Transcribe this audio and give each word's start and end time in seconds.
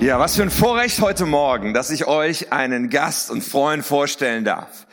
Ja, 0.00 0.20
was 0.20 0.36
für 0.36 0.42
ein 0.42 0.50
Vorrecht 0.50 1.00
heute 1.00 1.26
Morgen, 1.26 1.74
dass 1.74 1.90
ich 1.90 2.06
euch 2.06 2.52
einen 2.52 2.88
Gast 2.88 3.32
und 3.32 3.42
Freund 3.42 3.84
vorstellen 3.84 4.44
darf. 4.44 4.86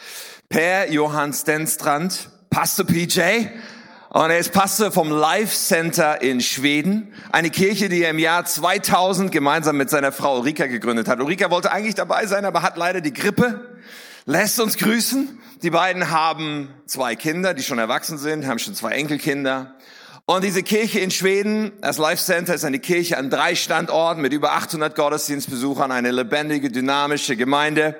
Per 0.49 0.91
Johann 0.91 1.31
Stenstrand, 1.31 2.31
Pastor 2.49 2.87
PJ. 2.87 3.21
Und 4.09 4.31
er 4.31 4.39
ist 4.39 4.51
Pastor 4.51 4.91
vom 4.91 5.11
Life 5.11 5.55
Center 5.55 6.23
in 6.23 6.41
Schweden. 6.41 7.13
Eine 7.31 7.51
Kirche, 7.51 7.87
die 7.87 8.01
er 8.01 8.09
im 8.09 8.17
Jahr 8.17 8.45
2000 8.45 9.31
gemeinsam 9.31 9.77
mit 9.77 9.91
seiner 9.91 10.11
Frau 10.11 10.39
Ulrika 10.39 10.65
gegründet 10.65 11.07
hat. 11.07 11.19
Ulrika 11.19 11.51
wollte 11.51 11.71
eigentlich 11.71 11.93
dabei 11.93 12.25
sein, 12.25 12.43
aber 12.43 12.63
hat 12.63 12.75
leider 12.75 12.99
die 12.99 13.13
Grippe. 13.13 13.77
Lässt 14.25 14.59
uns 14.59 14.75
grüßen. 14.75 15.39
Die 15.61 15.69
beiden 15.69 16.09
haben 16.09 16.69
zwei 16.87 17.15
Kinder, 17.15 17.53
die 17.53 17.61
schon 17.61 17.77
erwachsen 17.77 18.17
sind, 18.17 18.47
haben 18.47 18.57
schon 18.57 18.73
zwei 18.73 18.93
Enkelkinder. 18.93 19.75
Und 20.27 20.43
diese 20.43 20.63
Kirche 20.63 21.01
in 21.01 21.11
Schweden, 21.11 21.71
das 21.81 21.99
Life 21.99 22.23
Center, 22.23 22.55
ist 22.55 22.65
eine 22.65 22.79
Kirche 22.79 23.15
an 23.19 23.29
drei 23.29 23.53
Standorten 23.53 24.23
mit 24.23 24.33
über 24.33 24.53
800 24.53 24.95
Gottesdienstbesuchern, 24.95 25.91
eine 25.91 26.09
lebendige, 26.09 26.71
dynamische 26.71 27.35
Gemeinde. 27.35 27.95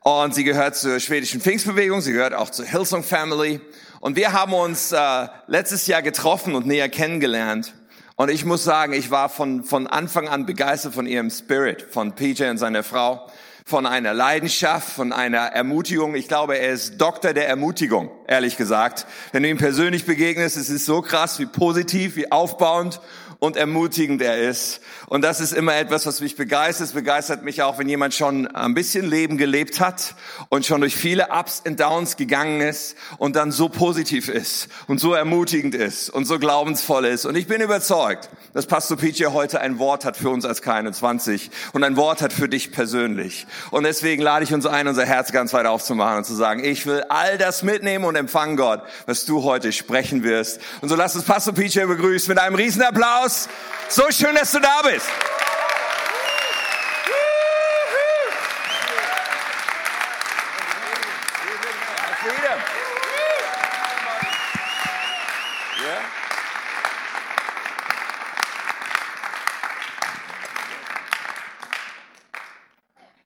Und 0.00 0.34
sie 0.34 0.42
gehört 0.42 0.74
zur 0.74 0.98
schwedischen 0.98 1.40
Pfingstbewegung, 1.40 2.00
sie 2.00 2.12
gehört 2.12 2.34
auch 2.34 2.50
zur 2.50 2.64
Hillsong 2.64 3.04
Family. 3.04 3.60
Und 4.00 4.16
wir 4.16 4.32
haben 4.32 4.52
uns 4.52 4.90
äh, 4.90 5.28
letztes 5.46 5.86
Jahr 5.86 6.02
getroffen 6.02 6.56
und 6.56 6.66
näher 6.66 6.88
kennengelernt. 6.88 7.72
Und 8.16 8.32
ich 8.32 8.44
muss 8.44 8.64
sagen, 8.64 8.92
ich 8.92 9.12
war 9.12 9.28
von, 9.28 9.62
von 9.62 9.86
Anfang 9.86 10.26
an 10.26 10.46
begeistert 10.46 10.92
von 10.92 11.06
ihrem 11.06 11.30
Spirit, 11.30 11.82
von 11.88 12.16
PJ 12.16 12.46
und 12.46 12.58
seiner 12.58 12.82
Frau 12.82 13.30
von 13.70 13.86
einer 13.86 14.12
Leidenschaft, 14.12 14.90
von 14.90 15.12
einer 15.12 15.38
Ermutigung. 15.38 16.16
Ich 16.16 16.26
glaube, 16.26 16.58
er 16.58 16.72
ist 16.72 17.00
Doktor 17.00 17.32
der 17.32 17.48
Ermutigung, 17.48 18.10
ehrlich 18.26 18.56
gesagt. 18.56 19.06
Wenn 19.30 19.44
du 19.44 19.48
ihm 19.48 19.58
persönlich 19.58 20.04
begegnest, 20.04 20.56
es 20.56 20.68
ist 20.68 20.86
so 20.86 21.02
krass, 21.02 21.38
wie 21.38 21.46
positiv, 21.46 22.16
wie 22.16 22.32
aufbauend 22.32 23.00
und 23.40 23.56
ermutigend 23.56 24.22
er 24.22 24.38
ist. 24.38 24.80
Und 25.06 25.22
das 25.22 25.40
ist 25.40 25.52
immer 25.52 25.74
etwas, 25.74 26.06
was 26.06 26.20
mich 26.20 26.36
begeistert. 26.36 26.88
Es 26.88 26.92
begeistert 26.92 27.42
mich 27.42 27.62
auch, 27.62 27.78
wenn 27.78 27.88
jemand 27.88 28.14
schon 28.14 28.46
ein 28.46 28.74
bisschen 28.74 29.08
Leben 29.08 29.38
gelebt 29.38 29.80
hat 29.80 30.14
und 30.50 30.66
schon 30.66 30.82
durch 30.82 30.94
viele 30.94 31.28
Ups 31.30 31.62
und 31.66 31.80
Downs 31.80 32.16
gegangen 32.16 32.60
ist 32.60 32.96
und 33.16 33.36
dann 33.36 33.50
so 33.50 33.70
positiv 33.70 34.28
ist 34.28 34.68
und 34.86 35.00
so 35.00 35.14
ermutigend 35.14 35.74
ist 35.74 36.10
und 36.10 36.26
so 36.26 36.38
glaubensvoll 36.38 37.06
ist. 37.06 37.24
Und 37.24 37.34
ich 37.34 37.46
bin 37.46 37.62
überzeugt, 37.62 38.28
dass 38.52 38.66
Pastor 38.66 38.98
PJ 38.98 39.26
heute 39.26 39.60
ein 39.60 39.78
Wort 39.78 40.04
hat 40.04 40.18
für 40.18 40.28
uns 40.28 40.44
als 40.44 40.62
K21 40.62 41.50
und 41.72 41.82
ein 41.82 41.96
Wort 41.96 42.20
hat 42.20 42.34
für 42.34 42.48
dich 42.48 42.72
persönlich. 42.72 43.46
Und 43.70 43.84
deswegen 43.84 44.22
lade 44.22 44.44
ich 44.44 44.52
uns 44.52 44.66
ein, 44.66 44.86
unser 44.86 45.06
Herz 45.06 45.32
ganz 45.32 45.54
weit 45.54 45.64
aufzumachen 45.64 46.18
und 46.18 46.24
zu 46.24 46.34
sagen, 46.34 46.62
ich 46.62 46.84
will 46.84 47.04
all 47.08 47.38
das 47.38 47.62
mitnehmen 47.62 48.04
und 48.04 48.16
empfangen, 48.16 48.58
Gott, 48.58 48.82
was 49.06 49.24
du 49.24 49.44
heute 49.44 49.72
sprechen 49.72 50.24
wirst. 50.24 50.60
Und 50.82 50.90
so 50.90 50.94
lass 50.94 51.16
uns 51.16 51.24
Pastor 51.24 51.54
PJ 51.54 51.84
begrüßen 51.86 52.28
mit 52.28 52.38
einem 52.38 52.54
riesen 52.54 52.82
Applaus. 52.82 53.29
Applaus. 53.30 53.48
So 53.88 54.10
schön, 54.10 54.34
dass 54.34 54.52
du 54.52 54.60
da 54.60 54.82
bist. 54.82 55.06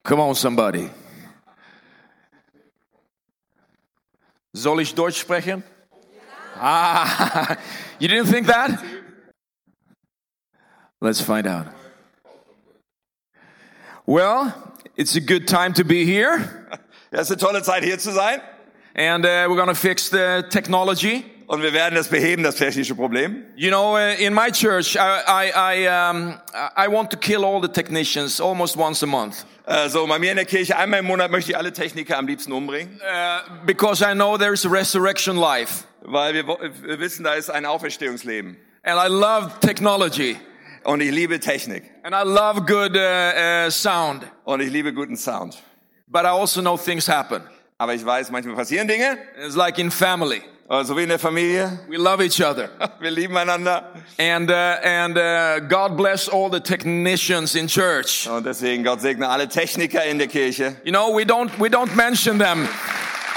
Come 0.06 0.20
on, 0.20 0.34
somebody. 0.34 0.90
Soll 4.52 4.82
ich 4.82 4.94
Deutsch 4.94 5.18
sprechen? 5.18 5.64
Ah, 6.60 7.56
you 7.98 8.06
didn't 8.06 8.26
think 8.26 8.46
that? 8.46 8.78
Let's 11.04 11.20
find 11.20 11.46
out. 11.46 11.66
Well, 14.06 14.54
it's 14.96 15.16
a 15.16 15.20
good 15.20 15.46
time 15.46 15.74
to 15.74 15.84
be 15.84 16.06
here. 16.06 16.38
Es 17.12 17.30
ist 17.30 17.30
eine 17.30 17.36
tolle 17.36 17.62
Zeit 17.62 17.84
hier 17.84 17.98
zu 17.98 18.10
sein. 18.10 18.40
And 18.96 19.24
uh, 19.24 19.46
we're 19.48 19.56
gonna 19.56 19.74
fix 19.74 20.08
the 20.08 20.42
technology. 20.50 21.24
Und 21.46 21.62
wir 21.62 21.72
werden 21.74 21.94
das 21.94 22.08
beheben, 22.08 22.42
das 22.42 22.56
technische 22.56 22.96
Problem. 22.96 23.44
You 23.54 23.70
know, 23.70 23.96
uh, 23.96 24.16
in 24.18 24.34
my 24.34 24.50
church, 24.50 24.96
I, 24.96 25.20
I, 25.28 25.52
I, 25.54 25.86
um, 25.86 26.40
I 26.74 26.88
want 26.88 27.10
to 27.10 27.18
kill 27.18 27.44
all 27.44 27.60
the 27.60 27.68
technicians 27.68 28.40
almost 28.40 28.76
once 28.76 29.02
a 29.02 29.06
month. 29.06 29.44
Uh, 29.68 29.88
so 29.88 30.06
bei 30.06 30.18
mir 30.18 30.30
in 30.30 30.38
der 30.38 30.46
Kirche 30.46 30.76
einmal 30.76 31.00
im 31.00 31.06
Monat 31.06 31.30
möchte 31.30 31.52
ich 31.52 31.56
alle 31.58 31.72
Techniker 31.72 32.16
am 32.16 32.26
liebsten 32.26 32.50
umbringen. 32.50 32.98
Uh, 33.00 33.64
because 33.66 34.02
I 34.02 34.14
know 34.14 34.38
there's 34.38 34.64
a 34.64 34.70
resurrection 34.70 35.36
life. 35.36 35.84
Weil 36.00 36.32
wir, 36.32 36.48
wir 36.48 36.98
wissen, 36.98 37.24
da 37.24 37.34
ist 37.34 37.50
ein 37.50 37.66
Auferstehungsleben. 37.66 38.56
And 38.82 38.98
I 38.98 39.08
love 39.08 39.52
technology. 39.60 40.38
Und 40.84 41.00
ich 41.00 41.10
liebe 41.10 41.40
Technik. 41.40 41.90
And 42.02 42.14
I 42.14 42.22
love 42.22 42.62
good 42.66 42.96
uh, 42.96 43.66
uh, 43.66 43.70
sound. 43.70 44.22
Und 44.44 44.60
ich 44.60 44.70
liebe 44.70 44.92
guten 44.92 45.16
Sound. 45.16 45.56
But 46.06 46.24
I 46.24 46.28
also 46.28 46.60
know 46.60 46.76
things 46.76 47.08
happen. 47.08 47.42
Aber 47.78 47.94
ich 47.94 48.04
weiß, 48.04 48.30
manchmal 48.30 48.54
passieren 48.54 48.86
Dinge. 48.86 49.18
It's 49.44 49.56
like 49.56 49.78
in 49.78 49.90
family. 49.90 50.42
So 50.68 50.96
wie 50.96 51.02
in 51.02 51.10
der 51.10 51.18
Familie. 51.18 51.78
We 51.88 51.98
love 51.98 52.22
each 52.22 52.40
other. 52.40 52.70
Wir 53.00 53.10
lieben 53.10 53.36
einander. 53.36 53.92
And 54.18 54.50
uh, 54.50 54.54
and 54.82 55.16
uh, 55.18 55.60
God 55.60 55.96
bless 55.96 56.28
all 56.28 56.50
the 56.50 56.60
technicians 56.60 57.54
in 57.54 57.66
church. 57.66 58.26
Und 58.26 58.44
deswegen 58.44 58.82
Gott 58.82 59.00
segne 59.00 59.28
alle 59.28 59.46
Techniker 59.46 60.04
in 60.04 60.18
der 60.18 60.26
Kirche. 60.26 60.76
You 60.84 60.92
know, 60.92 61.14
we 61.14 61.24
don't 61.24 61.50
we 61.58 61.68
don't 61.68 61.94
mention 61.94 62.38
them. 62.38 62.66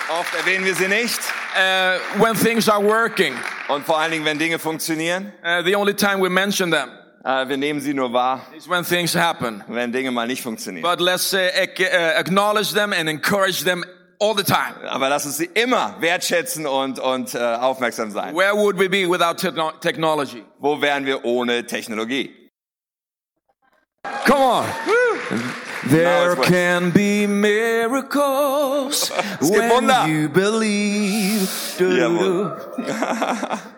Oft 0.09 0.33
erwähnen 0.35 0.65
wir 0.65 0.75
sie 0.75 0.87
nicht. 0.87 1.19
Uh, 1.55 1.99
when 2.21 2.33
things 2.33 2.69
are 2.69 2.81
working. 2.81 3.33
Und 3.67 3.85
vor 3.85 3.99
allen 3.99 4.11
Dingen, 4.11 4.25
wenn 4.25 4.39
Dinge 4.39 4.57
funktionieren. 4.57 5.33
Uh, 5.43 5.61
the 5.63 5.75
only 5.75 5.93
time 5.93 6.21
we 6.21 6.29
mention 6.29 6.71
them. 6.71 6.89
Uh, 7.23 7.49
wir 7.49 7.57
nehmen 7.57 7.81
sie 7.81 7.93
nur 7.93 8.13
wahr. 8.13 8.41
When 8.67 8.83
things 8.85 9.15
happen. 9.15 9.63
Wenn 9.67 9.91
Dinge 9.91 10.11
mal 10.11 10.27
nicht 10.27 10.41
funktionieren. 10.41 10.83
But 10.83 11.01
let's 11.01 11.33
uh, 11.33 11.39
acknowledge 12.17 12.73
them 12.73 12.93
and 12.93 13.09
encourage 13.09 13.63
them 13.63 13.83
all 14.19 14.35
the 14.35 14.43
time. 14.43 14.75
Aber 14.87 15.09
lass 15.09 15.25
uns 15.25 15.37
sie 15.37 15.49
immer 15.53 15.95
wertschätzen 15.99 16.65
und 16.65 16.99
und 16.99 17.35
uh, 17.35 17.37
aufmerksam 17.37 18.11
sein. 18.11 18.35
Where 18.35 18.55
would 18.55 18.77
we 18.79 18.89
be 18.89 19.09
without 19.09 19.37
technology? 19.81 20.43
Wo 20.59 20.81
wären 20.81 21.05
wir 21.05 21.25
ohne 21.25 21.65
Technologie? 21.65 22.33
Come 24.25 24.41
on. 24.41 24.65
There 25.89 26.35
can 26.35 26.91
be 26.91 27.27
miracles 27.27 29.11
when 29.41 29.89
you 30.07 30.29
believe. 30.29 31.49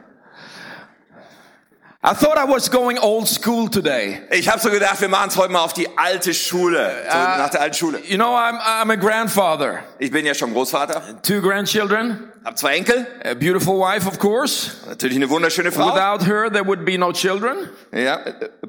I 2.02 2.14
thought 2.14 2.38
I 2.38 2.46
was 2.46 2.70
going 2.70 2.98
old 2.98 3.28
school 3.28 3.68
today. 3.68 4.22
Ich 4.32 4.48
habe 4.48 4.62
so 4.62 4.70
gedacht, 4.70 5.02
wir 5.02 5.10
machen 5.10 5.28
es 5.32 5.36
heute 5.36 5.52
mal 5.52 5.60
auf 5.60 5.74
die 5.74 5.86
alte 5.98 6.34
Schule, 6.34 6.90
so 7.04 7.18
uh, 7.18 7.22
nach 7.22 7.50
der 7.50 7.60
alten 7.60 7.76
Schule. 7.76 8.00
You 8.06 8.16
know, 8.16 8.38
I'm 8.38 8.58
I'm 8.58 8.90
a 8.90 8.96
grandfather. 8.96 9.84
Ich 10.00 10.10
bin 10.10 10.26
ja 10.26 10.34
schon 10.34 10.54
Großvater. 10.54 11.22
Two 11.22 11.42
grandchildren. 11.42 12.32
Hab 12.46 12.58
zwei 12.58 12.78
Enkel. 12.78 13.06
A 13.26 13.34
beautiful 13.34 13.78
wife, 13.78 14.08
of 14.08 14.18
course. 14.18 14.78
Natürlich 14.88 15.18
eine 15.18 15.30
wunderschöne 15.30 15.74
Frau. 15.74 15.94
Without 15.94 16.26
her, 16.26 16.50
there 16.50 16.66
would 16.66 16.86
be 16.86 16.98
no 16.98 17.12
children. 17.12 17.70
Ja, 17.92 18.22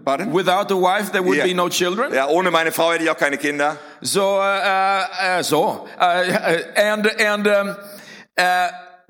pardon? 0.05 0.33
Without 0.35 0.69
the 0.69 0.75
wife, 0.75 1.13
there 1.13 1.25
would 1.25 1.39
ja. 1.39 1.45
be 1.45 1.55
no 1.55 1.69
children. 1.69 2.13
Ja, 2.13 2.27
ohne 2.27 2.51
meine 2.51 2.73
Frau 2.73 2.91
hätte 2.91 3.05
ich 3.05 3.11
auch 3.11 3.17
keine 3.17 3.39
Kinder. 3.39 3.77
So, 4.01 4.41
uh, 4.41 5.05
uh, 5.39 5.43
so, 5.45 5.87
and 6.01 7.07
and 7.21 7.47
um, 7.47 7.77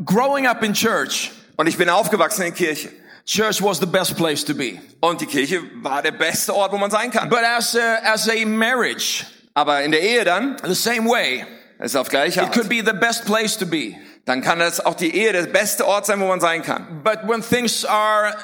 growing 0.05 0.47
up 0.47 0.63
in 0.63 0.75
church. 0.75 1.31
Und 1.57 1.69
ich 1.69 1.79
bin 1.79 1.89
aufgewachsen 1.89 2.43
in 2.43 2.53
Kirche. 2.53 2.91
Church 3.27 3.63
was 3.63 3.79
the 3.79 3.87
best 3.87 4.17
place 4.17 4.45
to 4.45 4.55
be. 4.55 4.81
Und 5.01 5.21
die 5.21 5.27
Kirche 5.27 5.63
war 5.83 6.03
der 6.03 6.13
beste 6.13 6.55
Ort, 6.55 6.73
wo 6.73 6.79
man 6.79 6.91
sein 6.91 7.11
kann. 7.11 7.29
But 7.29 7.45
as 7.45 7.77
a, 7.77 7.99
as 8.05 8.29
a 8.29 8.47
marriage, 8.47 9.25
aber 9.55 9.83
in 9.83 9.93
der 9.93 10.03
Ehe 10.03 10.25
dann, 10.25 10.57
the 10.65 10.75
same 10.75 11.09
way, 11.09 11.45
ist 11.79 11.97
auf 11.97 12.09
gleiche 12.09 12.43
Art. 12.43 12.49
It 12.49 12.55
could 12.55 12.69
be 12.69 12.83
the 12.85 12.97
best 12.97 13.25
place 13.25 13.57
to 13.57 13.67
be. 13.67 13.97
Dann 14.27 14.43
kann 14.43 14.59
das 14.59 14.85
auch 14.85 14.95
die 14.95 15.15
Ehe 15.15 15.33
der 15.33 15.45
beste 15.45 15.87
Ort 15.87 16.07
sein, 16.07 16.21
wo 16.21 16.27
man 16.27 16.41
sein 16.41 16.63
kann. 16.63 17.03
But 17.03 17.21
when 17.27 17.43
things 17.43 17.85
are 17.85 18.35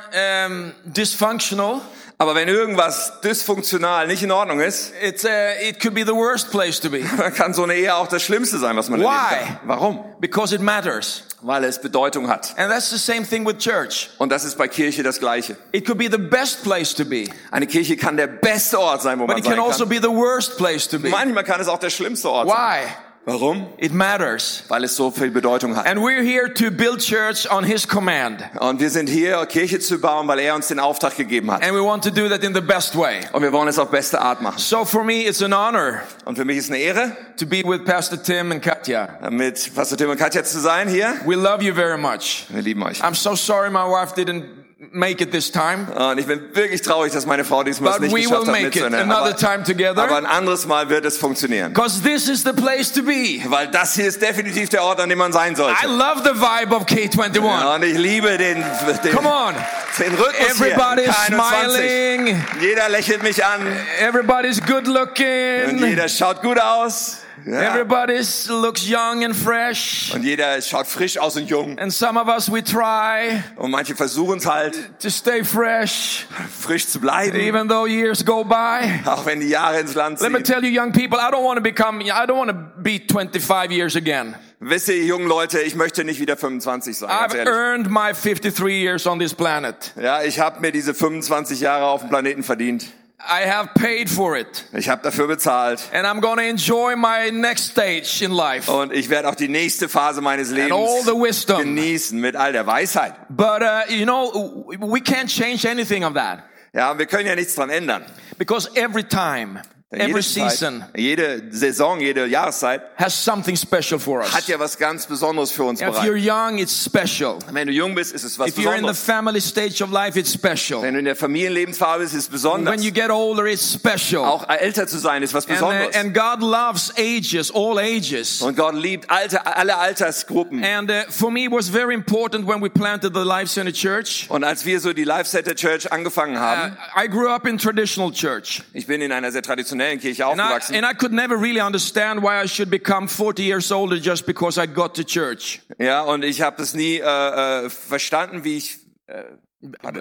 um, 0.46 0.72
dysfunctional, 0.84 1.80
aber 2.18 2.34
wenn 2.34 2.48
irgendwas 2.48 3.20
dysfunktional 3.20 4.06
nicht 4.06 4.22
in 4.22 4.32
Ordnung 4.32 4.60
ist, 4.60 4.92
it's 5.02 5.24
a, 5.24 5.52
it 5.60 5.80
could 5.80 5.94
be 5.94 6.04
the 6.04 6.14
worst 6.14 6.50
place 6.50 6.80
to 6.80 6.88
be. 6.90 7.02
dann 7.18 7.34
kann 7.34 7.52
so 7.52 7.64
eine 7.64 7.74
Ehe 7.74 7.94
auch 7.94 8.08
das 8.08 8.22
Schlimmste 8.22 8.58
sein, 8.58 8.76
was 8.76 8.88
man 8.88 9.00
Why? 9.00 9.06
erleben 9.06 9.46
kann. 9.46 9.58
Warum? 9.64 10.04
Because 10.18 10.54
it 10.54 10.62
matters. 10.62 11.24
Weil 11.42 11.64
es 11.64 11.80
Bedeutung 11.80 12.28
hat. 12.28 12.54
And 12.56 12.70
that's 12.72 12.88
the 12.90 12.98
same 12.98 13.26
thing 13.26 13.46
with 13.46 13.58
church. 13.58 14.08
Und 14.18 14.30
das 14.32 14.44
ist 14.44 14.56
bei 14.56 14.68
Kirche 14.68 15.02
das 15.02 15.20
Gleiche. 15.20 15.56
It 15.72 15.84
could 15.86 15.98
be 15.98 16.08
the 16.10 16.16
best 16.18 16.62
place 16.62 16.94
to 16.94 17.04
be. 17.04 17.24
Eine 17.50 17.66
Kirche 17.66 17.96
kann 17.96 18.16
der 18.16 18.26
beste 18.26 18.80
Ort 18.80 19.02
sein, 19.02 19.18
wo 19.18 19.26
But 19.26 19.28
man 19.34 19.38
it 19.38 19.44
sein 19.44 19.54
can 19.54 19.62
kann. 19.62 19.70
also 19.70 19.86
be 19.86 19.96
the 20.00 20.08
worst 20.08 20.56
place 20.56 20.88
to 20.88 20.98
be. 20.98 21.10
Manchmal 21.10 21.44
kann 21.44 21.60
es 21.60 21.68
auch 21.68 21.78
der 21.78 21.90
schlimmste 21.90 22.30
Ort 22.30 22.48
Why? 22.48 22.52
sein. 22.84 22.94
Warum? 23.28 23.66
It 23.76 23.92
matters. 23.92 24.62
Weil 24.68 24.84
es 24.84 24.94
so 24.94 25.10
viel 25.10 25.32
Bedeutung 25.32 25.74
hat. 25.74 25.84
And 25.84 25.98
we're 25.98 26.22
here 26.22 26.48
to 26.54 26.70
build 26.70 27.00
church 27.00 27.50
on 27.50 27.64
his 27.64 27.86
command. 27.86 28.40
Und 28.60 28.78
wir 28.78 28.88
sind 28.88 29.08
hier, 29.08 29.44
Kirche 29.46 29.80
zu 29.80 29.98
bauen, 29.98 30.28
weil 30.28 30.38
er 30.38 30.54
uns 30.54 30.68
den 30.68 30.78
Auftrag 30.78 31.16
gegeben 31.16 31.50
hat. 31.50 31.60
And 31.64 31.74
we 31.74 31.82
want 31.82 32.04
to 32.04 32.10
do 32.10 32.28
that 32.28 32.44
in 32.44 32.54
the 32.54 32.60
best 32.60 32.96
way. 32.96 33.22
Und 33.32 33.42
wir 33.42 33.50
wollen 33.50 33.66
es 33.66 33.80
auf 33.80 33.90
beste 33.90 34.20
Art 34.20 34.42
machen. 34.42 34.58
So 34.58 34.84
for 34.84 35.02
me 35.02 35.26
it's 35.26 35.42
an 35.42 35.52
honor 35.52 36.02
Und 36.24 36.36
für 36.36 36.44
mich 36.44 36.58
ist 36.58 36.70
eine 36.70 36.78
Ehre, 36.78 37.16
to 37.36 37.46
be 37.46 37.64
with 37.64 37.84
Pastor 37.84 38.22
Tim 38.22 38.52
and 38.52 38.62
Katja. 38.62 39.18
mit 39.28 39.74
Pastor 39.74 39.98
Tim 39.98 40.10
und 40.10 40.18
Katja 40.18 40.44
zu 40.44 40.60
sein 40.60 40.86
hier. 40.88 41.16
We 41.26 41.34
love 41.34 41.64
you 41.64 41.74
very 41.74 41.98
much. 41.98 42.46
Wir 42.50 42.62
lieben 42.62 42.84
euch. 42.84 43.02
I'm 43.02 43.16
so 43.16 43.34
sorry 43.34 43.70
my 43.70 43.86
wife 43.88 44.14
didn't 44.14 44.44
make 44.92 45.22
it 45.22 45.30
this 45.30 45.50
time, 45.50 45.86
Und 45.94 46.18
ich 46.18 46.26
bin 46.26 46.40
wirklich 46.54 46.82
traurig, 46.82 47.12
dass 47.12 47.26
meine 47.26 47.44
Frau 47.44 47.62
diesmal 47.62 47.94
es 47.94 48.00
nicht 48.00 48.14
geschafft 48.14 48.46
hat 48.48 48.62
mitzunehmen. 48.62 49.10
Aber, 49.10 49.36
time 49.36 49.62
together. 49.64 50.02
aber 50.02 50.16
ein 50.16 50.26
anderes 50.26 50.66
Mal 50.66 50.88
wird 50.88 51.04
es 51.04 51.18
funktionieren. 51.18 51.74
This 52.02 52.28
is 52.28 52.42
the 52.42 52.52
place 52.52 52.92
to 52.92 53.02
be. 53.02 53.40
Weil 53.46 53.68
das 53.68 53.94
hier 53.94 54.06
ist 54.06 54.20
definitiv 54.22 54.68
der 54.68 54.82
Ort, 54.82 55.00
an 55.00 55.08
dem 55.08 55.18
man 55.18 55.32
sein 55.32 55.56
sollte. 55.56 55.76
I 55.84 55.86
love 55.86 56.22
the 56.24 56.40
vibe 56.40 56.74
of 56.74 56.84
K21. 56.84 57.44
Ja, 57.44 57.74
und 57.74 57.82
ich 57.84 57.96
liebe 57.98 58.36
den, 58.38 58.64
den, 59.04 59.12
Come 59.14 59.28
on. 59.28 59.54
den 59.98 60.14
Rhythmus 60.14 60.60
Everybody 60.60 61.02
hier. 61.02 61.10
is 61.10 61.16
K21. 61.16 61.70
smiling. 61.70 62.44
Jeder 62.60 62.88
lächelt 62.88 63.22
mich 63.22 63.44
an 63.44 63.60
Everybody's 64.00 64.60
good 64.60 64.86
und 64.86 64.94
looking. 64.94 65.78
jeder 65.78 66.08
schaut 66.08 66.42
gut 66.42 66.58
aus. 66.60 67.18
Ja. 67.46 67.60
Everybody 67.74 68.20
looks 68.48 68.88
young 68.88 69.24
and 69.24 69.34
fresh. 69.36 70.10
Und 70.12 70.24
jeder 70.24 70.60
schaut 70.60 70.88
frisch 70.88 71.16
aus 71.16 71.36
und 71.36 71.48
jung. 71.48 71.78
And 71.78 71.92
some 71.92 72.20
of 72.20 72.26
us, 72.26 72.50
we 72.50 72.62
try 72.64 73.40
Und 73.54 73.70
manche 73.70 73.94
versuchen 73.94 74.38
es 74.38 74.46
halt, 74.46 74.76
to 75.00 75.08
stay 75.08 75.44
fresh, 75.44 76.26
frisch 76.60 76.88
zu 76.88 76.98
bleiben, 77.00 77.38
even 77.38 77.68
though 77.68 77.86
years 77.86 78.24
go 78.24 78.42
by. 78.42 79.00
auch 79.04 79.24
wenn 79.26 79.38
die 79.38 79.48
Jahre 79.48 79.78
ins 79.78 79.94
Land 79.94 80.20
Let 80.20 80.32
me 80.32 80.42
ziehen. 80.42 80.44
tell 80.44 80.64
you, 80.64 80.70
young 80.82 80.90
people, 80.92 81.18
I 81.20 81.30
don't 81.30 81.44
want 81.44 81.56
to 81.56 81.62
become, 81.62 82.00
I 82.00 82.26
don't 82.26 82.36
want 82.36 82.50
to 82.50 82.82
be 82.82 83.00
25 83.08 83.70
years 83.70 83.94
again. 83.94 84.34
Wisst 84.58 84.88
ihr, 84.88 85.04
jungen 85.04 85.28
Leute, 85.28 85.60
ich 85.60 85.76
möchte 85.76 86.02
nicht 86.02 86.18
wieder 86.18 86.36
25 86.36 86.98
sein, 86.98 87.10
I've 87.10 87.36
earned 87.46 87.88
my 87.90 88.12
53 88.12 88.82
years 88.82 89.06
on 89.06 89.20
this 89.20 89.32
planet. 89.34 89.92
Ja, 90.02 90.22
ich 90.24 90.40
habe 90.40 90.60
mir 90.60 90.72
diese 90.72 90.94
25 90.94 91.60
Jahre 91.60 91.84
auf 91.86 92.00
dem 92.00 92.08
Planeten 92.08 92.42
verdient. 92.42 92.86
I 93.18 93.46
have 93.48 93.70
paid 93.74 94.10
for 94.10 94.36
it. 94.36 94.66
Ich 94.72 94.88
habe 94.88 95.02
dafür 95.02 95.26
bezahlt. 95.26 95.80
And 95.92 96.06
I'm 96.06 96.20
to 96.36 96.42
enjoy 96.42 96.96
my 96.96 97.30
next 97.30 97.70
stage 97.70 98.22
in 98.22 98.30
life. 98.30 98.70
Und 98.70 98.92
ich 98.92 99.08
werde 99.08 99.28
auch 99.28 99.34
die 99.34 99.48
nächste 99.48 99.88
Phase 99.88 100.20
meines 100.20 100.50
And 100.52 100.70
all 100.70 101.02
the 101.02 101.10
Lebens 101.12 101.22
wisdom. 101.28 101.58
genießen 101.58 102.20
mit 102.20 102.36
all 102.36 102.52
der 102.52 102.66
Weisheit. 102.66 103.14
But, 103.30 103.62
uh, 103.62 103.90
you 103.90 104.04
know, 104.04 104.66
we 104.80 105.00
can't 105.00 105.28
change 105.28 105.66
anything 105.68 106.04
of 106.04 106.14
that. 106.14 106.42
Ja, 106.74 106.96
wir 106.98 107.06
können 107.06 107.26
ja 107.26 107.34
nichts 107.34 107.54
dran 107.54 107.70
ändern. 107.70 108.04
Because 108.36 108.68
every 108.76 109.02
time, 109.02 109.62
every 109.92 110.20
Zeit, 110.22 110.50
season 110.50 110.84
jede 110.96 111.42
Saison, 111.52 112.00
jede 112.00 112.26
Jahreszeit 112.26 112.82
has 112.96 113.14
something 113.14 113.56
special 113.56 114.00
for 114.00 114.20
us. 114.20 114.32
hat 114.34 114.48
ja 114.48 114.58
was 114.58 114.76
ganz 114.76 115.06
Besonderes 115.06 115.52
für 115.52 115.62
uns 115.62 115.80
If 115.80 115.86
you're 116.02 116.12
bereit. 116.14 116.24
young, 116.24 116.58
it's 116.58 116.84
special. 116.84 117.38
Wenn 117.52 117.68
du 117.68 117.72
jung 117.72 117.94
bist, 117.94 118.12
ist 118.12 118.24
es 118.24 118.36
was 118.36 118.48
If 118.48 118.56
you're 118.58 118.74
in 118.74 118.82
the 118.84 118.88
Besonderes. 118.88 119.00
family 119.04 119.40
stage 119.40 119.80
of 119.82 119.92
life, 119.92 120.18
it's 120.18 120.32
special. 120.32 120.82
Wenn 120.82 120.94
du 120.94 120.98
in 120.98 121.04
der 121.04 121.14
Familienlebensphase 121.14 122.00
bist, 122.00 122.14
ist 122.14 122.22
es 122.24 122.28
besonders. 122.28 122.74
When 122.74 122.82
you 122.82 122.90
get 122.90 123.10
older, 123.10 123.46
it's 123.46 123.74
special. 123.74 124.24
Auch 124.24 124.48
älter 124.48 124.88
zu 124.88 124.98
sein 124.98 125.22
ist 125.22 125.32
was 125.34 125.46
And, 125.46 125.52
uh, 125.62 125.66
Besonderes. 125.66 125.94
and 125.96 126.12
God 126.14 126.40
loves 126.42 126.92
ages, 126.98 127.52
all 127.54 127.78
ages. 127.78 128.42
Und 128.42 128.56
Gott 128.56 128.74
liebt 128.74 129.08
alte, 129.08 129.46
alle 129.46 129.76
Altersgruppen. 129.76 130.64
And 130.64 130.90
uh, 130.90 130.94
for 131.10 131.30
me, 131.30 131.44
it 131.44 131.52
was 131.52 131.68
very 131.68 131.94
important 131.94 132.46
when 132.48 132.60
we 132.60 132.68
planted 132.68 133.14
the 133.14 133.22
Life 133.24 133.52
Center 133.52 133.72
Church. 133.72 134.26
Und 134.30 134.42
als 134.42 134.64
wir 134.64 134.80
so 134.80 134.92
die 134.92 135.04
Life 135.04 135.30
Center 135.30 135.54
Church 135.54 135.90
angefangen 135.92 136.34
Uh, 136.36 136.40
haben, 136.40 136.76
I 136.96 137.06
grew 137.08 137.28
up 137.28 137.46
in 137.46 137.56
traditional 137.56 138.10
church. 138.10 138.62
ich 138.72 138.86
bin 138.88 139.00
in 139.00 139.12
einer 139.12 139.30
sehr 139.30 139.42
traditionellen 139.42 139.75
Kirche 139.80 140.24
And 140.24 140.40
I, 140.40 140.44
aufgewachsen. 140.44 140.74
and 140.76 140.84
I 140.86 140.94
could 140.94 141.12
never 141.12 141.36
really 141.36 141.60
understand 141.60 142.22
why 142.22 142.40
I 142.42 142.46
should 142.46 142.70
become 142.70 143.08
40 143.08 143.42
years 143.42 143.70
older 143.72 143.98
just 143.98 144.26
because 144.26 144.58
I 144.58 144.66
got 144.66 144.94
to 144.96 145.04
church. 145.04 145.60
Ja, 145.78 146.02
und 146.02 146.24
ich 146.24 146.40
habe 146.40 146.56
das 146.58 146.74
nie 146.74 146.98
äh, 147.00 147.64
äh, 147.66 147.70
verstanden, 147.70 148.44
wie 148.44 148.56
ich 148.58 148.78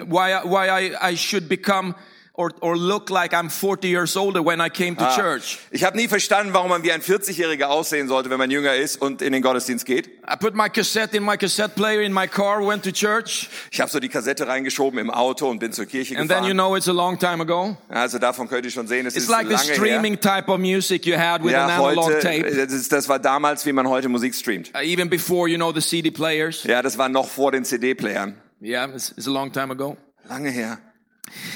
Why, 0.08 0.32
I- 0.32 0.44
why 0.44 0.68
I, 0.68 1.12
I 1.12 1.16
should 1.16 1.48
become 1.48 1.94
or, 2.36 2.50
or 2.60 2.76
look 2.76 3.10
like 3.10 3.32
I'm 3.32 3.48
40 3.50 3.88
years 3.88 4.16
older 4.16 4.44
when 4.44 4.60
I 4.60 4.68
came 4.68 4.96
to 4.96 5.06
church. 5.14 5.58
Ich 5.70 5.84
habe 5.84 5.96
nie 5.96 6.06
verstanden, 6.08 6.52
warum 6.54 6.68
man 6.70 6.82
wie 6.82 6.92
ein 6.92 7.00
40-Jähriger 7.02 7.66
aussehen 7.66 8.08
sollte, 8.08 8.30
wenn 8.30 8.38
man 8.38 8.50
jünger 8.50 8.74
ist 8.74 9.00
und 9.00 9.22
in 9.22 9.32
den 9.32 9.42
Gottesdienst 9.42 9.84
geht. 9.86 10.08
I 10.30 10.36
put 10.38 10.54
my 10.54 10.68
cassette 10.68 11.16
in 11.16 11.24
my 11.24 11.36
cassette 11.36 11.74
player 11.74 12.02
in 12.02 12.12
my 12.12 12.26
car, 12.26 12.66
went 12.66 12.84
to 12.84 12.90
church, 12.92 13.48
Ich 13.70 13.80
habe 13.80 13.90
so 13.90 13.98
die 14.00 14.08
Kassette 14.08 14.46
reingeschoben 14.46 14.98
im 14.98 15.10
Auto 15.10 15.48
und 15.50 15.58
bin 15.58 15.72
zur 15.72 15.86
Kirche 15.86 16.16
and 16.18 16.28
then 16.30 16.44
you 16.44 16.50
gefahren. 16.50 16.56
know 16.56 16.76
it's 16.76 16.88
a 16.88 16.92
long 16.92 17.18
time 17.18 17.40
ago. 17.42 17.76
Also 17.88 18.18
davon 18.18 18.48
könnt 18.48 18.64
ihr 18.64 18.70
schon 18.70 18.86
sehen, 18.86 19.06
es 19.06 19.14
It's 19.14 19.24
ist 19.24 19.30
like 19.30 19.46
the 19.48 19.54
lange 19.54 19.66
her. 19.68 19.74
streaming 19.74 20.20
type 20.20 20.48
of 20.50 20.58
music 20.58 21.06
you 21.06 21.16
had 21.16 21.42
with 21.42 21.54
an 21.54 21.68
Ja, 21.68 21.76
analog 21.78 22.04
heute, 22.06 22.18
tape, 22.20 22.42
das, 22.54 22.72
ist, 22.72 22.92
das 22.92 23.08
war 23.08 23.18
damals, 23.18 23.64
wie 23.66 23.72
man 23.72 23.88
heute 23.88 24.08
Musik 24.08 24.34
streamt. 24.34 24.72
uh, 24.74 24.80
even 24.80 25.08
before 25.08 25.48
you 25.48 25.56
know 25.56 25.72
the 25.72 25.80
CD 25.80 26.10
players. 26.10 26.64
Ja, 26.64 26.82
das 26.82 26.98
war 26.98 27.08
noch 27.08 27.28
vor 27.28 27.52
den 27.52 27.64
CD-Playern. 27.64 28.34
Yeah, 28.62 28.86
it's, 28.94 29.10
it's 29.16 29.26
a 29.26 29.30
long 29.30 29.52
time 29.52 29.70
ago. 29.72 29.96
Lange 30.28 30.50
her. 30.50 30.78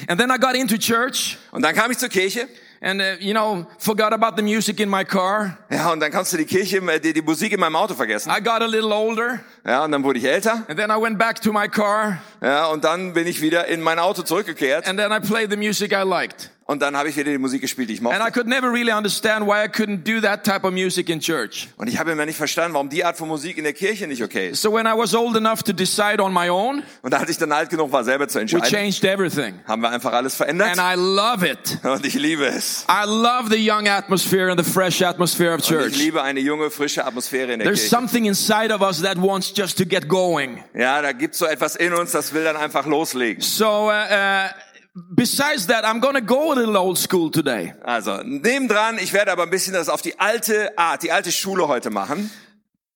And 0.08 0.19
then 0.20 0.31
I 0.31 0.38
got 0.38 0.55
into 0.55 0.76
church, 0.76 1.38
Und 1.52 1.62
dann 1.62 1.75
kam 1.75 1.90
ich 1.90 1.99
zur 1.99 2.08
Kirche. 2.08 2.49
and 2.82 3.02
uh, 3.02 3.05
you 3.20 3.32
know, 3.34 3.67
forgot 3.78 4.12
about 4.14 4.37
the 4.37 4.43
music 4.43 4.81
in 4.81 4.88
my 4.88 5.05
car. 5.05 5.58
Ja, 5.70 5.93
und 5.93 6.00
dann 6.00 6.11
kannst 6.11 6.32
du 6.32 6.38
die 6.38 6.46
Kirche, 6.46 6.81
die, 7.00 7.12
die 7.12 7.20
Musik 7.22 7.52
in 7.52 7.61
meinem 7.61 7.76
Auto 7.76 7.94
vergessen. 7.94 8.31
I 8.31 8.40
got 8.43 8.62
a 8.62 8.67
little 8.67 8.94
older, 8.94 9.40
Ja, 9.67 9.84
und 9.84 9.93
dann 9.93 10.02
wurde 10.02 10.19
ich 10.19 10.25
älter. 10.25 10.64
and 10.67 10.78
then 10.78 10.90
I 10.90 10.96
went 11.00 11.19
back 11.19 11.40
to 11.43 11.52
my 11.52 11.69
car, 11.69 12.19
Ja, 12.43 12.67
und 12.67 12.82
dann 12.84 13.12
bin 13.12 13.26
ich 13.26 13.43
wieder 13.43 13.67
in 13.67 13.82
mein 13.82 13.99
Auto 13.99 14.22
zurückgekehrt. 14.22 14.87
and 14.88 14.99
then 14.99 15.12
I 15.12 15.20
played 15.20 15.50
the 15.50 15.56
music 15.58 15.93
I 15.93 16.02
liked. 16.08 16.50
Und 16.70 16.82
dann 16.82 16.96
habe 16.96 17.08
ich 17.08 17.17
wieder 17.17 17.32
die 17.32 17.38
Musik 17.38 17.62
gespielt, 17.62 17.88
die 17.88 17.94
ich 17.94 17.99
And 18.00 18.11
I 18.14 18.19
mochte. 18.19 18.31
could 18.31 18.46
never 18.46 18.70
really 18.72 18.93
understand 18.93 19.44
why 19.44 19.64
I 19.64 19.69
couldn't 19.69 20.05
do 20.05 20.20
that 20.20 20.44
type 20.44 20.64
of 20.64 20.72
music 20.72 21.08
in 21.08 21.19
church. 21.19 21.69
Und 21.76 21.88
ich 21.88 21.99
habe 21.99 22.12
immer 22.12 22.25
nicht 22.25 22.37
verstanden, 22.37 22.75
warum 22.75 22.88
die 22.88 23.05
Art 23.05 23.17
von 23.17 23.26
Musik 23.26 23.58
in 23.58 23.64
der 23.64 23.72
Kirche 23.72 24.06
nicht 24.06 24.22
okay 24.22 24.50
ist. 24.50 24.62
So 24.62 24.72
when 24.72 24.87
I 24.87 24.93
was 24.96 25.12
old 25.12 25.37
enough 25.37 25.64
to 25.64 25.72
decide 25.72 26.22
on 26.22 26.32
my 26.32 26.49
own, 26.49 26.84
Und 27.02 27.12
als 27.12 27.28
ich 27.28 27.38
dann 27.38 27.50
alt 27.50 27.70
genug 27.70 27.90
war, 27.90 28.05
selber 28.05 28.28
zu 28.28 28.37
we 28.37 28.43
entscheiden, 28.43 28.70
changed 28.70 29.02
everything. 29.05 29.58
haben 29.67 29.82
wir 29.82 29.90
einfach 29.90 30.12
alles 30.12 30.37
verändert. 30.37 30.78
And 30.78 30.81
I 30.81 30.94
love 30.96 31.44
it. 31.44 31.78
Und 31.82 32.06
ich 32.06 32.14
liebe 32.14 32.46
es. 32.46 32.87
I 32.88 33.05
love 33.05 33.49
the 33.50 33.58
young 33.69 33.88
atmosphere 33.88 34.52
and 34.52 34.64
the 34.64 34.72
fresh 34.72 35.02
atmosphere 35.02 35.49
of 35.55 35.55
Und 35.56 35.62
ich 35.64 35.69
church. 35.70 35.96
liebe 35.96 36.22
eine 36.22 36.38
junge, 36.38 36.70
frische 36.70 37.05
Atmosphäre 37.05 37.52
in 37.52 37.58
der 37.58 37.67
There's 37.67 37.81
Kirche. 37.81 37.96
something 37.96 38.26
inside 38.26 38.72
of 38.72 38.81
us 38.81 39.02
that 39.02 39.20
wants 39.20 39.52
just 39.56 39.76
to 39.78 39.84
get 39.84 40.06
going. 40.08 40.62
Ja, 40.72 41.02
da 41.02 41.11
gibt's 41.11 41.38
so 41.38 41.46
etwas 41.46 41.75
in 41.75 41.93
uns, 41.94 42.12
das 42.12 42.32
will 42.32 42.44
dann 42.44 42.56
einfach 42.56 42.87
loslegen. 42.87 43.43
So, 43.43 43.88
uh, 43.88 43.90
uh, 43.90 44.49
besides 44.95 45.67
that, 45.67 45.85
I'm 45.85 46.01
to 46.01 46.21
go 46.21 46.53
a 46.53 46.55
little 46.55 46.77
old 46.77 46.99
school 46.99 47.31
today. 47.31 47.75
Also, 47.83 48.23
nebendran, 48.23 48.99
ich 48.99 49.13
werde 49.13 49.33
aber 49.33 49.45
ein 49.45 49.51
bisschen 49.51 49.75
das 49.75 49.89
auf 49.89 50.03
die 50.03 50.19
alte 50.19 50.77
Art, 50.77 51.03
die 51.03 51.13
alte 51.13 51.33
Schule 51.33 51.69
heute 51.69 51.91
machen. 51.91 52.31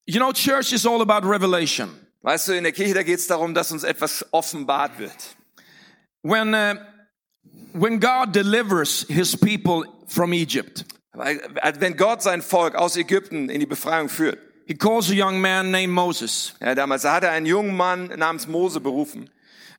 You 0.07 0.21
know, 0.21 0.33
church 0.33 0.73
is 0.73 0.87
all 0.87 1.01
about 1.01 1.27
revelation. 1.27 1.91
Weißt 2.23 2.49
du, 2.49 2.53
in 2.53 2.65
der 2.65 2.73
Kirche, 2.73 2.95
da 2.95 3.03
geht's 3.03 3.27
darum, 3.27 3.55
dass 3.55 3.71
uns 3.71 3.85
etwas 3.85 4.25
offenbart 4.33 4.99
wird. 4.99 5.37
When, 6.23 6.55
uh, 6.55 6.77
when 7.75 8.01
God 8.01 8.35
delivers 8.35 9.05
his 9.09 9.37
people 9.37 9.85
from 10.07 10.33
Egypt, 10.33 10.87
also 11.13 11.81
wenn 11.81 11.97
Gott 11.97 12.23
sein 12.23 12.41
Volk 12.41 12.75
aus 12.75 12.97
Ägypten 12.97 13.51
in 13.51 13.61
die 13.61 13.67
Befreiung 13.67 14.09
führt, 14.09 14.39
he 14.67 14.75
calls 14.75 15.11
a 15.11 15.15
young 15.15 15.41
man 15.41 15.71
named 15.71 15.91
Moses. 15.91 16.55
ja, 16.61 16.75
damals 16.75 17.03
da 17.03 17.15
hat 17.15 17.25
er 17.25 17.33
einen 17.33 17.47
jungen 17.47 17.77
Mann 17.77 18.07
namens 18.17 18.47
Mose 18.47 18.81
berufen. 18.81 19.29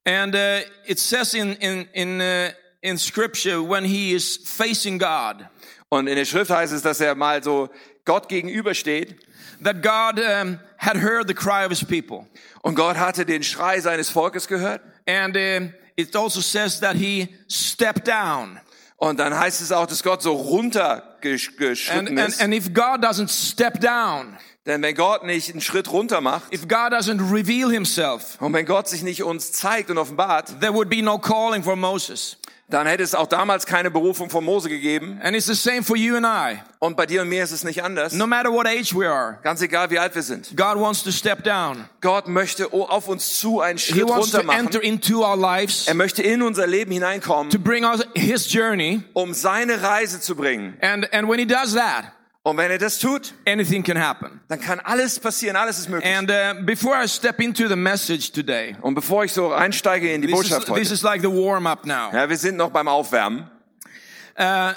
And 0.05 0.35
uh, 0.35 0.61
it 0.85 0.99
says 0.99 1.33
in, 1.33 1.55
in, 1.55 1.87
in, 1.93 2.21
uh, 2.21 2.51
in 2.83 2.97
scripture, 2.97 3.61
when 3.63 3.83
he 3.85 4.13
is 4.13 4.37
facing 4.37 4.99
God, 4.99 5.47
Und 5.89 6.07
in 6.07 6.15
der 6.15 6.25
Schrift 6.25 6.51
heißt 6.51 6.73
es, 6.73 6.81
dass 6.81 6.99
er 6.99 7.15
mal 7.15 7.43
so 7.43 7.69
Gott 8.05 8.27
gegenübersteht 8.27 9.15
that 9.63 9.81
God 9.81 10.19
um, 10.19 10.59
had 10.77 10.97
heard 10.97 11.27
the 11.27 11.33
cry 11.33 11.63
of 11.63 11.69
his 11.69 11.83
people. 11.83 12.27
und 12.63 12.75
Gott 12.75 12.97
hatte 12.97 13.25
den 13.25 13.43
Schrei 13.43 13.79
seines 13.79 14.09
Volkes 14.09 14.47
gehört. 14.47 14.81
And 15.07 15.35
um 15.35 15.73
it 15.95 16.15
also 16.15 16.41
says 16.41 16.79
that 16.81 16.95
he 16.95 17.29
stepped 17.47 18.07
down. 18.07 18.59
Und 18.97 19.19
dann 19.19 19.37
heißt 19.37 19.61
es 19.61 19.71
auch, 19.71 19.87
dass 19.87 20.03
Gott 20.03 20.21
so 20.21 20.33
runtergeschritten 20.33 22.17
and, 22.17 22.29
ist. 22.29 22.41
and 22.41 22.53
if 22.53 22.73
God 22.73 23.03
doesn't 23.03 23.29
step 23.29 23.79
down, 23.79 24.37
Denn 24.65 24.81
wenn 24.81 24.95
Gott 24.95 25.23
nicht 25.23 25.51
einen 25.51 25.61
Schritt 25.61 25.91
runter 25.91 26.21
macht 26.21 26.51
if 26.53 26.67
God 26.67 26.91
doesn't 26.91 27.31
reveal 27.31 27.69
himself, 27.71 28.37
und 28.41 28.53
wenn 28.53 28.65
Gott 28.65 28.87
sich 28.87 29.03
nicht 29.03 29.23
uns 29.23 29.51
zeigt 29.51 29.89
und 29.91 29.97
offenbart, 29.97 30.59
there 30.59 30.73
would 30.73 30.89
be 30.89 31.01
no 31.03 31.19
calling 31.19 31.61
for 31.63 31.75
Moses. 31.75 32.37
dann 32.67 32.87
hätte 32.87 33.03
es 33.03 33.13
auch 33.13 33.27
damals 33.27 33.67
keine 33.67 33.91
Berufung 33.91 34.31
von 34.31 34.43
Mose 34.43 34.69
gegeben. 34.69 35.19
And 35.21 35.35
it's 35.35 35.45
the 35.45 35.53
same 35.53 35.83
for 35.83 35.95
you 35.95 36.15
and 36.15 36.25
I. 36.25 36.59
Und 36.79 36.97
bei 36.97 37.05
dir 37.05 37.21
und 37.21 37.29
mir 37.29 37.43
ist 37.43 37.51
es 37.51 37.63
nicht 37.63 37.83
anders. 37.83 38.13
No 38.13 38.25
matter 38.25 38.51
what 38.51 38.65
age 38.65 38.95
we 38.95 39.07
are, 39.07 39.37
Ganz 39.43 39.61
egal, 39.61 39.91
wie 39.91 39.99
alt 39.99 40.15
wir 40.15 40.23
sind. 40.23 40.57
God 40.57 40.79
wants 40.79 41.03
to 41.03 41.11
step 41.11 41.43
down. 41.43 41.87
Gott 42.01 42.27
möchte 42.27 42.73
auf 42.73 43.07
uns 43.07 43.39
zu 43.39 43.61
einen 43.61 43.77
He 43.77 43.91
Schritt 43.93 44.07
to 44.07 44.13
runter 44.15 44.39
enter 44.39 44.79
machen. 44.79 44.81
into 44.81 45.23
our 45.23 45.37
lives 45.37 45.87
Er 45.87 45.93
möchte 45.93 46.23
in 46.23 46.41
unser 46.41 46.65
Leben 46.65 46.91
hineinkommen, 46.91 47.51
to 47.51 47.59
bring 47.59 47.85
us 47.85 48.01
his 48.15 48.51
journey. 48.51 49.03
um 49.13 49.35
seine 49.35 49.83
Reise 49.83 50.19
zu 50.19 50.35
bringen. 50.35 50.75
And, 50.81 51.07
and 51.13 51.29
when 51.29 51.37
he 51.37 51.45
does 51.45 51.75
that, 51.75 52.05
Und 52.47 52.57
wenn 52.57 52.69
er 52.69 52.77
das 52.77 52.99
tut, 52.99 53.33
anything 53.47 53.81
can 53.83 53.97
happen. 53.99 54.39
dann 54.49 54.61
kann 54.61 54.79
alles 54.81 55.19
passieren, 55.19 55.55
alles 55.55 55.79
ist 55.79 55.89
möglich. 55.89 56.15
And 56.15 56.29
uh, 56.29 56.63
before 56.63 56.95
I 56.95 57.07
step 57.07 57.39
into 57.39 57.67
the 57.67 57.75
message 57.75 58.31
today, 58.31 58.75
Und 58.81 58.93
bevor 58.93 59.23
ich 59.25 59.33
so 59.33 59.51
einsteige 59.51 60.13
in 60.13 60.21
die 60.21 60.27
this 60.27 60.41
is, 60.41 60.49
Botschaft 60.49 60.67
this 60.67 60.75
heute, 60.75 60.93
is 60.93 61.01
like 61.01 61.21
the 61.21 61.27
warm 61.27 61.65
up 61.65 61.87
now. 61.87 62.11
ja, 62.13 62.29
wir 62.29 62.37
sind 62.37 62.57
noch 62.57 62.69
beim 62.69 62.87
Aufwärmen. 62.87 63.49
Uh, 64.37 64.73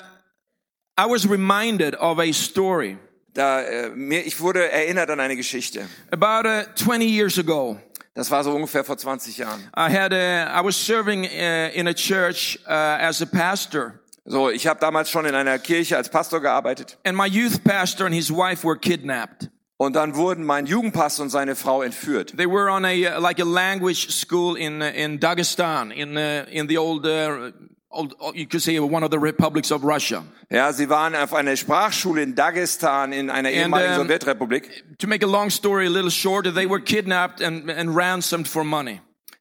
I 0.99 1.05
was 1.07 1.29
reminded 1.29 1.95
of 1.97 2.19
a 2.19 2.33
story 2.33 2.97
Da, 3.35 3.61
äh, 3.61 3.91
mir, 3.91 4.25
ich 4.27 4.41
wurde 4.41 4.71
erinnert 4.73 5.11
an 5.11 5.21
eine 5.21 5.37
Geschichte. 5.37 5.87
about 6.11 6.49
uh, 6.49 6.65
20 6.75 7.07
years 7.07 7.39
ago. 7.39 7.79
Das 8.15 8.31
war 8.31 8.43
so 8.45 8.53
ungefähr 8.53 8.83
vor 8.83 8.97
20 8.97 9.37
Jahren. 9.37 9.61
I 9.77 9.91
had 9.95 10.15
a, 10.15 10.59
I 10.59 10.65
was 10.65 10.75
serving 10.75 11.25
uh, 11.27 11.69
in 11.75 11.87
a 11.87 11.93
church 11.93 12.59
uh, 12.67 12.71
as 12.73 13.21
a 13.21 13.27
pastor, 13.27 14.01
So, 14.31 14.51
ich 14.51 14.67
habe 14.67 14.79
damals 14.79 15.11
schon 15.11 15.25
in 15.25 15.35
einer 15.35 15.59
Kirche 15.59 15.97
als 15.97 16.11
Pastor 16.11 16.41
gearbeitet. 16.41 16.99
and 17.05 17.17
my 17.17 17.27
youth 17.27 17.65
pastor 17.65 18.05
and 18.05 18.15
his 18.15 18.31
wife 18.31 18.63
were 18.63 18.79
kidnapped. 18.79 19.51
Und 19.79 19.95
dann 19.95 20.17
wurden 20.17 20.45
mein 20.45 20.67
Jugendpastor 20.67 21.23
und 21.23 21.31
seine 21.31 21.55
Frau 21.55 21.83
entführt. 21.83 22.37
They 22.37 22.47
were 22.47 22.71
on 22.71 22.85
a 22.85 23.17
uh, 23.17 23.21
like 23.21 23.41
a 23.41 23.45
language 23.45 24.11
school 24.11 24.57
in 24.57 24.83
uh, 24.83 24.87
in 24.87 25.21
Dagestan 25.21 25.93
in 25.93 26.17
uh, 26.17 26.45
in 26.51 26.69
the 26.69 26.79
old. 26.79 27.07
Uh, 27.07 27.53
Old, 27.91 28.15
you 28.35 28.47
could 28.47 28.61
say 28.61 28.79
one 28.79 29.03
of 29.03 29.11
the 29.11 29.19
republics 29.19 29.71
of 29.71 29.83
Russia. 29.83 30.23
Ja, 30.51 30.75
sie 30.75 30.91
waren 30.91 31.15
auf 31.15 31.33
einer 31.33 31.57
Sprachschule 31.57 32.23
in 32.23 32.35
Dagestan 32.35 33.15
in 33.15 33.31
einer 33.31 33.51
ehemaligen 33.51 33.99
um, 33.99 34.07
Sowjetrepublik. 34.07 34.85
To 34.99 35.07
make 35.07 35.25
a 35.25 35.27
long 35.27 35.49
story 35.49 35.87
a 35.87 35.91
little 35.91 36.11
shorter, 36.11 36.53
they 36.53 36.67
were 36.67 36.81
kidnapped 36.81 37.41
and, 37.41 37.71
and 37.71 37.97
ransomed 37.97 38.47
for 38.47 38.63
money. 38.63 39.01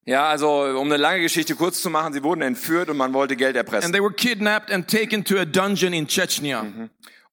Ja, 0.09 0.29
also 0.29 0.63
um 0.79 0.87
eine 0.87 0.95
lange 0.95 1.19
Geschichte 1.19 1.53
kurz 1.55 1.81
zu 1.81 1.89
machen, 1.89 2.13
sie 2.13 2.23
wurden 2.23 2.41
entführt 2.41 2.89
und 2.89 2.95
man 2.95 3.13
wollte 3.13 3.35
Geld 3.35 3.57
And 3.57 3.67
erpressen. 3.67 3.91
they 3.91 4.01
were 4.01 4.13
kidnapped 4.13 4.71
and 4.71 4.87
taken 4.87 5.25
to 5.25 5.37
a 5.37 5.43
dungeon 5.43 5.91
in 5.91 6.07
Chechnya. 6.07 6.65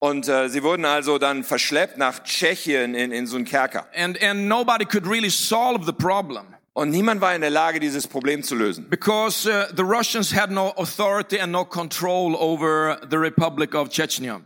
Und 0.01 0.29
äh, 0.29 0.49
sie 0.49 0.63
wurden 0.65 0.85
also 0.85 1.19
dann 1.19 1.45
verschleppt 1.45 1.99
nach 1.99 2.25
Tschechien 2.25 2.97
in, 2.97 3.13
in 3.13 3.29
so 3.29 3.37
einen 3.37 3.45
Kerker. 3.45 3.87
And, 3.95 4.21
and 4.21 4.49
nobody 4.49 4.85
could 4.85 5.07
really 5.07 5.31
solve 5.31 5.87
the 5.87 5.93
problem 5.93 6.47
Und 6.73 6.91
niemand 6.91 7.21
war 7.21 7.33
in 7.33 7.43
der 7.43 7.51
Lage, 7.51 7.79
dieses 7.79 8.09
Problem 8.09 8.43
zu 8.43 8.57
lösen. 8.57 8.91
because 8.91 9.47
uh, 9.49 9.67
the 9.77 9.85
Russians 9.85 10.35
had 10.35 10.51
no 10.51 10.73
authority 10.77 11.39
and 11.39 11.53
no 11.53 11.65
control 11.65 12.35
over 12.35 12.99
the 13.09 13.17
Republic 13.17 13.77
of 13.77 13.89
Chechnya. 13.91 14.41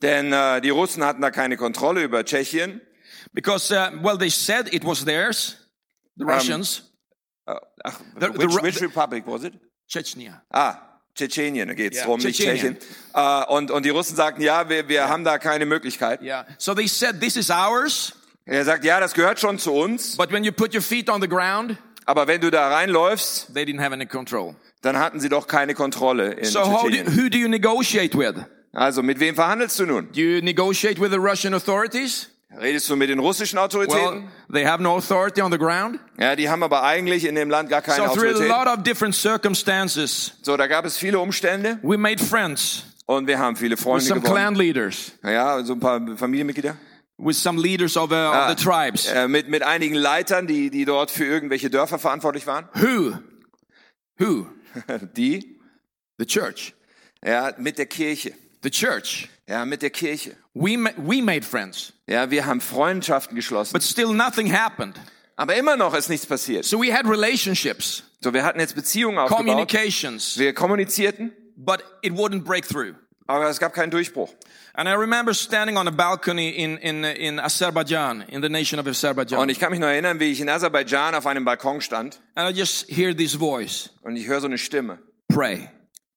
Denn 0.00 0.32
äh, 0.32 0.62
die 0.62 0.70
Russen 0.70 1.04
hatten 1.04 1.20
da 1.20 1.30
keine 1.30 1.58
Kontrolle 1.58 2.02
über 2.02 2.24
Tschechien. 2.24 2.80
Because, 3.34 3.70
uh, 3.74 3.90
well, 4.02 4.16
they 4.16 4.30
said 4.30 4.72
it 4.72 4.84
was 4.86 5.04
theirs, 5.04 5.56
the 6.16 6.24
Russians, 6.24 6.90
Äh, 7.46 7.54
Ach, 7.84 8.00
The- 8.18 8.26
the 8.26 8.38
which, 8.38 8.56
Ru- 8.56 8.62
which 8.62 8.80
republic 8.82 9.24
was 9.26 9.44
it? 9.44 9.54
Chechnya. 9.88 10.42
Ah, 10.50 10.76
Tschetschenien, 11.14 11.68
da 11.68 11.74
geht's 11.74 11.98
Ja, 11.98 12.04
drum, 12.06 12.18
nicht. 12.20 12.40
Tschechien. 12.40 12.76
Äh, 13.14 13.44
und, 13.46 13.70
und 13.70 13.84
die 13.84 13.90
Russen 13.90 14.16
sagten, 14.16 14.42
ja, 14.42 14.68
wir, 14.68 14.88
wir 14.88 15.08
haben 15.08 15.24
da 15.24 15.38
keine 15.38 15.66
Möglichkeit. 15.66 16.22
Yeah. 16.22 16.46
So 16.58 16.74
they 16.74 16.88
said, 16.88 17.20
this 17.20 17.36
is 17.36 17.50
ours, 17.50 18.14
Er 18.46 18.64
sagt, 18.64 18.84
ja, 18.84 18.98
das 19.00 19.14
gehört 19.14 19.38
schon 19.40 19.58
zu 19.58 19.72
uns. 19.72 20.16
but 20.16 20.30
when 20.32 20.42
you 20.44 20.52
put 20.52 20.74
your 20.74 20.82
feet 20.82 21.08
on 21.08 21.20
the 21.20 21.28
ground, 21.28 21.76
Aber 22.06 22.26
wenn 22.26 22.40
du 22.40 22.50
da 22.50 22.68
reinläufst, 22.68 23.54
they 23.54 23.64
didn't 23.64 23.80
have 23.82 23.92
any 23.92 24.06
control. 24.06 24.54
dann 24.82 24.98
hatten 24.98 25.20
sie 25.20 25.28
doch 25.28 25.46
keine 25.46 25.74
Kontrolle 25.74 26.32
in 26.32 26.44
So 26.46 26.62
Tschetschenien. 26.62 27.06
who 27.16 27.28
do 27.30 27.38
you 27.38 27.48
negotiate 27.48 28.16
with? 28.18 28.34
Also 28.72 29.02
mit 29.02 29.20
wem 29.20 29.34
verhandelst 29.36 29.78
du 29.78 29.86
nun? 29.86 30.10
Do 30.12 30.20
you 30.20 30.40
negotiate 30.42 31.00
with 31.00 31.10
the 31.12 31.18
Russian 31.18 31.54
authorities? 31.54 32.28
Redest 32.60 32.88
du 32.88 32.96
mit 32.96 33.08
den 33.10 33.18
russischen 33.18 33.56
Well, 33.56 33.64
Autoritäten? 33.64 34.28
they 34.52 34.64
have 34.64 34.82
no 34.82 34.96
authority 34.96 35.42
on 35.42 35.50
the 35.52 35.58
ground. 35.58 35.98
Ja, 36.18 36.36
die 36.36 36.48
haben 36.48 36.62
aber 36.62 36.82
eigentlich 36.82 37.24
in 37.24 37.34
dem 37.34 37.50
Land 37.50 37.68
gar 37.68 37.82
keine 37.82 37.96
So 38.08 38.14
through 38.14 38.26
a 38.26 38.30
Autorität. 38.32 38.48
lot 38.48 38.66
of 38.66 38.82
different 38.84 39.14
circumstances, 39.14 40.34
So, 40.42 40.56
da 40.56 40.66
gab 40.66 40.84
es 40.84 40.96
viele 40.96 41.18
Umstände 41.18 41.78
we 41.82 41.96
made 41.98 42.22
friends 42.22 42.84
und 43.06 43.26
wir 43.26 43.38
haben 43.38 43.56
viele 43.56 43.72
with 43.76 43.82
Freunde 43.82 44.04
some 44.04 44.20
gewonnen. 44.20 44.34
clan 44.36 44.54
leaders, 44.54 45.12
Ja, 45.22 45.62
so 45.64 45.72
ein 45.74 45.80
paar 45.80 46.00
Familienmitglieder. 46.16 46.76
with 47.18 47.36
some 47.40 47.60
leaders 47.60 47.96
of, 47.96 48.10
uh, 48.10 48.14
of 48.14 48.48
the 48.56 48.64
tribes. 48.64 49.06
Äh, 49.06 49.28
mit, 49.28 49.48
mit 49.48 49.62
einigen 49.62 49.94
Leitern, 49.94 50.46
die, 50.46 50.70
die 50.70 50.84
dort 50.84 51.10
für 51.10 51.24
irgendwelche 51.24 51.70
Dörfer 51.70 51.98
verantwortlich 51.98 52.46
waren. 52.46 52.68
Who? 52.74 53.18
Who? 54.18 54.46
Die? 55.16 55.58
The 56.18 56.26
church. 56.26 56.74
Ja, 57.24 57.52
mit 57.58 57.78
der 57.78 57.86
Kirche. 57.86 58.32
The 58.62 58.70
church. 58.70 59.28
Ja, 59.48 59.64
mit 59.64 59.82
der 59.82 59.90
Kirche. 59.90 60.36
We, 60.54 60.76
ma- 60.78 60.90
we 60.96 61.20
made 61.20 61.42
friends, 61.42 61.92
Ja, 62.06 62.30
wir 62.30 62.46
haben 62.46 62.60
Freundschaften 62.60 63.34
geschlossen. 63.34 63.72
but 63.72 63.82
still 63.82 64.12
nothing 64.14 64.52
happened. 64.52 64.94
Aber 65.36 65.56
immer 65.56 65.76
noch 65.76 65.94
ist 65.94 66.08
nichts 66.08 66.26
passiert. 66.26 66.64
So 66.64 66.80
we 66.80 66.92
had 66.92 67.06
relationships, 67.06 68.04
So, 68.22 68.32
wir 68.32 68.44
hatten 68.44 68.60
jetzt 68.60 68.76
Beziehungen 68.76 69.18
aufgebaut. 69.18 69.44
communications, 69.44 70.38
Wir 70.38 70.54
kommunizierten, 70.54 71.32
but 71.56 71.82
it 72.02 72.12
wouldn't 72.12 72.44
break 72.44 72.68
through. 72.68 72.94
aber 73.26 73.48
es 73.48 73.58
gab 73.58 73.72
keinen 73.74 73.90
Durchbruch. 73.90 74.32
And 74.74 74.88
I 74.88 74.92
remember 74.92 75.34
standing 75.34 75.76
on 75.76 75.88
a 75.88 75.90
balcony 75.90 76.50
in, 76.50 76.76
in, 76.78 77.02
in 77.04 77.40
Azerbaijan, 77.40 78.22
in 78.28 78.40
the 78.42 78.48
nation 78.48 78.78
of 78.78 78.86
Und 78.86 78.90
Azerbaijan. 78.92 79.48
ich 79.48 79.58
kann 79.58 79.70
mich 79.72 79.80
noch 79.80 79.88
erinnern, 79.88 80.20
wie 80.20 80.30
ich 80.30 80.40
in 80.40 80.48
Aserbaidschan 80.48 81.14
auf 81.16 81.26
einem 81.26 81.44
Balkon 81.44 81.80
stand 81.80 82.20
And 82.36 82.48
I 82.54 82.56
just 82.58 82.86
hear 82.88 83.12
this 83.16 83.34
voice, 83.34 83.90
und 84.02 84.14
ich 84.16 84.26
höre 84.28 84.40
so 84.40 84.46
eine 84.46 84.58
Stimme. 84.58 84.98
pray. 85.28 85.68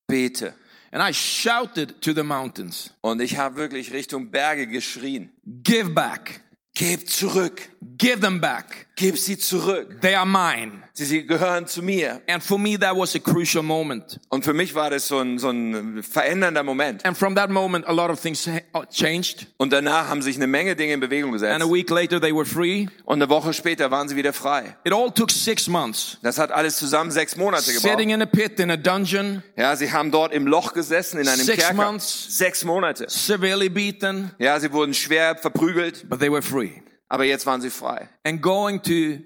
Bete. 0.08 0.54
And 0.92 1.02
I 1.04 1.12
shouted 1.14 2.02
to 2.02 2.14
the 2.14 2.24
mountains, 2.24 2.92
Und 3.02 3.22
ich 3.22 3.38
habe 3.38 3.56
wirklich 3.58 3.92
Richtung 3.92 4.32
Berge 4.32 4.68
geschrien. 4.68 5.32
give 5.64 5.90
back, 5.90 6.42
Gebt 6.74 7.10
zurück. 7.10 7.70
give 7.98 8.20
them 8.22 8.40
back. 8.40 8.87
Gib 9.00 9.16
sie 9.20 9.38
zurück. 9.38 10.02
They 10.02 10.16
are 10.16 10.26
mine. 10.26 10.72
Sie, 10.94 11.06
sie 11.06 11.28
gehören 11.28 11.68
zu 11.68 11.84
mir. 11.84 12.20
And 12.28 12.42
for 12.44 12.58
me, 12.58 12.80
that 12.80 12.96
was 12.98 13.16
a 13.16 13.20
crucial 13.20 13.62
moment. 13.62 14.20
Und 14.30 14.44
für 14.44 14.54
mich 14.54 14.74
war 14.74 14.90
das 14.90 15.08
so 15.08 15.20
ein, 15.20 15.38
so 15.38 15.52
ein 15.52 16.02
verändernder 16.02 16.64
Moment. 16.64 17.06
And 17.06 17.16
from 17.16 17.36
that 17.36 17.52
moment, 17.52 17.88
a 17.88 17.92
lot 17.92 18.10
of 18.10 18.20
things 18.20 18.48
uh, 18.48 18.84
changed. 18.92 19.46
Und 19.58 19.72
danach 19.72 20.08
haben 20.10 20.24
sich 20.24 20.36
eine 20.38 20.48
Menge 20.48 20.76
Dinge 20.76 20.94
in 20.94 21.00
Bewegung 21.00 21.30
And 21.34 21.40
gesetzt. 21.40 21.62
a 21.64 21.72
week 21.72 21.92
later, 21.92 22.20
they 22.20 22.34
were 22.34 22.44
free. 22.44 22.88
Und 23.06 23.22
eine 23.22 23.30
Woche 23.30 23.54
später 23.54 23.92
waren 23.92 24.10
sie 24.10 24.16
wieder 24.16 24.34
frei. 24.34 24.76
It 24.84 24.92
all 24.94 25.12
took 25.12 25.30
six 25.30 25.68
months. 25.68 26.18
Das 26.24 26.40
hat 26.40 26.52
alles 26.52 26.78
zusammen 26.78 27.12
sechs 27.12 27.38
Monate 27.38 27.62
Sitting 27.66 28.10
gebraucht. 28.10 28.14
in 28.16 28.22
a 28.24 28.26
pit, 28.26 28.60
in 28.60 28.72
a 28.72 28.78
dungeon, 28.78 29.44
Ja, 29.56 29.76
sie 29.76 29.92
haben 29.92 30.10
dort 30.10 30.34
im 30.34 30.48
Loch 30.48 30.74
gesessen, 30.74 31.20
in 31.20 31.28
einem 31.28 31.42
Six 31.44 31.60
Kerker. 31.60 31.76
months. 31.76 32.36
Sechs 32.36 32.64
Monate. 32.66 33.06
severely 33.10 33.70
beaten, 33.70 34.32
Ja, 34.40 34.60
sie 34.60 34.72
wurden 34.74 34.96
schwer 34.96 35.36
verprügelt, 35.36 36.10
but 36.10 36.20
they 36.20 36.32
were 36.32 36.42
free. 36.42 36.72
Aber 37.10 37.26
jetzt 37.26 37.46
waren 37.46 37.62
sie 37.62 37.70
frei. 37.70 38.10
And 38.24 38.42
going 38.42 38.82
to, 38.84 39.24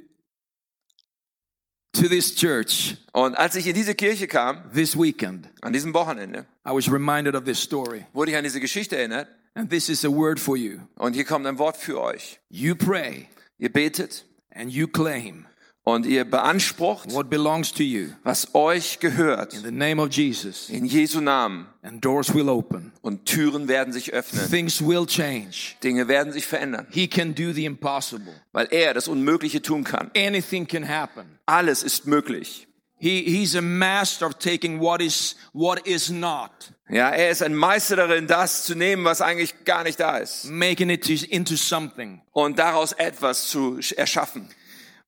to 1.94 2.08
this 2.08 2.36
church 2.36 2.98
Und 3.14 3.36
als 3.36 3.56
ich 3.56 3.68
in 3.68 3.74
diese 3.74 3.96
Kirche 3.96 4.28
kam, 4.28 4.72
this 4.74 4.98
weekend, 4.98 5.50
an 5.62 5.74
diesem 5.74 5.94
Wochenende, 5.94 6.46
I 6.66 6.72
was 6.72 6.92
reminded 6.92 7.36
of 7.36 7.44
this 7.44 7.62
story. 7.62 8.06
wurde 8.14 8.32
ich 8.32 8.38
an 8.38 8.44
diese 8.44 8.60
Geschichte 8.60 8.98
erinnert. 8.98 9.28
And 9.54 9.70
this 9.70 9.90
is 9.90 10.06
a 10.06 10.10
word 10.10 10.40
for 10.40 10.56
you. 10.56 10.80
Und 10.96 11.14
hier 11.14 11.26
kommt 11.26 11.46
ein 11.46 11.58
Wort 11.58 11.76
für 11.76 12.00
euch. 12.02 12.40
You 12.50 12.76
pray 12.76 13.28
Ihr 13.58 13.72
betet 13.72 14.26
and 14.50 14.72
you 14.72 14.88
claim 14.88 15.46
und 15.84 16.06
ihr 16.06 16.26
beansprucht, 16.26 17.12
what 17.12 17.30
belongs 17.30 17.74
to 17.74 17.82
you 17.84 18.10
was 18.24 18.54
euch 18.54 19.00
gehört. 19.00 19.54
in 19.54 19.62
the 19.64 19.72
name 19.72 20.02
of 20.02 20.12
Jesus, 20.12 20.70
In 20.70 20.86
Jesu 20.86 21.22
Namen. 21.22 21.66
and 21.82 22.04
doors 22.04 22.34
will 22.34 22.50
open. 22.50 22.92
Und 23.02 23.26
Türen 23.26 23.68
werden 23.68 23.92
sich 23.92 24.14
öffnen. 24.14 24.50
Things 24.50 24.82
will 24.86 25.06
change. 25.08 25.76
Dinge 25.84 26.08
werden 26.08 26.32
sich 26.34 26.46
verändern. 26.46 26.86
He 26.92 27.08
can 27.08 27.34
do 27.34 27.52
the 27.52 27.66
impossible. 27.66 28.34
Weil 28.52 28.68
er 28.72 28.94
das 28.94 29.08
Unmögliche 29.08 29.62
tun 29.62 29.84
kann. 29.84 30.12
Anything 30.16 30.68
can 30.68 30.88
happen. 30.88 31.40
Alles 31.48 31.82
ist 31.84 32.06
möglich. 32.06 32.68
He, 33.04 33.24
he's 33.26 33.56
a 33.56 33.62
master 33.62 34.28
of 34.28 34.36
taking 34.36 34.80
what 34.80 35.02
is, 35.02 35.36
what 35.54 35.88
is 35.88 36.10
not, 36.12 36.52
Ja, 36.88 37.10
er 37.10 37.32
ist 37.32 37.42
ein 37.42 37.56
Meister 37.56 37.96
darin, 37.96 38.28
das 38.28 38.64
zu 38.66 38.76
nehmen, 38.76 39.04
was 39.06 39.22
eigentlich 39.22 39.66
gar 39.66 39.84
nicht 39.84 40.00
da 40.00 40.18
ist. 40.20 40.46
making 40.52 40.92
it 40.92 41.04
to- 41.04 41.26
into 41.28 41.56
something. 41.56 42.22
Und 42.32 42.60
daraus 42.60 42.92
etwas 42.92 43.48
zu 43.48 43.78
sch- 43.80 43.96
erschaffen. 43.98 44.50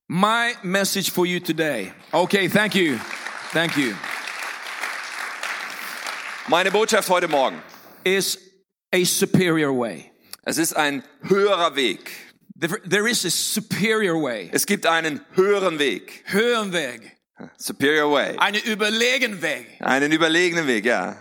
My 0.08 0.54
message 0.62 1.10
for 1.10 1.24
you 1.24 1.40
today. 1.40 1.92
Okay, 2.12 2.46
thank 2.48 2.74
you. 2.74 2.98
Thank 3.52 3.76
you. 3.78 3.94
Meine 6.46 6.70
Botschaft 6.70 7.08
heute 7.08 7.26
Morgen. 7.26 7.56
Is 8.04 8.38
a 8.92 9.04
superior 9.04 9.72
way. 9.72 10.12
Es 10.46 10.58
ist 10.58 10.76
ein 10.76 11.02
höherer 11.22 11.74
Weg. 11.74 12.10
There 12.54 12.78
there 12.84 13.08
is 13.08 13.24
a 13.24 13.30
superior 13.30 14.20
way. 14.20 14.50
Es 14.52 14.66
gibt 14.66 14.84
einen 14.84 15.22
höheren 15.34 15.78
Weg. 15.78 16.22
Höhenweg. 16.26 17.16
Superior 17.56 18.12
way. 18.12 18.36
Eine 18.36 18.58
überlegen 18.58 19.40
Weg. 19.40 19.66
Einen 19.80 20.12
überlegenen 20.12 20.66
Weg, 20.66 20.84
ja. 20.84 21.16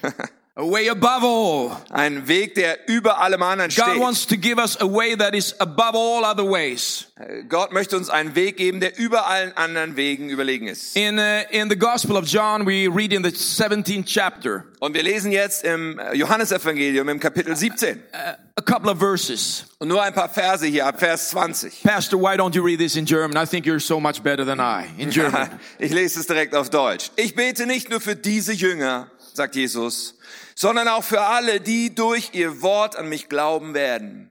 A 0.60 0.64
way 0.64 0.88
above 0.88 1.22
all. 1.22 1.76
Ein 1.90 2.26
Weg, 2.26 2.56
der 2.56 2.88
über 2.88 3.20
allem 3.20 3.42
anderen 3.42 3.70
God 3.70 3.84
steht. 3.90 4.00
wants 4.00 4.26
to 4.26 4.36
give 4.36 4.58
us 4.58 4.76
a 4.80 4.86
way 4.86 5.14
that 5.14 5.32
is 5.32 5.54
above 5.60 5.94
all 5.94 6.24
other 6.24 6.42
ways. 6.44 7.06
Gott 7.48 7.72
möchte 7.72 7.96
uns 7.96 8.10
einen 8.10 8.34
Weg 8.34 8.56
geben, 8.56 8.80
der 8.80 8.98
über 8.98 9.28
allen 9.28 9.56
anderen 9.56 9.94
Wegen 9.94 10.30
überlegen 10.30 10.66
ist. 10.66 10.96
In, 10.96 11.16
uh, 11.20 11.42
in 11.50 11.70
the 11.70 11.76
Gospel 11.76 12.16
of 12.16 12.26
John, 12.26 12.66
we 12.66 12.88
read 12.88 13.12
in 13.12 13.22
the 13.22 13.30
17th 13.30 14.06
chapter 14.06 14.64
Und 14.80 14.94
wir 14.94 15.04
lesen 15.04 15.30
jetzt 15.30 15.62
im 15.62 16.00
Johannesevangelium 16.12 17.08
im 17.08 17.20
Kapitel 17.20 17.54
17. 17.54 18.02
a 18.12 18.60
couple 18.60 18.90
of 18.90 18.98
verses. 18.98 19.64
Und 19.78 19.88
nur 19.88 20.02
ein 20.02 20.12
paar 20.12 20.28
Verse 20.28 20.66
hier 20.66 20.86
ab 20.86 20.98
Vers 20.98 21.28
20. 21.30 21.84
Pastor, 21.84 22.20
why 22.20 22.36
don't 22.36 22.56
you 22.56 22.64
read 22.64 22.80
this 22.80 22.96
in 22.96 23.04
German? 23.04 23.36
I 23.40 23.46
think 23.46 23.64
you're 23.64 23.78
so 23.78 24.00
much 24.00 24.22
better 24.24 24.44
than 24.44 24.58
I 24.58 24.86
in 24.98 25.10
German. 25.12 25.48
Ich 25.78 25.92
lese 25.92 26.18
es 26.18 26.26
direkt 26.26 26.54
auf 26.56 26.68
Deutsch. 26.68 27.10
Ich 27.14 27.36
bete 27.36 27.66
nicht 27.66 27.90
nur 27.90 28.00
für 28.00 28.16
diese 28.16 28.52
Jünger, 28.52 29.08
sagt 29.38 29.56
Jesus, 29.56 30.18
sondern 30.54 30.88
auch 30.88 31.04
für 31.04 31.22
alle, 31.22 31.60
die 31.60 31.94
durch 31.94 32.30
ihr 32.34 32.60
Wort 32.60 32.96
an 32.96 33.08
mich 33.08 33.30
glauben 33.30 33.72
werden. 33.72 34.30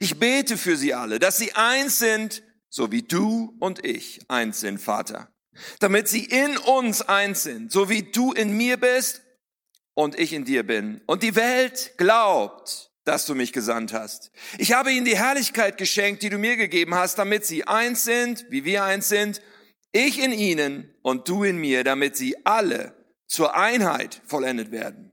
Ich 0.00 0.18
bete 0.18 0.58
für 0.58 0.76
sie 0.76 0.92
alle, 0.92 1.18
dass 1.18 1.38
sie 1.38 1.54
eins 1.54 1.98
sind, 1.98 2.42
so 2.68 2.92
wie 2.92 3.02
du 3.02 3.56
und 3.60 3.84
ich 3.84 4.20
eins 4.28 4.60
sind, 4.60 4.78
Vater. 4.78 5.32
Damit 5.78 6.08
sie 6.08 6.24
in 6.24 6.58
uns 6.58 7.00
eins 7.00 7.44
sind, 7.44 7.72
so 7.72 7.88
wie 7.88 8.02
du 8.02 8.32
in 8.32 8.56
mir 8.56 8.76
bist 8.76 9.22
und 9.94 10.18
ich 10.18 10.32
in 10.32 10.44
dir 10.44 10.64
bin. 10.64 11.00
Und 11.06 11.22
die 11.22 11.36
Welt 11.36 11.94
glaubt, 11.96 12.90
dass 13.04 13.26
du 13.26 13.34
mich 13.34 13.52
gesandt 13.52 13.92
hast. 13.92 14.30
Ich 14.58 14.72
habe 14.72 14.92
ihnen 14.92 15.04
die 15.04 15.16
Herrlichkeit 15.16 15.78
geschenkt, 15.78 16.22
die 16.22 16.28
du 16.28 16.38
mir 16.38 16.56
gegeben 16.56 16.94
hast, 16.94 17.18
damit 17.18 17.46
sie 17.46 17.66
eins 17.66 18.04
sind, 18.04 18.44
wie 18.50 18.64
wir 18.64 18.84
eins 18.84 19.08
sind, 19.08 19.40
ich 19.92 20.22
in 20.22 20.32
ihnen 20.32 20.94
und 21.02 21.28
du 21.28 21.42
in 21.42 21.56
mir, 21.56 21.82
damit 21.84 22.16
sie 22.16 22.36
alle 22.44 22.99
zur 23.30 23.56
Einheit 23.56 24.20
vollendet 24.26 24.72
werden. 24.72 25.12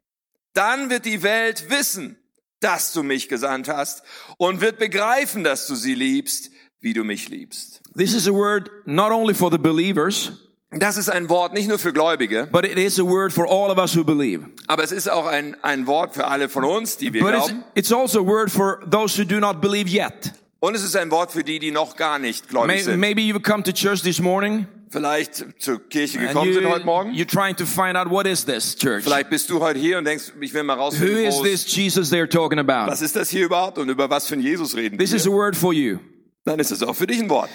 Dann 0.54 0.90
wird 0.90 1.06
die 1.06 1.22
Welt 1.22 1.70
wissen, 1.70 2.18
dass 2.60 2.92
du 2.92 3.04
mich 3.04 3.30
gesandt 3.30 3.70
hast 3.70 4.02
und 4.38 4.60
wird 4.62 4.80
begreifen, 4.80 5.44
dass 5.44 5.68
du 5.68 5.76
sie 5.76 5.94
liebst, 5.94 6.50
wie 6.80 6.94
du 6.94 7.04
mich 7.04 7.30
liebst. 7.30 7.82
This 7.96 8.14
is 8.16 8.28
a 8.28 8.32
word 8.34 8.70
not 8.86 9.12
only 9.12 9.36
for 9.36 9.52
the 9.52 9.58
believers, 9.60 10.32
Das 10.72 10.98
ist 10.98 11.10
ein 11.10 11.30
Wort 11.30 11.54
nicht 11.54 11.70
nur 11.70 11.80
für 11.80 11.94
Gläubige, 11.94 12.48
but 12.52 12.66
it 12.66 12.78
is 12.78 13.00
a 13.00 13.04
word 13.04 13.32
for 13.32 13.46
all 13.48 13.72
of 13.72 13.78
us 13.78 13.96
who 13.96 14.04
believe. 14.04 14.46
aber 14.68 14.84
es 14.84 14.92
ist 14.92 15.10
auch 15.10 15.26
ein, 15.28 15.56
ein 15.64 15.86
Wort 15.88 16.16
für 16.16 16.26
alle 16.28 16.50
von 16.50 16.64
uns, 16.66 16.98
die 16.98 17.14
wir 17.14 17.22
But 17.22 17.36
it's, 17.36 17.48
glauben. 17.48 17.64
it's 17.76 17.92
also 17.94 18.20
a 18.22 18.26
word 18.28 18.52
for 18.52 18.80
those 18.90 19.18
who 19.18 19.24
do 19.26 19.40
not 19.40 19.62
believe 19.62 19.90
yet. 19.90 20.34
Und 20.60 20.76
es 20.76 20.84
ist 20.84 20.96
ein 20.98 21.12
Wort 21.12 21.32
für 21.32 21.44
die, 21.44 21.60
die 21.60 21.70
noch 21.72 21.96
gar 21.96 22.18
nicht 22.20 22.50
gläubig 22.50 22.68
May, 22.68 22.82
sind. 22.84 23.00
maybe 23.00 23.22
you've 23.22 23.44
come 23.44 23.64
to 23.64 23.72
church 23.72 24.02
this 24.02 24.20
morning 24.20 24.68
Vielleicht 24.90 25.44
zur 25.62 25.80
Kirche 25.90 26.18
gekommen 26.20 26.48
you, 26.48 26.54
sind 26.54 26.70
heute 26.70 26.86
Morgen. 26.86 27.12
you're 27.12 27.26
trying 27.28 27.56
to 27.56 27.66
find 27.66 27.98
out 27.98 28.10
what 28.10 28.26
is 28.26 28.46
this 28.46 28.76
church? 28.76 29.04
Vielleicht 29.04 29.30
bist 29.30 29.50
du 29.50 29.60
heute 29.60 29.80
hier 29.80 29.98
und 29.98 30.06
denkst, 30.06 30.32
ich 30.40 30.54
will 30.54 30.64
mal 30.64 30.78
Who 30.78 30.82
rausfinden, 30.84 31.26
is 31.26 31.36
wo 31.36 31.44
this 31.44 31.66
es- 31.66 31.76
Jesus 31.76 32.12
they're 32.12 32.30
talking 32.30 32.60
about? 32.60 32.90
was 32.92 33.02
ist 33.02 33.16
das 33.16 33.30
hier 33.30 33.46
überhaupt 33.46 33.78
und 33.78 33.90
über 33.90 34.10
was 34.10 34.28
für 34.28 34.36
einen 34.36 34.44
Jesus 34.44 34.76
reden 34.76 34.98
This 34.98 35.12
is 35.14 35.26
wir. 35.26 35.32
a 35.34 35.36
word 35.36 35.56
for 35.56 35.74
you. 35.74 35.98
Dann 36.46 36.60
ist 36.60 36.72
es 36.72 36.82
auch 36.84 36.94
für 36.96 37.06
dich 37.08 37.20
ein 37.20 37.30
Wort. 37.30 37.50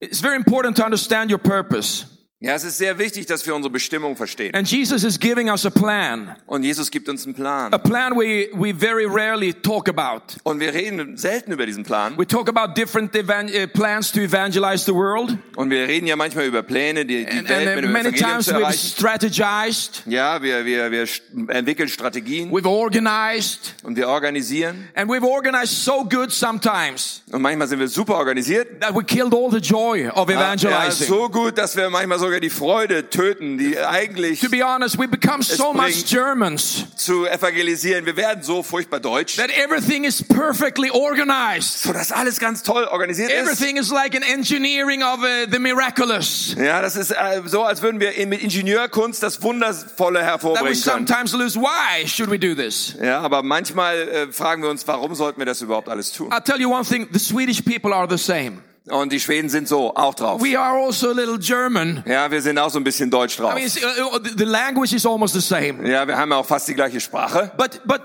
It's 0.00 0.20
very 0.20 0.34
important 0.36 0.76
to 0.78 0.84
understand 0.84 1.30
your 1.30 1.38
purpose. 1.38 2.06
Ja, 2.42 2.54
es 2.54 2.64
ist 2.64 2.78
sehr 2.78 2.98
wichtig, 2.98 3.26
dass 3.26 3.44
wir 3.46 3.54
unsere 3.54 3.70
Bestimmung 3.70 4.16
verstehen. 4.16 4.54
And 4.54 4.66
Jesus 4.66 5.04
is 5.04 5.20
giving 5.20 5.50
us 5.50 5.66
a 5.66 5.70
plan. 5.70 6.34
Und 6.46 6.62
Jesus 6.62 6.90
gibt 6.90 7.06
uns 7.10 7.26
einen 7.26 7.34
Plan. 7.34 7.70
A 7.74 7.76
plan 7.76 8.14
we, 8.16 8.48
we 8.54 8.72
very 8.74 9.04
rarely 9.04 9.52
talk 9.52 9.90
about. 9.90 10.22
Und 10.42 10.58
wir 10.58 10.72
reden 10.72 11.18
selten 11.18 11.52
über 11.52 11.66
diesen 11.66 11.82
Plan. 11.84 12.16
We 12.16 12.26
talk 12.26 12.48
about 12.48 12.72
different 12.80 13.14
uh, 13.14 13.66
plans 13.74 14.10
to 14.12 14.20
evangelize 14.20 14.86
the 14.86 14.94
world. 14.94 15.36
Und 15.56 15.68
wir 15.68 15.86
reden 15.86 16.06
ja 16.06 16.16
manchmal 16.16 16.46
über 16.46 16.62
Pläne, 16.62 17.04
die, 17.04 17.26
die 17.26 17.30
And, 17.30 17.46
Welt 17.50 17.66
and 17.68 17.74
mit 17.76 17.84
dem 17.84 17.92
many 17.92 18.12
times 18.12 18.46
zu 18.46 18.52
we've 18.54 18.60
erreichen. 18.60 18.88
strategized, 18.88 20.02
Ja, 20.06 20.40
wir, 20.42 20.64
wir, 20.64 20.90
wir 20.90 21.06
entwickeln 21.48 21.90
Strategien 21.90 22.50
we've 22.50 22.66
organized, 22.66 23.74
und 23.82 23.96
wir 23.96 24.08
organisieren. 24.08 24.88
and 24.94 25.10
we've 25.10 25.26
organized 25.28 25.84
so 25.84 26.04
good 26.08 26.32
sometimes 26.32 27.22
Und 27.30 27.42
manchmal 27.42 27.68
sind 27.68 27.80
wir 27.80 27.88
super 27.88 28.14
organisiert. 28.16 28.80
that 28.80 28.94
we 28.96 29.04
killed 29.04 29.34
all 29.34 29.50
the 29.50 29.58
joy 29.58 30.08
of 30.08 30.30
Ja, 30.30 30.36
evangelizing. 30.54 31.06
so 31.06 31.28
gut, 31.28 31.58
dass 31.58 31.76
wir 31.76 31.90
manchmal 31.90 32.18
sogar 32.30 32.40
die 32.40 32.50
Freude 32.50 33.10
töten, 33.10 33.58
die 33.58 33.76
eigentlich 33.76 34.40
To 34.40 34.48
be 34.48 34.62
honest, 34.62 34.96
we 34.98 35.08
become 35.08 35.42
so 35.42 35.72
much 35.72 36.04
Germans 36.06 36.84
zu 36.96 37.26
evangelisieren. 37.26 38.06
Wir 38.06 38.16
werden 38.16 38.44
so 38.44 38.62
furchtbar 38.62 39.00
deutsch, 39.00 39.36
that 39.36 39.50
everything 39.50 40.04
is 40.04 40.22
perfectly 40.22 40.90
organized. 40.90 41.80
so 41.82 41.92
dass 41.92 42.12
alles 42.12 42.38
ganz 42.38 42.62
toll 42.62 42.84
organisiert 42.84 43.32
ist. 43.32 43.36
Everything 43.36 43.76
is 43.78 43.90
like 43.90 44.14
an 44.14 44.22
engineering 44.22 45.02
of 45.02 45.18
uh, 45.20 45.50
the 45.50 45.58
miraculous. 45.58 46.54
Ja, 46.56 46.80
das 46.80 46.94
ist 46.94 47.10
äh, 47.10 47.42
so, 47.46 47.64
als 47.64 47.82
würden 47.82 47.98
wir 47.98 48.12
mit 48.26 48.42
Ingenieurkunst 48.42 49.22
das 49.22 49.42
Wundervolle 49.42 50.20
That 50.20 50.24
we 50.24 50.30
hervorbringen 50.30 50.80
können. 50.80 51.06
sometimes 51.06 51.32
lose. 51.32 51.58
Why 51.58 52.06
should 52.06 52.30
we 52.30 52.38
do 52.38 52.54
this? 52.54 52.94
Ja, 53.02 53.20
aber 53.20 53.42
manchmal 53.42 53.96
äh, 54.08 54.32
fragen 54.32 54.62
wir 54.62 54.70
uns, 54.70 54.86
warum 54.86 55.16
sollten 55.16 55.40
wir 55.40 55.46
das 55.46 55.60
überhaupt 55.62 55.88
alles 55.88 56.12
tun? 56.12 56.30
I'll 56.32 56.44
tell 56.44 56.60
you 56.60 56.70
one 56.72 56.84
thing, 56.84 57.08
the 57.12 57.18
Swedish 57.18 57.60
people 57.64 57.92
are 57.92 58.06
the 58.08 58.22
same. 58.22 58.62
Und 58.90 59.12
die 59.12 59.20
Schweden 59.20 59.48
sind 59.48 59.68
so 59.68 59.94
auch 59.94 60.14
drauf. 60.14 60.42
We 60.42 60.58
are 60.58 60.84
also 60.84 61.10
a 61.10 61.12
little 61.12 61.38
German. 61.38 62.02
Ja, 62.06 62.30
wir 62.30 62.42
sind 62.42 62.58
auch 62.58 62.70
so 62.70 62.78
ein 62.78 62.84
bisschen 62.84 63.10
deutsch 63.10 63.36
drauf. 63.36 63.54
I 63.56 63.62
mean, 63.62 63.70
uh, 64.00 64.16
uh, 64.16 64.20
the 64.36 64.44
language 64.44 64.92
is 64.92 65.06
almost 65.06 65.34
the 65.34 65.40
same. 65.40 65.88
Ja, 65.88 66.06
wir 66.06 66.16
haben 66.16 66.32
auch 66.32 66.46
fast 66.46 66.68
die 66.68 66.74
gleiche 66.74 67.00
Sprache. 67.00 67.52
But, 67.56 67.80
but 67.86 68.00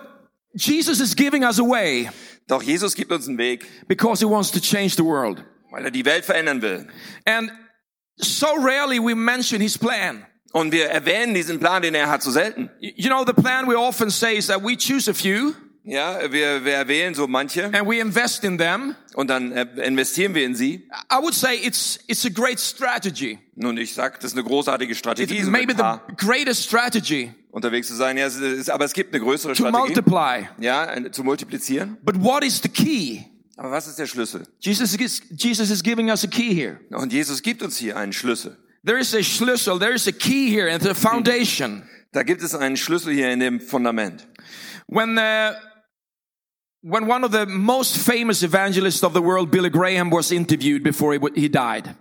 Jesus 0.54 1.00
is 1.00 1.16
giving 1.16 1.44
us 1.44 1.60
a 1.60 1.64
way 1.64 2.10
Doch 2.48 2.62
Jesus 2.62 2.94
gibt 2.94 3.12
uns 3.12 3.28
einen 3.28 3.38
Weg, 3.38 3.66
because 3.88 4.24
he 4.24 4.30
wants 4.30 4.52
to 4.52 4.60
change 4.60 4.96
the 4.96 5.04
world. 5.04 5.44
weil 5.72 5.84
er 5.84 5.92
die 5.92 6.06
Welt 6.06 6.24
verändern 6.26 6.62
will. 6.62 6.88
And 7.26 7.52
so 8.18 8.48
rarely 8.60 9.00
we 9.00 9.16
mention 9.16 9.60
his 9.60 9.78
plan. 9.78 10.26
Und 10.54 10.72
wir 10.72 10.86
erwähnen 10.86 11.34
diesen 11.34 11.60
Plan, 11.60 11.82
den 11.82 11.96
er 11.96 12.10
hat, 12.10 12.22
so 12.22 12.32
selten. 12.32 12.70
You 12.80 13.10
know, 13.10 13.26
the 13.26 13.34
plan 13.34 13.68
we 13.68 13.76
often 13.76 14.10
say 14.10 14.38
is 14.38 14.48
that 14.48 14.64
we 14.64 14.78
choose 14.78 15.10
a 15.10 15.14
few 15.14 15.54
Ja, 15.86 16.32
wir, 16.32 16.66
wir 16.66 16.74
erwähnen 16.74 17.14
so 17.14 17.28
manche 17.28 17.66
and 17.66 17.88
we 17.88 18.00
invest 18.00 18.44
in 18.44 18.58
them. 18.58 18.96
und 19.14 19.30
dann 19.30 19.52
äh, 19.52 19.66
investieren 19.86 20.34
wir 20.34 20.44
in 20.44 20.56
sie. 20.56 20.88
I 21.12 21.22
would 21.22 21.36
say 21.36 21.56
it's, 21.56 22.00
it's 22.08 22.26
a 22.26 22.30
great 22.30 22.60
strategy. 22.60 23.38
Nun, 23.56 23.78
ich 23.78 23.94
sag, 23.94 24.20
das 24.20 24.32
ist 24.32 24.38
eine 24.38 24.48
großartige 24.48 24.96
Strategie, 24.96 25.38
It's 25.38 25.48
maybe 25.48 25.76
the 25.76 26.00
greatest 26.18 26.64
strategy 26.64 27.32
unterwegs 27.52 27.88
zu 27.88 27.96
sein. 27.96 28.18
Ja, 28.18 28.26
es 28.26 28.36
ist, 28.36 28.70
aber 28.72 28.86
es 28.86 28.94
gibt 28.94 29.14
eine 29.14 29.24
größere 29.24 29.54
to 29.54 29.64
Strategie, 29.64 29.80
multiply. 29.80 30.48
ja, 30.60 31.12
zu 31.12 31.24
multiplizieren. 31.24 31.98
But 32.04 32.22
what 32.22 32.44
is 32.44 32.60
the 32.62 32.70
key? 32.70 33.26
Aber 33.56 33.72
was 33.72 33.88
ist 33.88 34.00
der 34.00 34.08
Schlüssel? 34.08 34.44
Jesus 34.60 34.96
is, 34.96 35.22
Jesus 35.30 35.70
is 35.70 35.84
giving 35.84 36.10
us 36.10 36.24
a 36.24 36.28
key 36.28 36.54
here. 36.54 36.80
Und 36.90 37.14
Jesus 37.14 37.42
gibt 37.44 37.62
uns 37.62 37.78
hier 37.78 37.96
einen 37.96 38.12
Schlüssel. 38.12 38.58
There 38.84 39.00
is 39.00 39.14
a 39.14 39.22
Schlüssel, 39.22 39.80
there 39.80 39.94
is 39.94 40.08
a 40.08 40.12
key 40.12 40.50
here 40.50 40.70
and 40.72 40.82
the 40.82 40.96
foundation. 40.96 41.84
Da 42.12 42.24
gibt 42.24 42.42
es 42.42 42.56
einen 42.56 42.76
Schlüssel 42.76 43.14
hier 43.14 43.32
in 43.32 43.40
dem 43.40 43.60
Fundament. 43.60 44.28
When 44.88 45.18
uh, 45.18 45.54
when 46.86 47.08
one 47.08 47.24
of 47.24 47.32
the 47.32 47.48
most 47.48 47.98
famous 47.98 48.44
evangelists 48.44 49.04
of 49.04 49.14
the 49.14 49.22
world, 49.22 49.50
Billy 49.50 49.72
Graham, 49.72 50.12
was 50.12 50.32
interviewed 50.32 50.84
before 50.84 51.14
he, 51.14 51.50
died, 51.50 51.96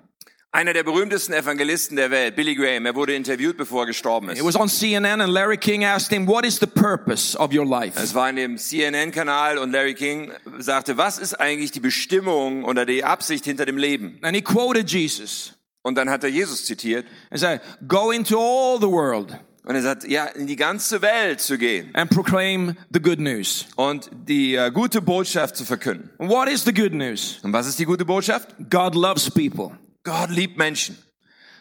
Einer 0.53 0.73
der 0.73 0.85
berühmtesten 0.85 1.35
Evangelisten 1.35 1.97
der 1.97 2.11
Welt, 2.11 2.37
Billy 2.37 2.55
Graham, 2.55 2.87
er 2.87 2.95
wurde 2.95 3.15
interviewt, 3.15 3.57
bevor 3.57 3.85
er 3.85 3.87
gestorben 3.87 4.29
ist. 4.29 4.39
it 4.39 4.45
was 4.45 4.55
on 4.55 4.69
CNN, 4.69 5.21
and 5.23 5.33
Larry 5.33 5.57
King 5.57 5.85
asked 5.85 6.13
him, 6.13 6.29
"What 6.29 6.45
is 6.45 6.61
the 6.61 6.67
purpose 6.67 7.37
of 7.37 7.53
your 7.53 7.67
life?" 7.67 7.99
Es 7.99 8.15
war 8.15 8.29
in 8.29 8.37
dem 8.37 8.59
CNN-Kanal 8.59 9.59
und 9.59 9.73
Larry 9.73 9.95
King 9.95 10.31
sagte, 10.59 10.97
was 10.97 11.19
ist 11.19 11.41
eigentlich 11.41 11.73
die 11.73 11.81
Bestimmung 11.81 12.65
oder 12.65 12.85
die 12.85 13.03
Absicht 13.03 13.47
hinter 13.47 13.65
dem 13.65 13.79
Leben? 13.79 14.19
And 14.23 14.37
he 14.37 14.43
quoted 14.43 14.89
Jesus 14.89 15.55
Und 15.83 15.97
dann 15.97 16.09
hat 16.09 16.23
er 16.25 16.31
Jesus 16.31 16.67
zitiert 16.67 17.07
and 17.31 17.41
said, 17.41 17.61
"Go 17.89 18.11
into 18.11 18.39
all 18.39 18.79
the 18.79 18.87
world 18.89 19.37
und 19.65 19.75
er 19.75 19.83
sagt, 19.83 20.05
ja, 20.05 20.27
in 20.27 20.47
die 20.47 20.57
ganze 20.57 21.03
Welt 21.03 21.41
zu 21.41 21.59
gehen 21.59 21.91
and 21.95 22.11
proclaim 22.11 22.77
the 22.91 23.01
good 23.01 23.19
news." 23.19 23.67
und 23.77 24.11
die 24.29 24.55
äh, 24.55 24.71
gute 24.71 25.01
Botschaft 25.03 25.57
zu 25.57 25.65
verkünden. 25.65 26.11
What 26.19 26.49
is 26.49 26.65
the 26.65 26.73
good 26.73 26.93
news? 26.93 27.39
Und 27.43 27.53
was 27.53 27.67
ist 27.67 27.79
die 27.79 27.85
gute 27.85 28.05
Botschaft? 28.05 28.55
God 28.71 28.95
loves 28.95 29.31
people. 29.31 29.79
Gott 30.05 30.31
liebt 30.31 30.59
Menschen. 30.59 30.97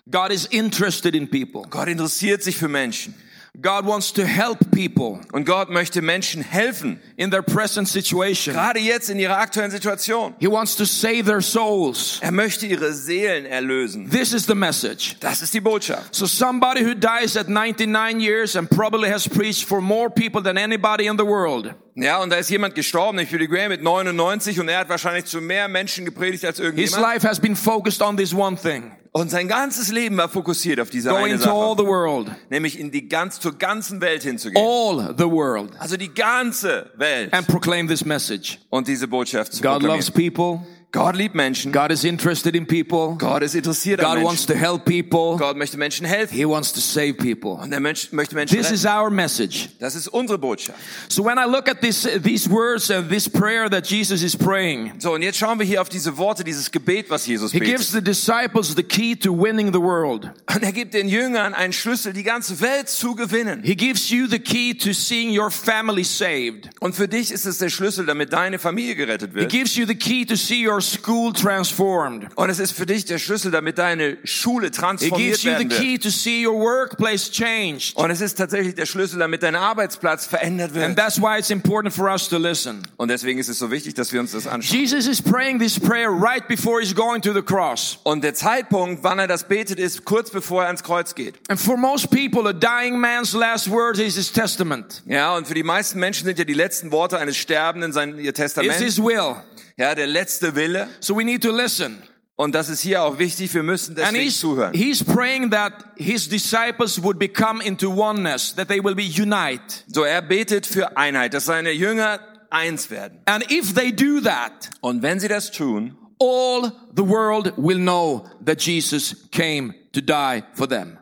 God 0.09 0.31
is 0.31 0.45
interested 0.47 1.15
in 1.15 1.29
people. 1.29 1.61
Gott 1.69 1.87
interessiert 1.87 2.43
sich 2.43 2.57
für 2.57 2.67
Menschen. 2.67 3.15
God 3.61 3.85
wants 3.85 4.11
to 4.13 4.23
help 4.25 4.57
people 4.71 5.21
Und 5.31 5.45
Gott 5.45 5.69
möchte 5.69 6.01
Menschen 6.01 6.41
helfen. 6.41 6.99
in 7.17 7.29
their 7.29 7.43
present 7.43 7.87
situation. 7.87 8.55
Gerade 8.55 8.79
jetzt 8.79 9.11
in 9.11 9.19
ihrer 9.19 9.37
aktuellen 9.37 9.69
Situation. 9.69 10.33
He 10.39 10.47
wants 10.47 10.75
to 10.75 10.85
save 10.85 11.25
their 11.25 11.39
souls. 11.39 12.17
Er 12.21 12.31
möchte 12.31 12.65
ihre 12.65 12.91
Seelen 12.93 13.45
erlösen. 13.45 14.09
This 14.09 14.33
is 14.33 14.47
the 14.47 14.55
message. 14.55 15.15
Das 15.19 15.43
ist 15.43 15.53
die 15.53 15.61
Botschaft. 15.61 16.15
So 16.15 16.25
somebody 16.25 16.83
who 16.83 16.95
dies 16.95 17.37
at 17.37 17.47
99 17.47 18.19
years 18.19 18.55
and 18.55 18.67
probably 18.69 19.09
has 19.11 19.29
preached 19.29 19.65
for 19.67 19.81
more 19.81 20.09
people 20.09 20.41
than 20.41 20.57
anybody 20.57 21.05
in 21.05 21.17
the 21.19 21.25
world. 21.25 21.75
Ja, 21.95 22.17
und 22.23 22.31
da 22.31 22.37
ist 22.37 22.49
jemand 22.49 22.73
gestorben, 22.73 23.17
nicht 23.17 23.31
Billy 23.31 23.47
Graham 23.47 23.69
mit 23.69 23.83
99 23.83 24.59
und 24.59 24.67
er 24.67 24.79
hat 24.79 24.89
wahrscheinlich 24.89 25.25
zu 25.25 25.39
mehr 25.41 25.67
Menschen 25.67 26.05
gepredigt 26.05 26.43
als 26.43 26.57
His 26.57 26.65
irgendjemand. 26.65 27.01
life 27.03 27.27
has 27.27 27.39
been 27.39 27.55
focused 27.55 28.01
on 28.01 28.17
this 28.17 28.33
one 28.33 28.57
thing. 28.57 28.91
Und 29.15 29.29
sein 29.29 29.47
ganzes 29.47 29.91
Leben 29.91 30.17
war 30.17 30.27
fokussiert 30.27 30.79
auf 30.79 30.89
diese 30.89 31.09
Go 31.09 31.15
eine 31.15 31.35
into 31.35 31.47
all 31.49 31.77
Sache. 31.77 31.83
the 31.83 31.87
world. 31.87 32.31
Nämlich 32.49 32.79
in 32.79 32.89
die 32.89 33.07
ganz, 33.07 33.39
zur 33.39 33.55
ganzen 33.59 34.01
Welt 34.01 34.23
hinzugehen. 34.23 34.65
All 34.65 35.13
the 35.15 35.25
world. 35.25 35.69
Also 35.77 35.97
die 35.97 36.11
ganze 36.11 36.89
Welt. 36.95 37.31
And 37.31 37.45
proclaim 37.45 37.87
this 37.87 38.03
message. 38.03 38.57
Und 38.71 38.87
diese 38.87 39.07
Botschaft 39.07 39.53
zu 39.53 39.61
God 39.61 39.83
loves 39.83 40.09
people. 40.09 40.65
Gott 40.93 41.15
liebt 41.15 41.33
Menschen. 41.33 41.71
God 41.71 41.89
is 41.91 42.03
interested 42.03 42.55
in 42.55 42.67
people. 42.67 43.15
Gott 43.17 43.41
ist 43.41 43.55
interessiert 43.55 43.99
an 43.99 44.15
God 44.17 44.23
wants 44.23 44.47
Menschen. 44.47 44.61
to 44.61 44.71
help 44.71 44.85
people. 44.85 45.37
Gott 45.43 45.57
möchte 45.57 45.75
Menschen 45.75 46.05
helfen. 46.05 46.37
He 46.37 46.45
wants 46.47 46.71
to 46.71 46.79
save 46.79 47.15
people. 47.15 47.53
Und 47.53 47.73
er 47.73 47.79
möchte 47.79 48.13
Menschen 48.13 48.55
This 48.55 48.67
retten. 48.67 48.75
is 48.75 48.85
our 48.85 49.09
message. 49.09 49.69
Das 49.79 49.95
ist 49.95 50.07
unsere 50.07 50.37
Botschaft. 50.37 50.77
So 51.09 51.25
when 51.25 51.39
I 51.39 51.45
look 51.49 51.67
at 51.67 51.81
this, 51.81 52.07
these 52.23 52.47
words 52.47 52.91
and 52.91 53.09
this 53.09 53.27
prayer 53.27 53.67
that 53.71 53.87
Jesus 53.87 54.21
is 54.21 54.37
praying, 54.37 54.91
So, 54.99 55.13
und 55.15 55.23
jetzt 55.23 55.39
schauen 55.39 55.57
wir 55.57 55.65
hier 55.65 55.81
auf 55.81 55.89
diese 55.89 56.15
Worte, 56.17 56.43
dieses 56.43 56.69
Gebet, 56.69 57.09
was 57.09 57.25
Jesus 57.25 57.51
he 57.51 57.59
gives 57.59 57.91
betet. 57.91 58.05
the 58.05 58.11
disciples 58.11 58.75
the 58.75 58.83
key 58.83 59.15
to 59.15 59.33
winning 59.35 59.73
the 59.73 59.81
world. 59.81 60.29
Und 60.53 60.61
er 60.61 60.71
gibt 60.73 60.93
den 60.93 61.07
Jüngern 61.09 61.55
einen 61.55 61.73
Schlüssel, 61.73 62.13
die 62.13 62.21
ganze 62.21 62.61
Welt 62.61 62.87
zu 62.87 63.15
gewinnen. 63.15 63.63
He 63.63 63.75
gives 63.75 64.11
you 64.11 64.27
the 64.27 64.37
key 64.37 64.75
to 64.75 64.93
seeing 64.93 65.35
your 65.35 65.49
family 65.49 66.03
saved. 66.03 66.69
Und 66.81 66.93
für 66.95 67.07
dich 67.07 67.31
ist 67.31 67.47
es 67.47 67.57
der 67.57 67.69
Schlüssel, 67.69 68.05
damit 68.05 68.31
deine 68.31 68.59
Familie 68.59 68.93
gerettet 68.93 69.31
He 69.31 69.39
wird. 69.39 69.51
gives 69.51 69.75
you 69.75 69.87
the 69.87 69.95
key 69.95 70.23
to 70.23 70.35
see 70.35 70.67
your 70.67 70.82
school 70.83 71.33
transformed. 71.33 72.27
Und 72.35 72.49
es 72.49 72.59
ist 72.59 72.71
für 72.73 72.85
dich 72.85 73.05
der 73.05 73.17
Schlüssel, 73.17 73.51
damit 73.51 73.77
deine 73.77 74.17
Schule 74.23 74.71
transformiert 74.71 75.41
gives 75.41 75.43
you 75.43 75.51
the 75.57 75.69
wird. 75.69 75.79
key 75.81 75.97
to 75.97 76.09
see 76.09 76.45
your 76.45 76.59
workplace 76.59 77.31
changed. 77.31 77.95
Und 77.95 78.11
es 78.11 78.21
ist 78.21 78.35
tatsächlich 78.37 78.75
der 78.75 78.85
Schlüssel, 78.85 79.19
damit 79.19 79.43
dein 79.43 79.55
Arbeitsplatz 79.55 80.25
verändert 80.25 80.71
And 80.71 80.75
wird. 80.75 80.97
that's 80.97 81.19
why 81.21 81.37
it's 81.39 81.49
important 81.49 81.93
for 81.93 82.09
us 82.11 82.27
to 82.29 82.37
listen. 82.37 82.83
Und 82.97 83.09
deswegen 83.09 83.39
ist 83.39 83.49
es 83.49 83.59
so 83.59 83.71
wichtig, 83.71 83.93
dass 83.93 84.11
wir 84.13 84.19
uns 84.19 84.31
das 84.31 84.47
anschauen. 84.47 84.77
Jesus 84.79 85.07
is 85.07 85.21
praying 85.21 85.59
this 85.59 85.79
prayer 85.79 86.09
right 86.11 86.47
before 86.47 86.81
he's 86.81 86.93
going 86.95 87.21
to 87.21 87.33
the 87.33 87.41
cross. 87.41 87.99
Und 88.03 88.23
der 88.23 88.33
Zeitpunkt, 88.33 89.03
wann 89.03 89.19
er 89.19 89.27
das 89.27 89.45
betet, 89.47 89.79
ist 89.79 90.05
kurz 90.05 90.29
bevor 90.29 90.61
er 90.63 90.67
ans 90.67 90.83
Kreuz 90.83 91.15
geht. 91.15 91.35
And 91.49 91.59
for 91.59 91.77
most 91.77 92.09
people, 92.11 92.47
a 92.49 92.53
dying 92.53 92.99
man's 92.99 93.33
last 93.33 93.69
words 93.69 93.99
is 93.99 94.15
his 94.15 94.31
testament. 94.31 95.01
Ja, 95.05 95.35
und 95.35 95.47
für 95.47 95.53
die 95.53 95.63
meisten 95.63 95.99
Menschen 95.99 96.25
sind 96.25 96.37
ja 96.39 96.45
die 96.45 96.53
letzten 96.53 96.91
Worte 96.91 97.17
eines 97.17 97.37
Sterbenden 97.37 97.93
sein 97.93 98.17
ihr 98.19 98.33
Testament. 98.33 98.73
his 98.79 98.97
will. 98.99 99.35
Ja, 99.77 99.95
der 99.95 100.07
letzte 100.07 100.55
Wille. 100.55 100.87
So 100.99 101.15
we 101.17 101.23
need 101.23 101.41
to 101.43 101.51
listen. 101.51 102.01
Und 102.35 102.55
das 102.55 102.67
ist 102.69 102.81
hier 102.81 103.03
auch 103.03 103.19
wichtig. 103.19 103.53
Wir 103.53 103.61
müssen 103.63 103.91
And 103.91 103.99
deswegen 103.99 104.23
he's, 104.23 104.39
zuhören. 104.39 104.73
he's 104.73 105.03
praying 105.03 105.51
that 105.51 105.73
his 105.97 106.27
disciples 106.27 107.01
would 107.01 107.19
become 107.19 107.61
into 107.63 107.91
oneness, 107.91 108.55
that 108.55 108.67
they 108.67 108.83
will 108.83 108.95
be 108.95 109.03
unite. 109.03 109.83
So, 109.87 110.03
er 110.03 110.21
betet 110.21 110.65
für 110.65 110.97
Einheit, 110.97 111.33
dass 111.35 111.45
seine 111.45 111.71
Jünger 111.71 112.19
eins 112.49 112.89
werden. 112.89 113.19
And 113.25 113.49
if 113.51 113.73
they 113.75 113.91
do 113.91 114.19
that, 114.21 114.69
Und 114.81 115.03
wenn 115.03 115.19
sie 115.19 115.27
das 115.27 115.51
tun, 115.51 115.95
all 116.19 116.71
the 116.95 117.03
world 117.07 117.53
will 117.57 117.77
know 117.77 118.27
that 118.45 118.61
Jesus 118.61 119.29
came 119.31 119.73
to 119.93 120.01
die 120.01 120.43
for 120.53 120.67
them. 120.67 120.97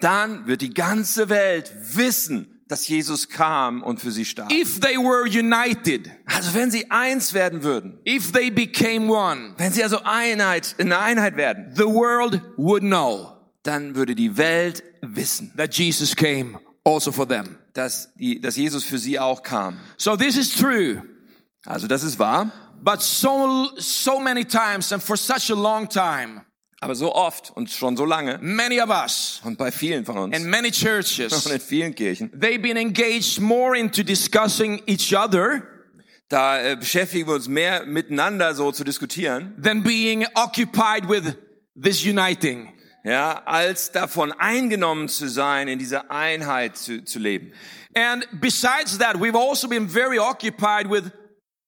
dann 0.00 0.46
wird 0.48 0.62
die 0.62 0.74
ganze 0.74 1.28
Welt 1.28 1.72
wissen, 1.94 2.51
dass 2.72 2.88
Jesus 2.88 3.28
kam 3.28 3.82
und 3.82 4.00
für 4.00 4.10
sie 4.10 4.24
starb. 4.24 4.50
If 4.50 4.80
they 4.80 4.96
were 4.96 5.24
united, 5.28 6.10
Also 6.24 6.54
wenn 6.54 6.70
sie 6.70 6.90
eins 6.90 7.34
werden 7.34 7.62
würden, 7.62 7.98
if 8.08 8.32
they 8.32 8.50
became 8.50 9.12
one, 9.12 9.54
wenn 9.58 9.72
sie 9.72 9.82
also 9.84 10.00
Einheit, 10.04 10.74
in 10.78 10.90
eine 10.90 10.98
Einheit 10.98 11.36
werden, 11.36 11.74
the 11.76 11.84
world 11.84 12.40
would 12.56 12.82
know 12.82 13.28
dann 13.62 13.94
würde 13.94 14.14
die 14.14 14.38
Welt 14.38 14.82
wissen, 15.02 15.52
that 15.56 15.74
Jesus 15.74 16.16
came 16.16 16.58
also 16.82 17.12
for 17.12 17.28
them. 17.28 17.58
dass, 17.74 18.12
die, 18.14 18.40
dass 18.40 18.56
Jesus 18.56 18.84
für 18.84 18.98
sie 18.98 19.18
auch 19.18 19.42
kam. 19.42 19.78
So 19.98 20.16
this 20.16 20.38
is 20.38 20.54
true. 20.56 21.02
Also 21.66 21.86
das 21.86 22.02
ist 22.02 22.18
wahr, 22.18 22.50
But 22.82 23.02
so, 23.02 23.70
so 23.76 24.18
many 24.18 24.44
times 24.44 24.92
and 24.92 25.02
for 25.02 25.16
such 25.16 25.50
a 25.50 25.54
long 25.54 25.88
time, 25.88 26.40
aber 26.82 26.94
so 26.94 27.14
oft 27.14 27.52
und 27.54 27.70
schon 27.70 27.96
so 27.96 28.04
lange 28.04 28.38
many 28.42 28.80
of 28.80 28.90
us 28.90 29.40
und 29.44 29.56
bei 29.56 29.70
vielen 29.70 30.04
von 30.04 30.18
uns 30.18 30.36
and 30.36 30.46
many 30.46 30.68
und 30.68 30.74
churches, 30.74 31.46
in 31.46 31.60
vielen 31.60 31.94
Kirchen, 31.94 32.30
they've 32.38 32.60
been 32.60 32.76
engaged 32.76 33.40
more 33.40 33.76
into 33.76 34.02
discussing 34.02 34.82
each 34.86 35.14
other 35.14 35.62
da 36.28 36.60
äh, 36.62 36.76
beschäftigen 36.76 37.28
wir 37.28 37.34
uns 37.34 37.46
mehr 37.46 37.84
miteinander 37.84 38.54
so 38.54 38.72
zu 38.72 38.84
diskutieren, 38.84 39.54
than 39.62 39.82
being 39.82 40.26
occupied 40.34 41.08
with 41.08 41.36
this 41.80 42.04
uniting. 42.04 42.72
ja, 43.04 43.42
als 43.44 43.92
davon 43.92 44.32
eingenommen 44.32 45.08
zu 45.08 45.28
sein, 45.28 45.68
in 45.68 45.78
dieser 45.78 46.10
Einheit 46.10 46.76
zu, 46.76 47.04
zu 47.04 47.18
leben. 47.18 47.52
And 47.94 48.26
besides 48.40 48.98
that, 48.98 49.16
we've 49.16 49.36
also 49.36 49.68
been 49.68 49.88
very 49.88 50.18
occupied 50.18 50.88
with 50.88 51.10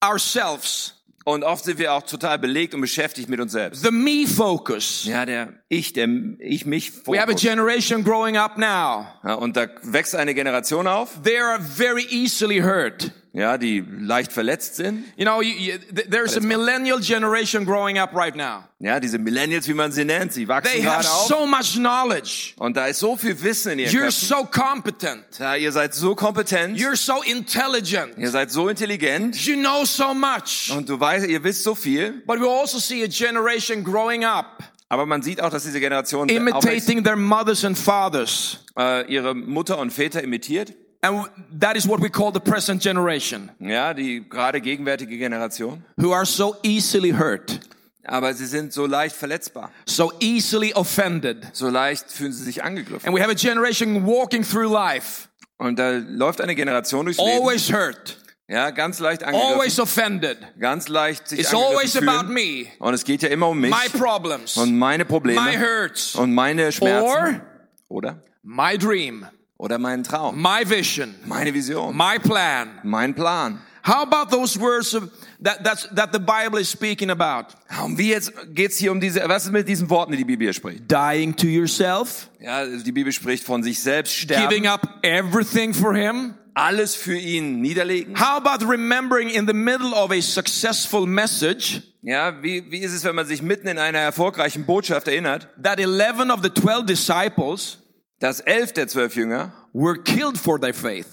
ourselves. 0.03 0.94
Und 1.26 1.42
oft 1.42 1.64
sind 1.64 1.78
wir 1.78 1.94
auch 1.94 2.02
total 2.02 2.38
belegt 2.38 2.74
und 2.74 2.82
beschäftigt 2.82 3.30
mit 3.30 3.40
uns 3.40 3.52
selbst. 3.52 3.82
The 3.82 3.90
me 3.90 4.26
focus. 4.26 5.04
Ja, 5.04 5.24
der 5.24 5.54
ich, 5.68 5.94
der 5.94 6.06
ich 6.38 6.66
mich 6.66 6.92
We 7.06 7.18
have 7.18 7.24
a 7.24 7.26
Fokus. 7.28 7.40
generation 7.42 8.04
growing 8.04 8.37
up 8.37 8.58
now. 8.58 9.06
Ja, 9.24 9.34
und 9.34 9.56
da 9.56 9.68
wächst 9.82 10.14
eine 10.14 10.34
Generation 10.34 10.87
auf, 10.87 11.22
They 11.22 11.38
are 11.38 11.60
very 11.60 12.04
easily 12.10 12.58
hurt. 12.60 13.10
Ja, 13.34 13.58
die 13.58 13.84
leicht 14.00 14.32
verletzt 14.32 14.76
sind. 14.76 15.04
You 15.16 15.24
know, 15.24 15.42
you, 15.42 15.50
you, 15.72 15.78
th- 15.94 16.08
there's 16.08 16.36
a 16.36 16.40
millennial 16.40 17.00
generation 17.00 17.64
growing 17.66 17.98
up 17.98 18.14
right 18.14 18.34
now. 18.36 18.64
Ja, 18.78 19.00
diese 19.00 19.18
Millennials, 19.18 19.66
wie 19.68 19.74
man 19.74 19.90
sie 19.92 20.04
nennt, 20.04 20.32
sie 20.32 20.46
wachsen 20.48 20.70
They 20.72 20.82
have 20.84 21.02
gerade 21.02 21.08
auf. 21.14 21.26
so 21.26 21.44
much 21.46 21.74
knowledge. 21.74 22.52
Und 22.58 22.76
da 22.76 22.86
ist 22.86 23.00
so 23.00 23.16
viel 23.16 23.42
Wissen 23.42 23.72
in 23.72 23.80
ihren 23.80 23.90
You're 23.92 24.04
Köpfen. 24.04 24.28
so 24.28 24.44
competent. 24.44 25.24
Ja, 25.38 25.56
ihr 25.56 25.72
seid 25.72 25.94
so 25.94 26.14
kompetent, 26.14 26.78
You're 26.78 26.96
so 26.96 27.22
intelligent. 27.22 28.16
ihr 28.18 28.30
seid 28.30 28.50
so 28.50 28.68
intelligent 28.68 29.36
You 29.44 29.56
know 29.56 29.84
so 29.84 30.14
much. 30.14 30.70
und 30.76 30.88
du 30.88 30.98
weißt, 30.98 31.26
ihr 31.26 31.42
wisst 31.44 31.64
so 31.64 31.74
viel. 31.74 32.22
But 32.26 32.40
we 32.40 32.48
also 32.48 32.78
see 32.78 33.02
a 33.02 33.08
generation 33.08 33.82
growing 33.84 34.24
up, 34.24 34.62
Aber 34.88 35.06
man 35.06 35.22
sieht 35.22 35.40
auch, 35.40 35.50
dass 35.50 35.64
diese 35.64 35.80
Generation 35.80 36.28
imitating 36.28 37.02
their 37.02 37.16
mothers 37.16 37.64
and 37.64 37.76
fathers. 37.76 38.58
äh, 38.78 39.10
ihre 39.12 39.34
Mutter 39.34 39.78
und 39.78 39.92
Väter 39.92 40.22
imitiert. 40.22 40.72
And 41.04 41.26
that 41.60 41.76
is 41.76 41.86
what 41.86 42.00
we 42.00 42.08
call 42.08 42.32
the 42.32 42.40
present 42.40 42.82
generation, 42.82 43.50
Ja, 43.58 43.92
die 43.92 44.26
gerade 44.28 44.60
gegenwärtige 44.60 45.18
Generation. 45.18 45.84
who 45.98 46.12
are 46.12 46.24
so 46.24 46.56
easily 46.62 47.10
hurt, 47.12 47.60
Aber 48.06 48.32
sie 48.34 48.46
sind 48.46 48.72
so 48.72 48.86
leicht 48.86 49.14
verletzbar. 49.16 49.70
so 49.86 50.12
easily 50.20 50.72
offended. 50.74 51.46
So 51.52 51.68
leicht 51.68 52.10
fühlen 52.10 52.32
sie 52.32 52.44
sich 52.44 52.62
angegriffen. 52.64 53.06
And 53.06 53.14
we 53.16 53.20
have 53.22 53.30
a 53.30 53.34
generation 53.34 54.06
walking 54.06 54.42
through 54.42 54.70
life, 54.72 55.28
Und 55.58 55.78
da 55.78 55.90
läuft 55.92 56.40
eine 56.40 56.54
Generation 56.54 57.04
durchs 57.06 57.18
Leben. 57.20 57.30
always 57.42 57.70
hurt, 57.72 58.18
Ja, 58.48 58.70
ganz 58.70 58.98
leicht 58.98 59.22
angegriffen. 59.24 59.54
always 59.54 59.78
offended. 59.78 60.38
Ganz 60.58 60.88
leicht 60.88 61.28
sich 61.28 61.40
It's 61.40 61.54
always 61.54 61.92
fühlen. 61.92 62.08
about 62.08 62.32
me, 62.32 62.66
Und 62.78 62.94
es 62.94 63.04
geht 63.04 63.22
ja 63.22 63.28
immer 63.28 63.48
um 63.48 63.60
mich 63.60 63.70
my 63.70 63.88
problems, 63.98 64.56
und 64.56 64.76
meine 64.78 65.04
Probleme 65.04 65.40
my 65.40 65.56
hurts, 65.58 66.14
und 66.14 66.32
meine 66.34 66.72
Schmerzen. 66.72 67.06
or 67.06 67.40
Oder? 67.88 68.22
my 68.42 68.76
dream, 68.78 69.26
Oder 69.56 69.78
meinen 69.78 70.02
Traum. 70.04 70.40
my 70.40 70.64
vision, 70.68 71.14
Meine 71.26 71.52
Vision. 71.54 71.96
my 71.96 72.18
plan. 72.18 72.68
Mein 72.82 73.14
Plan. 73.14 73.60
How 73.86 74.02
about 74.02 74.30
those 74.34 74.58
words 74.58 74.94
of, 74.94 75.10
that, 75.42 75.62
that's, 75.62 75.86
that 75.94 76.10
the 76.12 76.18
Bible 76.18 76.58
is 76.58 76.70
speaking 76.70 77.10
about? 77.10 77.54
Und 77.84 77.98
wie 77.98 78.08
jetzt 78.10 78.32
geht's 78.54 78.78
hier 78.78 78.90
um 78.90 78.98
diese, 79.00 79.20
was 79.28 79.44
ist 79.44 79.52
mit 79.52 79.68
diesen 79.68 79.88
Worten, 79.90 80.12
die 80.12 80.18
die 80.18 80.24
Bibel 80.24 80.46
hier 80.46 80.54
spricht? 80.54 80.90
Dying 80.90 81.36
to 81.36 81.46
yourself, 81.46 82.28
Ja, 82.40 82.64
die 82.66 82.92
Bibel 82.92 83.12
spricht 83.12 83.44
von 83.44 83.62
sich 83.62 83.80
selbst 83.80 84.14
sterben, 84.14 84.48
giving 84.48 84.66
up 84.66 84.88
everything 85.02 85.74
for 85.74 85.94
Him. 85.94 86.34
alles 86.54 86.94
für 86.94 87.16
ihn 87.16 87.60
niederlegen. 87.60 88.18
How 88.18 88.42
about 88.44 88.64
remembering 88.66 89.28
in 89.28 89.46
the 89.46 89.52
middle 89.54 89.92
of 89.92 90.10
a 90.10 90.20
successful 90.22 91.06
message 91.06 91.82
Ja, 92.00 92.42
wie, 92.42 92.70
wie 92.70 92.78
ist 92.78 92.92
es, 92.94 93.04
wenn 93.04 93.14
man 93.14 93.26
sich 93.26 93.40
mitten 93.42 93.66
in 93.68 93.78
einer 93.78 93.98
erfolgreichen 93.98 94.64
Botschaft 94.66 95.08
erinnert, 95.08 95.48
that 95.62 95.78
11 95.78 96.30
of 96.30 96.40
the 96.42 96.50
12 96.50 96.86
disciples 96.86 97.78
dass 98.24 98.40
elf 98.40 98.72
der 98.72 98.88
zwölf 98.88 99.14
Jünger 99.16 99.52
were 99.72 99.98
killed 100.02 100.38
for 100.38 100.60
their 100.60 100.74
faith? 100.74 101.06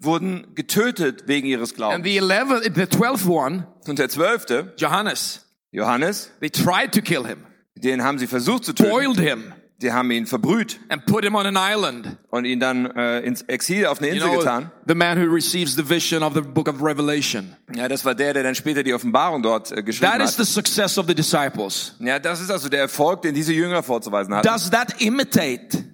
wurden 0.00 0.54
getötet 0.54 1.26
wegen 1.26 1.48
ihres 1.48 1.70
And 1.70 1.76
Glaubens. 1.76 2.04
the 2.04 2.16
11, 2.18 2.62
the 2.74 2.82
12th 2.82 3.26
one, 3.26 3.66
Und 3.88 3.98
der 3.98 4.08
zwölfte, 4.08 4.72
Johannes, 4.76 5.44
Johannes, 5.72 6.30
they 6.40 6.50
tried 6.50 6.92
to 6.92 7.00
kill 7.00 7.26
him, 7.26 7.38
den 7.74 8.04
haben 8.04 8.18
sie 8.18 8.26
versucht 8.28 8.64
zu 8.64 8.74
töten. 8.74 8.90
boiled 8.90 9.18
him, 9.18 9.52
Die 9.82 9.92
haben 9.92 10.10
ihn 10.12 10.26
verbrüht 10.26 10.78
and 10.88 11.04
put 11.06 11.24
him 11.24 11.34
on 11.36 11.46
an 11.46 11.56
island. 11.56 12.16
und 12.30 12.44
ihn 12.44 12.60
dann 12.60 12.86
äh, 12.86 13.20
ins 13.20 13.42
Exil 13.42 13.86
auf 13.86 13.98
eine 13.98 14.08
You 14.08 14.14
Insel 14.14 14.28
know, 14.30 14.38
getan. 14.38 14.70
the 14.86 14.94
man 14.94 15.18
who 15.20 15.32
receives 15.32 15.74
the 15.74 15.88
vision 15.88 16.22
of 16.22 16.34
the 16.34 16.40
book 16.42 16.68
of 16.68 16.80
Revelation. 16.82 17.56
Ja, 17.74 17.88
das 17.88 18.04
war 18.04 18.14
der, 18.14 18.34
der 18.34 18.42
dann 18.44 18.54
später 18.54 18.82
die 18.84 18.94
Offenbarung 18.94 19.42
dort 19.42 19.72
äh, 19.72 19.82
geschrieben 19.82 20.12
That 20.12 20.20
is 20.22 20.38
hat. 20.38 20.46
the 20.46 20.52
success 20.52 20.96
of 20.98 21.06
the 21.08 21.14
disciples. 21.14 21.96
Ja, 22.00 22.18
das 22.20 22.40
ist 22.40 22.50
also 22.52 22.68
der 22.68 22.80
Erfolg, 22.82 23.22
den 23.22 23.34
diese 23.34 23.52
Jünger 23.52 23.82
vorzuweisen 23.82 24.32
hatten. 24.34 24.46
Does 24.48 24.70
that 24.70 25.00
imitate 25.00 25.84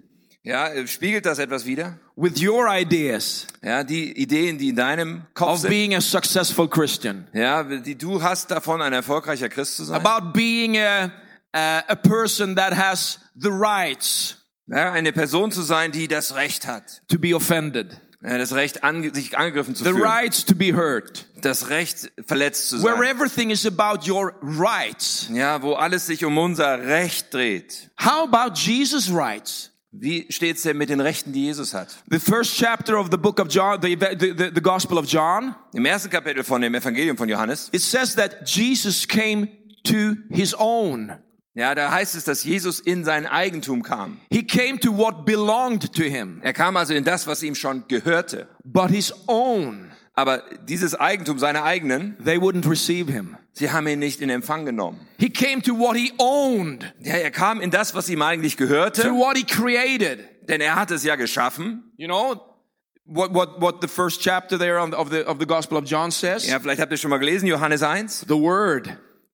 Ja, 0.47 0.69
äh, 0.69 0.87
spiegelt 0.87 1.25
das 1.27 1.39
etwas 1.39 1.65
wider? 1.65 1.99
with 2.17 2.41
your 2.41 2.69
ideas 2.69 3.47
Ja, 3.63 3.83
die 3.83 4.13
Ideen, 4.13 4.59
die 4.59 4.69
in 4.69 4.77
deinem 4.77 5.23
Kopf 5.35 5.51
of 5.55 5.59
sind, 5.61 5.71
being 5.71 5.95
a 5.95 6.01
successful 6.01 6.69
Christian? 6.69 7.27
ja, 7.33 7.63
die 7.65 7.97
du 7.97 8.23
hast 8.23 8.51
davon, 8.51 8.83
ein 8.83 8.93
erfolgreicher 8.93 9.49
Christ 9.49 9.77
zu 9.77 9.85
sein. 9.85 10.05
About 10.05 10.33
being 10.33 10.77
a, 10.77 11.11
a, 11.53 11.79
a 11.89 11.95
person 11.97 12.55
that 12.57 12.77
has 12.77 13.19
the 13.35 13.49
rights 13.51 14.37
Ja, 14.67 14.93
eine 14.93 15.13
Person 15.13 15.51
zu 15.51 15.63
sein, 15.63 15.93
die 15.93 16.09
das 16.09 16.35
Recht 16.35 16.67
hat. 16.67 17.03
to 17.09 17.19
be 17.19 17.35
offended, 17.35 17.99
Ja, 18.23 18.37
das 18.39 18.53
Recht, 18.55 18.85
ange 18.85 19.15
sich 19.15 19.37
angegriffen 19.39 19.75
zu 19.75 19.83
the 19.85 19.91
fühlen. 19.91 20.03
rights 20.03 20.45
to 20.45 20.55
be 20.55 20.75
hurt, 20.75 21.27
Das 21.41 21.69
Recht, 21.71 22.13
verletzt 22.27 22.69
zu 22.69 22.83
where 22.83 22.97
sein. 22.97 23.05
everything 23.17 23.51
is 23.51 23.67
about 23.67 24.09
your 24.11 24.35
rights. 24.43 25.29
Ja, 25.33 25.61
wo 25.63 25.73
alles 25.75 26.07
sich 26.07 26.25
um 26.25 26.37
unser 26.39 26.87
Recht 26.87 27.33
dreht. 27.35 27.91
How 28.01 28.29
about 28.31 28.55
Jesus' 28.57 29.11
rights? 29.11 29.71
Wie 29.97 30.27
steht's 30.31 30.63
denn 30.63 30.77
mit 30.77 30.89
den 30.91 31.01
Rechten, 31.01 31.33
die 31.33 31.45
Jesus 31.45 31.73
hat? 31.73 31.89
The 32.11 32.19
first 32.19 32.57
chapter 32.59 32.99
of 32.99 33.09
the 33.13 33.17
book 33.17 33.39
of 33.39 33.49
John, 33.49 33.81
the, 33.81 33.97
the, 33.97 34.51
the, 34.55 34.61
Gospel 34.61 34.99
of 34.99 35.07
John, 35.07 35.55
Im 35.73 35.85
ersten 35.87 36.11
Kapitel 36.11 36.43
von 36.43 36.61
dem 36.61 36.75
Evangelium 36.75 37.17
von 37.17 37.29
Johannes, 37.29 37.69
it 37.73 37.81
says 37.81 38.15
that 38.17 38.49
Jesus 38.49 39.07
came 39.07 39.49
to 39.85 40.17
his 40.31 40.53
own. 40.59 41.13
ja, 41.55 41.75
da 41.77 41.93
heißt 41.93 42.17
es, 42.17 42.25
dass 42.25 42.43
Jesus 42.43 42.81
in 42.81 43.05
sein 43.05 43.27
Eigentum 43.27 43.83
kam. 43.85 44.19
He 44.31 44.43
came 44.43 44.81
to 44.81 44.91
what 44.97 45.25
belonged 45.25 45.93
to 45.95 46.03
him, 46.03 46.41
Er 46.43 46.53
kam 46.53 46.77
also 46.77 46.93
in 46.93 47.05
das, 47.05 47.27
was 47.29 47.43
ihm 47.45 47.55
schon 47.55 47.85
gehörte. 47.87 48.49
but 48.65 48.91
his 48.91 49.15
own, 49.29 49.93
Aber 50.15 50.43
dieses 50.69 50.95
Eigentum, 50.95 51.39
seine 51.39 51.63
eigenen, 51.63 52.17
they 52.25 52.37
wouldn't 52.37 52.69
receive 52.69 53.11
him. 53.13 53.37
Sie 53.55 53.71
haben 53.71 53.87
ihn 53.89 53.99
nicht 53.99 54.21
in 54.21 54.29
Empfang 54.31 54.67
genommen. 54.67 55.01
He 55.19 55.31
came 55.31 55.63
to 55.63 55.73
what 55.79 55.97
he 55.97 56.13
owned, 56.19 56.93
Ja, 57.01 57.15
er 57.15 57.31
kam 57.31 57.61
in 57.61 57.71
das, 57.71 57.95
was 57.95 58.09
ihm 58.09 58.21
eigentlich 58.23 58.57
to 58.57 58.65
gehörte, 58.67 59.11
what 59.13 59.37
he 59.37 59.45
created. 59.45 60.19
denn 60.49 60.61
er 60.61 60.75
hat 60.77 60.91
es 60.91 61.03
ja 61.05 61.17
geschaffen. 61.17 61.85
You 61.97 62.07
know 62.07 62.41
what 63.07 63.33
what 63.35 63.61
what 63.61 63.81
the 63.83 63.89
first 63.89 64.21
chapter 64.23 64.59
there 64.59 64.79
of 64.81 65.11
the 65.11 65.25
of 65.27 65.39
the 65.39 65.47
Gospel 65.47 65.79
of 65.79 65.85
John 65.87 66.11
says? 66.11 66.47
Ja, 66.47 66.59
vielleicht 66.61 66.81
habt 66.81 66.93
ihr 66.93 66.99
schon 66.99 67.11
mal 67.11 67.19
gelesen, 67.19 67.47
Johannes 67.47 67.83
1, 67.83 68.27
The 68.29 68.35
word. 68.35 68.89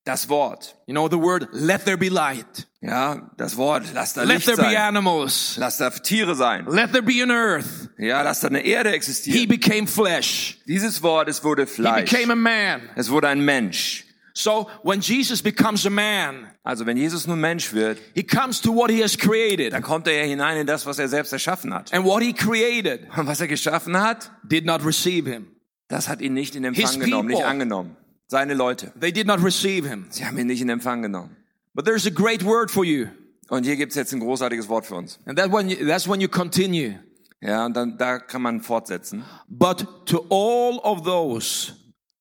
das 0.04 0.28
Wort. 0.28 0.76
You 0.86 0.94
know 0.94 1.08
the 1.08 1.18
word 1.18 1.48
let 1.52 1.84
there 1.84 1.96
be 1.98 2.08
light. 2.08 2.66
Ja, 2.82 3.30
das 3.36 3.56
Wort, 3.58 3.84
lass 3.92 4.14
da 4.14 4.22
Let 4.22 4.36
Licht 4.36 4.46
there 4.46 4.56
be 4.56 4.62
sein. 4.62 4.76
animals. 4.76 5.56
Lass 5.58 5.76
da 5.76 5.90
Tiere 5.90 6.34
sein. 6.34 6.64
Let 6.66 6.92
there 6.92 7.02
be 7.02 7.22
an 7.22 7.30
earth. 7.30 7.90
Ja, 7.98 8.22
lass 8.22 8.40
da 8.40 8.48
eine 8.48 8.64
Erde 8.64 8.88
He 8.88 8.94
existieren. 8.96 9.48
became 9.48 9.86
flesh. 9.86 10.58
Dieses 10.66 11.02
Wort, 11.02 11.28
es 11.28 11.44
wurde 11.44 11.64
He 11.66 11.68
Fleisch. 11.68 12.10
became 12.10 12.32
a 12.32 12.36
man. 12.36 12.80
Es 12.96 13.10
wurde 13.10 13.28
ein 13.28 13.44
Mensch. 13.44 14.06
So 14.32 14.68
when 14.82 15.00
Jesus 15.00 15.42
becomes 15.42 15.84
a 15.86 15.90
man, 15.90 16.46
Also 16.62 16.86
wenn 16.86 16.96
Jesus 16.96 17.26
nun 17.26 17.40
Mensch 17.40 17.72
wird, 17.72 17.98
he 18.14 18.22
comes 18.22 18.60
to 18.60 18.74
what 18.74 18.90
he 18.90 19.02
has 19.02 19.16
created. 19.18 19.72
dann 19.72 19.82
kommt 19.82 20.06
er 20.06 20.14
ja 20.14 20.24
hinein 20.24 20.58
in 20.58 20.66
das, 20.66 20.86
was 20.86 20.98
er 20.98 21.08
selbst 21.08 21.32
erschaffen 21.32 21.72
hat. 21.74 21.92
And 21.92 22.04
what 22.04 22.22
he 22.22 22.32
created 22.32 23.08
Und 23.16 23.26
was 23.26 23.40
er 23.40 23.48
geschaffen 23.48 24.00
hat, 24.00 24.30
did 24.44 24.64
not 24.64 24.84
receive 24.84 25.28
him. 25.30 25.48
das 25.88 26.08
hat 26.08 26.20
ihn 26.20 26.34
nicht 26.34 26.54
in 26.54 26.64
His 26.72 26.78
Empfang 26.94 27.00
genommen, 27.00 27.28
nicht 27.28 27.44
angenommen. 27.44 27.96
Seine 28.28 28.54
Leute, 28.54 28.92
They 29.00 29.10
did 29.12 29.26
not 29.26 29.42
receive 29.44 29.88
him. 29.88 30.06
sie 30.10 30.24
haben 30.24 30.38
ihn 30.38 30.46
nicht 30.46 30.60
in 30.62 30.68
Empfang 30.68 31.02
genommen. 31.02 31.36
But 31.74 31.84
there's 31.84 32.06
a 32.06 32.10
great 32.10 32.44
word 32.44 32.70
for 32.70 32.84
you. 32.84 33.06
Und 33.48 33.64
hier 33.64 33.74
gibt's 33.76 33.96
jetzt 33.96 34.12
ein 34.12 34.20
großartiges 34.20 34.68
Wort 34.68 34.86
für 34.86 34.94
uns. 34.94 35.18
And 35.26 35.36
that 35.36 35.50
when 35.52 35.68
you, 35.68 35.84
that's 35.86 36.08
when 36.08 36.20
you 36.20 36.28
continue. 36.28 37.00
Ja, 37.40 37.66
und 37.66 37.74
dann 37.74 37.98
da 37.98 38.18
kann 38.20 38.42
man 38.42 38.60
fortsetzen. 38.60 39.24
But 39.48 40.06
to 40.06 40.24
all 40.30 40.78
of 40.84 41.02
those 41.02 41.72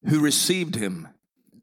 who 0.02 0.17
received 0.19 0.76
him. 0.76 1.08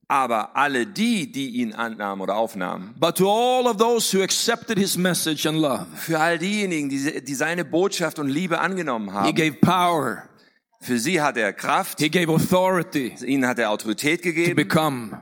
Aber 0.09 0.55
alle 0.55 0.87
die, 0.87 1.33
die 1.33 1.57
ihn 1.57 1.75
annahmen 1.75 2.23
oder 2.23 2.37
aufnahmen, 2.37 2.95
But 2.99 3.17
to 3.17 3.29
all 3.29 3.67
of 3.67 3.77
those 3.79 4.17
who 4.17 4.23
accepted 4.23 4.79
his 4.79 4.97
message 4.97 5.47
and 5.47 5.59
love, 5.59 5.87
für 5.97 6.21
all 6.21 6.39
diejenigen, 6.39 6.89
die, 6.89 7.25
die 7.25 7.35
seine 7.35 7.65
Botschaft 7.65 8.21
und 8.21 8.29
Liebe 8.29 8.61
angenommen 8.61 9.09
he 9.11 9.15
haben, 9.15 9.35
gave 9.35 9.55
power, 9.55 10.29
für 10.81 10.99
sie 10.99 11.21
hat 11.21 11.37
er 11.37 11.53
Kraft, 11.53 11.99
he 11.99 12.09
gave 12.09 12.33
authority 12.33 13.15
ihnen 13.25 13.47
hat 13.49 13.59
er 13.59 13.71
Autorität 13.71 14.23
to 14.23 14.29
gegeben, 14.29 14.55
become 14.55 15.21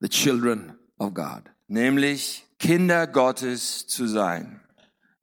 the 0.00 0.08
children 0.08 0.78
of 0.98 1.12
God. 1.12 1.42
nämlich 1.66 2.46
Kinder 2.60 3.08
Gottes 3.08 3.86
zu 3.88 4.06
sein. 4.06 4.60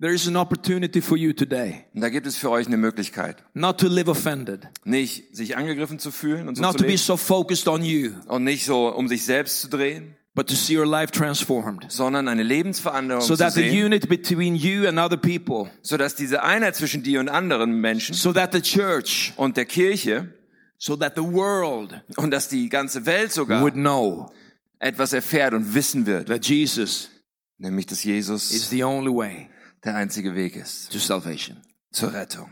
There 0.01 0.13
is 0.13 0.27
an 0.27 0.35
opportunity 0.35 0.99
for 0.99 1.15
you 1.15 1.31
today. 1.31 1.85
Und 1.93 2.01
da 2.01 2.09
gibt 2.09 2.25
es 2.25 2.35
für 2.35 2.49
euch 2.49 2.65
eine 2.65 2.77
Möglichkeit, 2.77 3.43
not 3.53 3.79
to 3.79 3.87
live 3.87 4.07
offended, 4.07 4.67
nicht 4.83 5.35
sich 5.35 5.55
angegriffen 5.55 5.99
zu 5.99 6.09
fühlen 6.09 6.47
und 6.47 6.55
so 6.55 6.63
not 6.63 6.71
zu 6.71 6.77
to 6.79 6.83
be 6.85 6.89
leben. 6.89 6.97
so 6.97 7.17
focused 7.17 7.67
on 7.67 7.83
you, 7.83 8.13
und 8.25 8.43
nicht 8.43 8.65
so 8.65 8.87
um 8.87 9.07
sich 9.07 9.23
selbst 9.23 9.61
zu 9.61 9.67
drehen, 9.69 10.15
but 10.33 10.47
to 10.47 10.55
see 10.55 10.75
your 10.75 10.87
life 10.87 11.11
transformed. 11.11 11.85
sondern 11.89 12.27
eine 12.27 12.41
Lebensveränderung 12.41 13.21
So 13.21 13.35
zu 13.35 13.43
that 13.43 13.53
the 13.53 13.61
sehen, 13.61 13.85
unit 13.85 14.09
between 14.09 14.55
you 14.55 14.87
and 14.87 14.97
other 14.97 15.17
people, 15.17 15.69
so 15.83 15.97
dass 15.97 16.15
diese 16.15 16.41
Einheit 16.41 16.75
zwischen 16.75 17.03
dir 17.03 17.19
und 17.19 17.29
anderen 17.29 17.79
Menschen 17.79 18.15
so 18.15 18.33
that 18.33 18.53
the 18.53 18.61
church, 18.61 19.33
und 19.37 19.55
der 19.55 19.65
Kirche 19.65 20.33
so 20.79 20.95
that 20.95 21.13
the 21.15 21.21
world 21.21 21.93
und 22.17 22.31
dass 22.31 22.49
die 22.49 22.69
ganze 22.69 23.05
Welt 23.05 23.31
sogar 23.31 23.61
would 23.61 23.75
know 23.75 24.31
etwas 24.79 25.13
erfährt 25.13 25.53
und 25.53 25.75
wissen 25.75 26.07
wird, 26.07 26.27
that 26.29 26.43
Jesus 26.47 27.11
nämlich 27.59 27.85
dass 27.85 27.99
is 27.99 28.03
Jesus 28.05 28.69
the 28.71 28.83
only 28.83 29.13
way 29.13 29.47
der 29.83 29.95
einzige 29.95 30.35
Weg 30.35 30.55
ist 30.55 30.91
to 30.91 30.99
salvation. 30.99 31.57
zur 31.91 32.13
Rettung. 32.13 32.49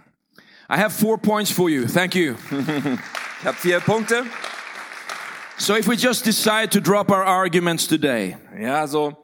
I 0.71 0.77
have 0.77 0.91
four 0.91 1.17
points 1.17 1.49
for 1.51 1.69
you. 1.69 1.87
Thank 1.87 2.15
you. 2.15 2.35
Ich 3.41 3.45
habe 3.45 3.57
vier 3.57 3.79
Punkte. 3.79 4.25
So 5.57 5.73
if 5.75 5.87
we 5.87 5.95
just 5.95 6.25
decide 6.25 6.69
to 6.71 6.81
drop 6.81 7.09
our 7.09 7.23
arguments 7.23 7.87
today, 7.87 8.35
Ja, 8.59 8.85
so 8.85 9.15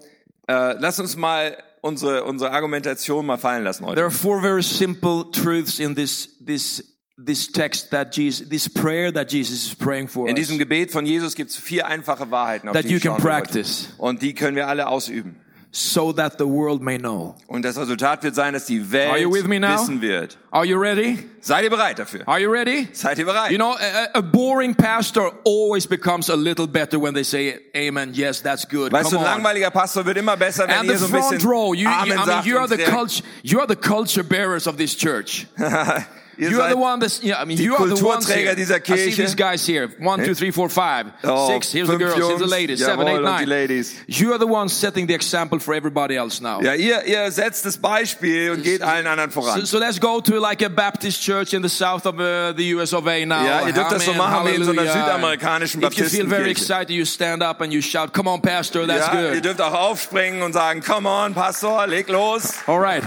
äh, 0.48 0.74
lass 0.80 1.00
uns 1.02 1.16
mal 1.18 1.58
unsere 1.82 2.24
unsere 2.24 2.52
Argumentation 2.52 3.26
mal 3.26 3.38
fallen 3.38 3.64
lassen 3.66 3.86
heute. 3.86 3.96
there 3.96 4.06
are 4.06 4.12
four 4.12 4.42
very 4.42 4.64
simple 4.64 5.26
truths 5.32 5.80
in 5.80 5.96
this 5.96 6.30
this 6.46 6.84
this 7.18 7.52
text 7.52 7.92
that 7.92 8.16
Jesus 8.16 8.48
this 8.50 8.70
prayer 8.70 9.12
that 9.14 9.32
Jesus 9.32 9.66
is 9.68 9.76
praying 9.76 10.08
for 10.08 10.28
In 10.30 10.36
diesem 10.36 10.58
Gebet 10.58 10.92
von 10.92 11.06
Jesus 11.06 11.36
gibt 11.36 11.50
es 11.52 11.58
vier 11.58 11.86
einfache 11.88 12.32
Wahrheiten, 12.32 12.70
auf 12.70 12.74
that 12.74 12.86
die 12.86 12.94
you 12.94 13.00
can 13.00 13.12
wir 13.12 13.14
heute. 13.16 13.22
practice 13.24 13.90
Und 13.98 14.22
die 14.22 14.34
können 14.34 14.56
wir 14.56 14.68
alle 14.70 14.88
ausüben. 14.88 15.36
So 15.76 16.14
that 16.14 16.38
the 16.38 16.48
world 16.48 16.82
may 16.82 16.98
know. 16.98 17.36
Und 17.48 17.66
das 17.66 17.78
Resultat 17.78 18.24
wird 18.24 18.34
sein, 18.34 18.54
dass 18.54 18.66
die 18.66 18.80
Are 18.80 18.92
Welt 18.94 19.22
you 19.22 19.30
with 19.34 19.44
me 19.46 19.60
now? 19.60 19.74
wissen 19.78 20.00
wird. 20.00 20.38
Are 20.52 20.66
you 20.66 20.80
ready? 20.80 21.20
Seid 21.42 21.66
ihr 21.66 21.70
bereit 21.70 22.00
dafür? 22.00 22.26
Are 22.28 22.40
you 22.40 22.50
ready? 22.50 22.88
Seid 22.94 23.18
ihr 23.20 23.26
bereit? 23.26 23.52
You 23.52 23.58
know, 23.58 23.74
a, 23.74 24.18
a 24.18 24.22
boring 24.22 24.74
pastor 24.74 25.34
always 25.46 25.86
becomes 25.86 26.30
a 26.30 26.36
little 26.36 26.66
better 26.66 26.98
when 26.98 27.14
they 27.14 27.24
say 27.24 27.60
amen. 27.76 28.14
Yes, 28.14 28.42
that's 28.42 28.66
good. 28.66 28.94
weißt 28.94 29.12
du, 29.12 29.18
Come 29.18 29.28
ein 29.28 29.34
on. 29.34 29.44
langweiliger 29.44 29.70
Pastor 29.70 30.06
wird 30.06 30.18
immer 30.18 30.38
besser, 30.38 30.66
wenn 30.66 30.78
And 30.78 30.90
ihr 30.90 30.98
so 30.98 31.08
ein 31.08 31.12
bisschen 31.12 31.42
row, 31.46 31.74
you, 31.74 31.82
you, 31.82 31.90
Amen 31.90 32.20
I 32.20 32.26
mean, 32.26 32.46
you 32.46 32.58
are 32.58 32.70
the 32.70 32.78
culture, 32.78 33.24
you 33.44 33.60
are 33.60 33.68
the 33.68 33.76
culture 33.76 34.24
bearers 34.24 34.68
of 34.68 34.78
this 34.78 34.96
church. 34.96 35.46
Ihr 36.38 36.52
You 36.52 36.62
are 36.62 36.70
the 36.70 36.78
one 36.78 37.00
that's, 37.00 37.22
yeah, 37.24 37.42
I 37.42 37.46
mean, 37.46 37.58
die 37.58 37.64
you 37.64 37.76
are 37.76 37.88
the 37.88 38.04
ones 38.04 38.28
here. 38.32 38.56
dieser 38.56 38.76
I 38.78 38.98
see 38.98 39.12
these 39.16 39.36
guys 39.36 39.66
here. 39.66 39.90
One, 40.00 40.24
two, 40.24 40.34
three, 40.36 40.52
four, 40.52 40.70
five, 40.70 41.08
Oh, 41.24 41.48
six. 41.50 41.72
Here's 41.72 41.88
the 41.88 41.98
girls, 41.98 42.16
here's 42.16 42.40
the 42.40 42.46
Jungs. 42.46 42.50
ladies. 42.52 42.80
Seven, 42.84 43.08
eight, 43.08 43.14
Jawohl, 43.16 43.26
und 43.26 43.26
die 43.40 43.46
nine. 43.46 43.50
Ladies. 43.50 43.96
You 44.08 44.32
are 44.34 44.40
the 44.40 44.48
ones 44.48 44.74
setting 44.74 45.08
the 45.08 45.14
example 45.14 45.60
for 45.60 45.74
everybody 45.74 46.16
else 46.18 46.42
now. 46.42 46.62
Ja, 46.62 46.74
ihr, 46.74 47.04
ihr 47.06 47.32
setzt 47.32 47.66
das 47.66 47.78
Beispiel 47.78 48.52
und 48.52 48.64
geht 48.64 48.82
allen 48.82 49.08
anderen 49.08 49.32
voran. 49.32 49.60
So, 49.62 49.66
so 49.66 49.80
let's 49.80 50.00
go 50.00 50.20
to 50.22 50.40
like 50.40 50.62
a 50.64 50.70
Baptist 50.70 51.22
church 51.22 51.54
in 51.54 51.62
the 51.64 51.70
south 51.70 52.06
of 52.06 52.16
uh, 52.20 52.54
the 52.56 52.74
US 52.76 52.94
of 52.94 53.08
A 53.08 53.26
now. 53.26 53.44
Ja, 53.46 53.66
ihr 53.68 53.74
dürft 53.74 53.92
das 53.92 54.06
so 54.06 54.12
Amen, 54.12 54.18
machen 54.18 54.48
wie 54.52 54.56
in 54.56 54.64
so 54.64 54.72
einer 54.72 54.84
südamerikanischen 54.92 55.82
If 55.84 55.94
you 55.98 56.06
feel 56.06 56.28
very 56.28 56.50
Baptistenkirche. 56.50 56.52
excited, 56.52 56.90
you 56.92 57.06
stand 57.06 57.42
up 57.44 57.62
and 57.62 57.72
you 57.74 57.82
shout, 57.82 58.14
come 58.14 58.30
on, 58.30 58.42
pastor, 58.42 58.86
that's 58.88 59.08
Ja, 59.08 59.22
ihr 59.22 59.32
good. 59.36 59.46
dürft 59.46 59.62
auch 59.62 59.74
aufspringen 59.74 60.42
und 60.42 60.54
sagen, 60.54 60.82
come 60.82 61.08
on, 61.08 61.34
Pastor, 61.34 61.88
leg 61.88 62.10
los. 62.10 62.54
All 62.68 62.80
right. 62.80 63.04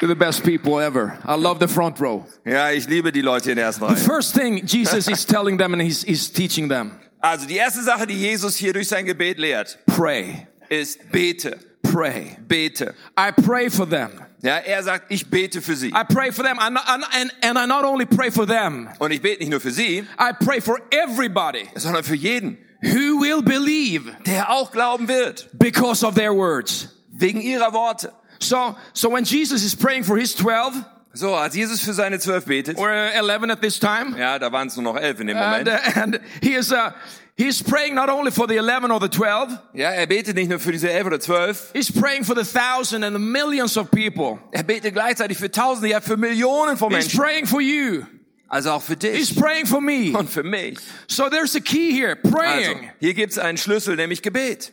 You're 0.00 0.08
the 0.08 0.14
best 0.16 0.42
people 0.44 0.80
ever. 0.80 1.18
I 1.26 1.34
love 1.36 1.58
the 1.58 1.68
front 1.68 2.00
row. 2.00 2.24
Ja, 2.46 2.70
ich 2.70 2.88
liebe 2.88 3.12
die 3.12 3.20
Leute 3.22 3.50
in 3.50 3.56
der 3.56 3.66
ersten 3.66 3.86
The 3.86 3.94
Reihe. 3.94 3.96
first 4.04 4.34
thing 4.34 4.64
Jesus 4.66 5.08
is 5.08 5.24
telling 5.26 5.58
them 5.58 5.72
and 5.74 5.82
he's, 5.82 6.02
he's 6.02 6.30
teaching 6.30 6.68
them, 6.68 6.92
Also 7.22 7.46
die 7.46 7.56
erste 7.56 7.82
Sache, 7.82 8.06
die 8.06 8.14
Jesus 8.14 8.56
hier 8.56 8.72
durch 8.72 8.88
sein 8.88 9.04
Gebet 9.04 9.38
lehrt, 9.38 9.78
pray, 9.86 10.46
ist 10.70 11.10
bete, 11.12 11.58
pray. 11.82 12.36
bete. 12.48 12.94
I 13.18 13.30
pray 13.30 13.68
for 13.68 13.86
them. 13.86 14.10
Ja, 14.42 14.56
er 14.56 14.82
sagt, 14.82 15.10
ich 15.12 15.28
bete 15.28 15.60
für 15.60 15.76
sie. 15.76 15.88
I 15.88 16.02
pray 16.08 16.32
for 16.32 16.42
them. 16.42 16.58
And, 16.58 16.78
and, 16.88 17.30
and 17.42 17.58
I 17.58 17.66
not 17.66 17.84
only 17.84 18.06
pray 18.06 18.30
for 18.30 18.46
them, 18.46 18.88
Und 18.98 19.10
ich 19.12 19.20
bete 19.20 19.40
nicht 19.40 19.50
nur 19.50 19.60
für 19.60 19.70
sie, 19.70 19.98
I 20.18 20.32
pray 20.42 20.62
for 20.62 20.80
everybody 20.90 21.68
sondern 21.76 22.02
für 22.04 22.14
jeden, 22.16 22.56
who 22.82 23.20
will 23.20 23.42
believe 23.42 24.16
der 24.24 24.48
auch 24.48 24.72
glauben 24.72 25.08
wird, 25.08 25.50
because 25.58 26.02
of 26.06 26.14
their 26.14 26.32
words. 26.34 26.88
wegen 27.12 27.42
ihrer 27.42 27.74
Worte. 27.74 28.12
So, 28.42 28.76
so 28.94 29.10
when 29.10 29.24
Jesus 29.24 29.62
is 29.64 29.74
praying 29.76 30.04
for 30.04 30.16
his 30.18 30.34
12 30.34 30.74
So, 31.12 31.34
als 31.34 31.54
Jesus 31.56 31.82
für 31.82 31.92
seine 31.92 32.20
zwölf 32.20 32.44
betet, 32.44 32.78
or 32.78 32.88
uh, 32.88 33.10
11 33.12 33.50
at 33.50 33.60
this 33.60 33.80
time, 33.80 34.14
ja, 34.16 34.38
da 34.38 34.50
waren 34.52 34.68
es 34.68 34.76
nur 34.76 34.84
noch 34.84 34.96
elf 34.96 35.18
in 35.20 35.26
dem 35.26 35.36
and, 35.36 35.64
Moment. 35.66 35.68
uh, 35.68 36.00
and 36.00 36.20
he 36.40 36.54
is, 36.54 36.70
uh, 36.72 36.92
he's 37.36 37.60
praying 37.62 37.96
not 37.96 38.08
only 38.08 38.30
for 38.30 38.46
the 38.46 38.56
11 38.56 38.92
or 38.92 39.00
the 39.00 39.08
12, 39.08 39.58
Ja, 39.74 39.90
er 39.90 40.06
betet 40.06 40.36
nicht 40.36 40.48
nur 40.48 40.60
für 40.60 40.70
diese 40.70 40.88
elf 40.88 41.06
oder 41.06 41.18
zwölf, 41.18 41.70
he's 41.74 41.90
praying 41.90 42.22
for 42.24 42.36
the 42.36 42.44
thousand 42.44 43.02
and 43.02 43.12
the 43.16 43.18
millions 43.20 43.76
of 43.76 43.90
people. 43.90 44.38
er 44.52 44.62
betet 44.62 44.94
gleichzeitig 44.94 45.36
für 45.36 45.50
Tausende, 45.50 45.88
ja 45.88 46.00
für 46.00 46.16
Millionen 46.16 46.76
von 46.76 46.90
He's 46.94 47.06
Menschen. 47.06 47.18
praying 47.20 47.46
for 47.46 47.60
you. 47.60 48.04
Also 48.46 48.70
auch 48.70 48.82
für 48.82 48.94
He's 49.00 49.30
dich 49.30 49.36
praying 49.36 49.66
for 49.66 49.80
me. 49.80 50.16
und 50.16 50.30
für 50.30 50.44
mich. 50.44 50.78
So 51.08 51.28
there's 51.28 51.56
a 51.56 51.60
key 51.60 51.92
here, 51.92 52.16
Also, 52.22 52.36
praying. 52.36 52.90
hier 53.00 53.14
gibt's 53.14 53.36
einen 53.36 53.58
Schlüssel, 53.58 53.96
nämlich 53.96 54.22
Gebet. 54.22 54.72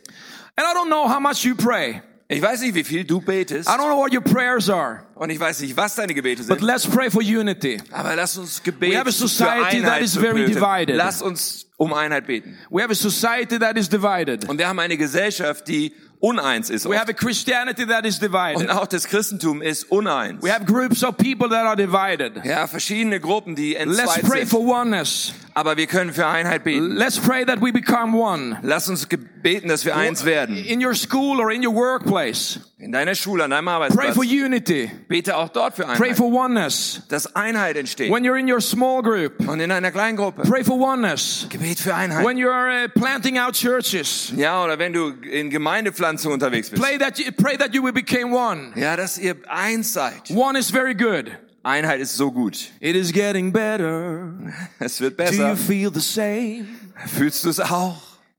And 0.56 0.64
I 0.68 0.72
don't 0.72 0.86
know 0.88 1.08
how 1.08 1.18
much 1.20 1.44
you 1.44 1.56
pray. 1.56 2.00
Ich 2.30 2.42
weiß 2.42 2.60
nicht, 2.60 2.74
wie 2.74 2.84
viel 2.84 3.04
du 3.04 3.22
betest 3.22 3.66
I 3.68 3.72
don't 3.72 3.86
know 3.86 3.96
what 3.96 4.12
your 4.12 4.20
prayers 4.20 4.68
are, 4.68 5.06
und 5.14 5.30
ich 5.30 5.40
weiß 5.40 5.60
nicht, 5.60 5.74
was 5.78 5.94
deine 5.94 6.12
Gebete 6.12 6.42
but 6.44 6.58
sind. 6.58 6.62
let's 6.62 6.86
pray 6.86 7.10
for 7.10 7.22
unity. 7.22 7.80
Aber 7.90 8.14
lass 8.16 8.36
uns 8.36 8.62
Gebet 8.62 8.92
We 8.92 8.98
have 8.98 9.08
a 9.08 9.12
society 9.12 9.80
that 9.80 10.02
is 10.02 10.14
very 10.14 10.44
divided. 10.44 10.94
Lass 10.94 11.22
uns 11.22 11.70
um 11.78 11.94
Einheit 11.94 12.26
beten. 12.26 12.58
We 12.68 12.82
have 12.82 12.92
a 12.92 12.94
society 12.94 13.58
that 13.58 13.78
is 13.78 13.88
divided. 13.88 14.46
Und 14.46 14.58
wir 14.58 14.68
haben 14.68 14.78
eine 14.78 14.98
Gesellschaft, 14.98 15.68
die 15.68 15.94
uneins 16.20 16.70
ist. 16.70 16.84
We 16.84 16.90
oft. 16.90 17.00
have 17.00 17.08
a 17.10 17.14
Christianity 17.14 17.86
that 17.86 18.04
is 18.04 18.16
Und 18.20 18.22
divided. 18.32 18.70
auch 18.70 18.86
das 18.86 19.06
Christentum 19.06 19.62
ist 19.62 19.84
uneins. 19.90 20.42
We 20.42 20.52
have 20.52 20.64
groups 20.66 21.02
of 21.04 21.16
people 21.16 21.48
that 21.50 21.64
are 21.64 21.76
divided. 21.76 22.44
Ja, 22.44 22.66
verschiedene 22.66 23.20
Gruppen, 23.20 23.54
die 23.54 23.74
Let's 23.74 23.98
entzweit 23.98 24.22
pray 24.22 24.38
sind. 24.40 24.48
for 24.50 24.60
oneness. 24.60 25.32
Aber 25.54 25.76
wir 25.76 25.86
können 25.86 26.12
für 26.12 26.26
Einheit 26.26 26.64
beten. 26.64 26.92
Let's 26.96 27.18
pray 27.18 27.44
that 27.44 27.60
we 27.60 27.72
become 27.72 28.16
one. 28.16 28.58
Lass 28.62 28.88
uns 28.88 29.06
beten, 29.42 29.68
dass 29.68 29.84
wir 29.84 29.96
eins 29.96 30.24
werden. 30.24 30.56
In 30.56 30.84
your 30.84 30.94
school 30.94 31.40
or 31.40 31.50
in 31.50 31.66
your 31.66 31.74
workplace, 31.74 32.60
In 32.80 32.92
deiner 32.92 33.16
Schule, 33.16 33.42
an 33.42 33.50
deinem 33.50 33.64
pray 33.64 33.74
Arbeitsplatz. 33.74 34.14
for 34.14 34.22
unity. 34.22 34.88
Bete 35.08 35.36
auch 35.36 35.48
dort 35.48 35.74
für 35.74 35.82
Pray 35.82 35.94
Einheit. 36.10 36.16
for 36.16 36.32
oneness. 36.32 37.02
Dass 37.08 37.34
Einheit 37.34 37.76
entsteht. 37.76 38.08
When 38.12 38.22
you're 38.24 38.38
in 38.38 38.48
your 38.48 38.60
small 38.60 39.02
group, 39.02 39.48
Und 39.48 39.58
in 39.58 39.72
einer 39.72 39.90
Kleingruppe. 39.90 40.42
pray 40.42 40.62
for 40.62 40.78
oneness. 40.78 41.46
Gebet 41.48 41.80
für 41.80 41.92
Einheit. 41.96 42.24
When 42.24 42.36
you're 42.38 42.84
uh, 42.84 42.88
planting 42.94 43.36
out 43.36 43.54
churches, 43.54 44.32
Ja, 44.36 44.62
oder 44.62 44.78
wenn 44.78 44.92
du 44.92 45.08
in 45.28 45.50
Gemeindepflanzung 45.50 46.32
unterwegs 46.32 46.70
bist. 46.70 46.80
pray 46.80 46.96
that 46.98 47.18
you, 47.18 47.32
pray 47.32 47.56
that 47.58 47.74
you 47.74 47.82
will 47.82 47.92
become 47.92 48.32
one. 48.32 48.70
Ja, 48.76 48.94
dass 48.96 49.18
ihr 49.18 49.34
eins 49.48 49.92
seid. 49.92 50.30
One 50.30 50.56
is 50.56 50.70
very 50.70 50.94
good. 50.94 51.32
Einheit 51.64 51.98
ist 52.00 52.16
so 52.16 52.30
gut. 52.30 52.70
It 52.78 52.94
is 52.94 53.12
getting 53.12 53.52
better. 53.52 54.32
Es 54.78 55.00
wird 55.00 55.18
Do 55.18 55.24
you 55.24 55.30
besser. 55.30 55.56
feel 55.56 55.90
the 55.92 56.00
same? 56.00 56.66
Fühlst 57.08 57.42
du 57.44 57.48
es 57.48 57.58
auch? 57.58 57.96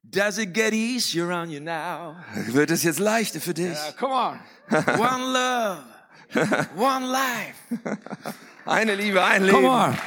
Does 0.10 0.40
it 0.40 0.54
get 0.54 0.74
easier 0.74 1.32
on 1.32 1.52
you 1.52 1.60
now? 1.60 2.16
Wird 2.48 2.72
es 2.72 2.84
jetzt 2.84 3.00
leichter 3.00 3.40
für 3.40 3.54
dich? 3.54 3.78
Uh, 3.78 3.92
come 3.98 4.14
on. 4.14 4.40
One 5.00 5.34
love. 5.34 5.84
One 6.76 7.06
life. 7.06 7.56
Eine 8.66 8.96
Liebe, 8.96 9.24
ein 9.24 9.44
Leben. 9.44 9.56
Come 9.56 9.68
on. 9.68 9.98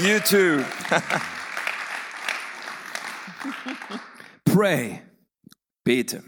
You 0.00 0.20
too. 0.20 0.64
Pray. 4.44 5.02
Bete. 5.84 6.22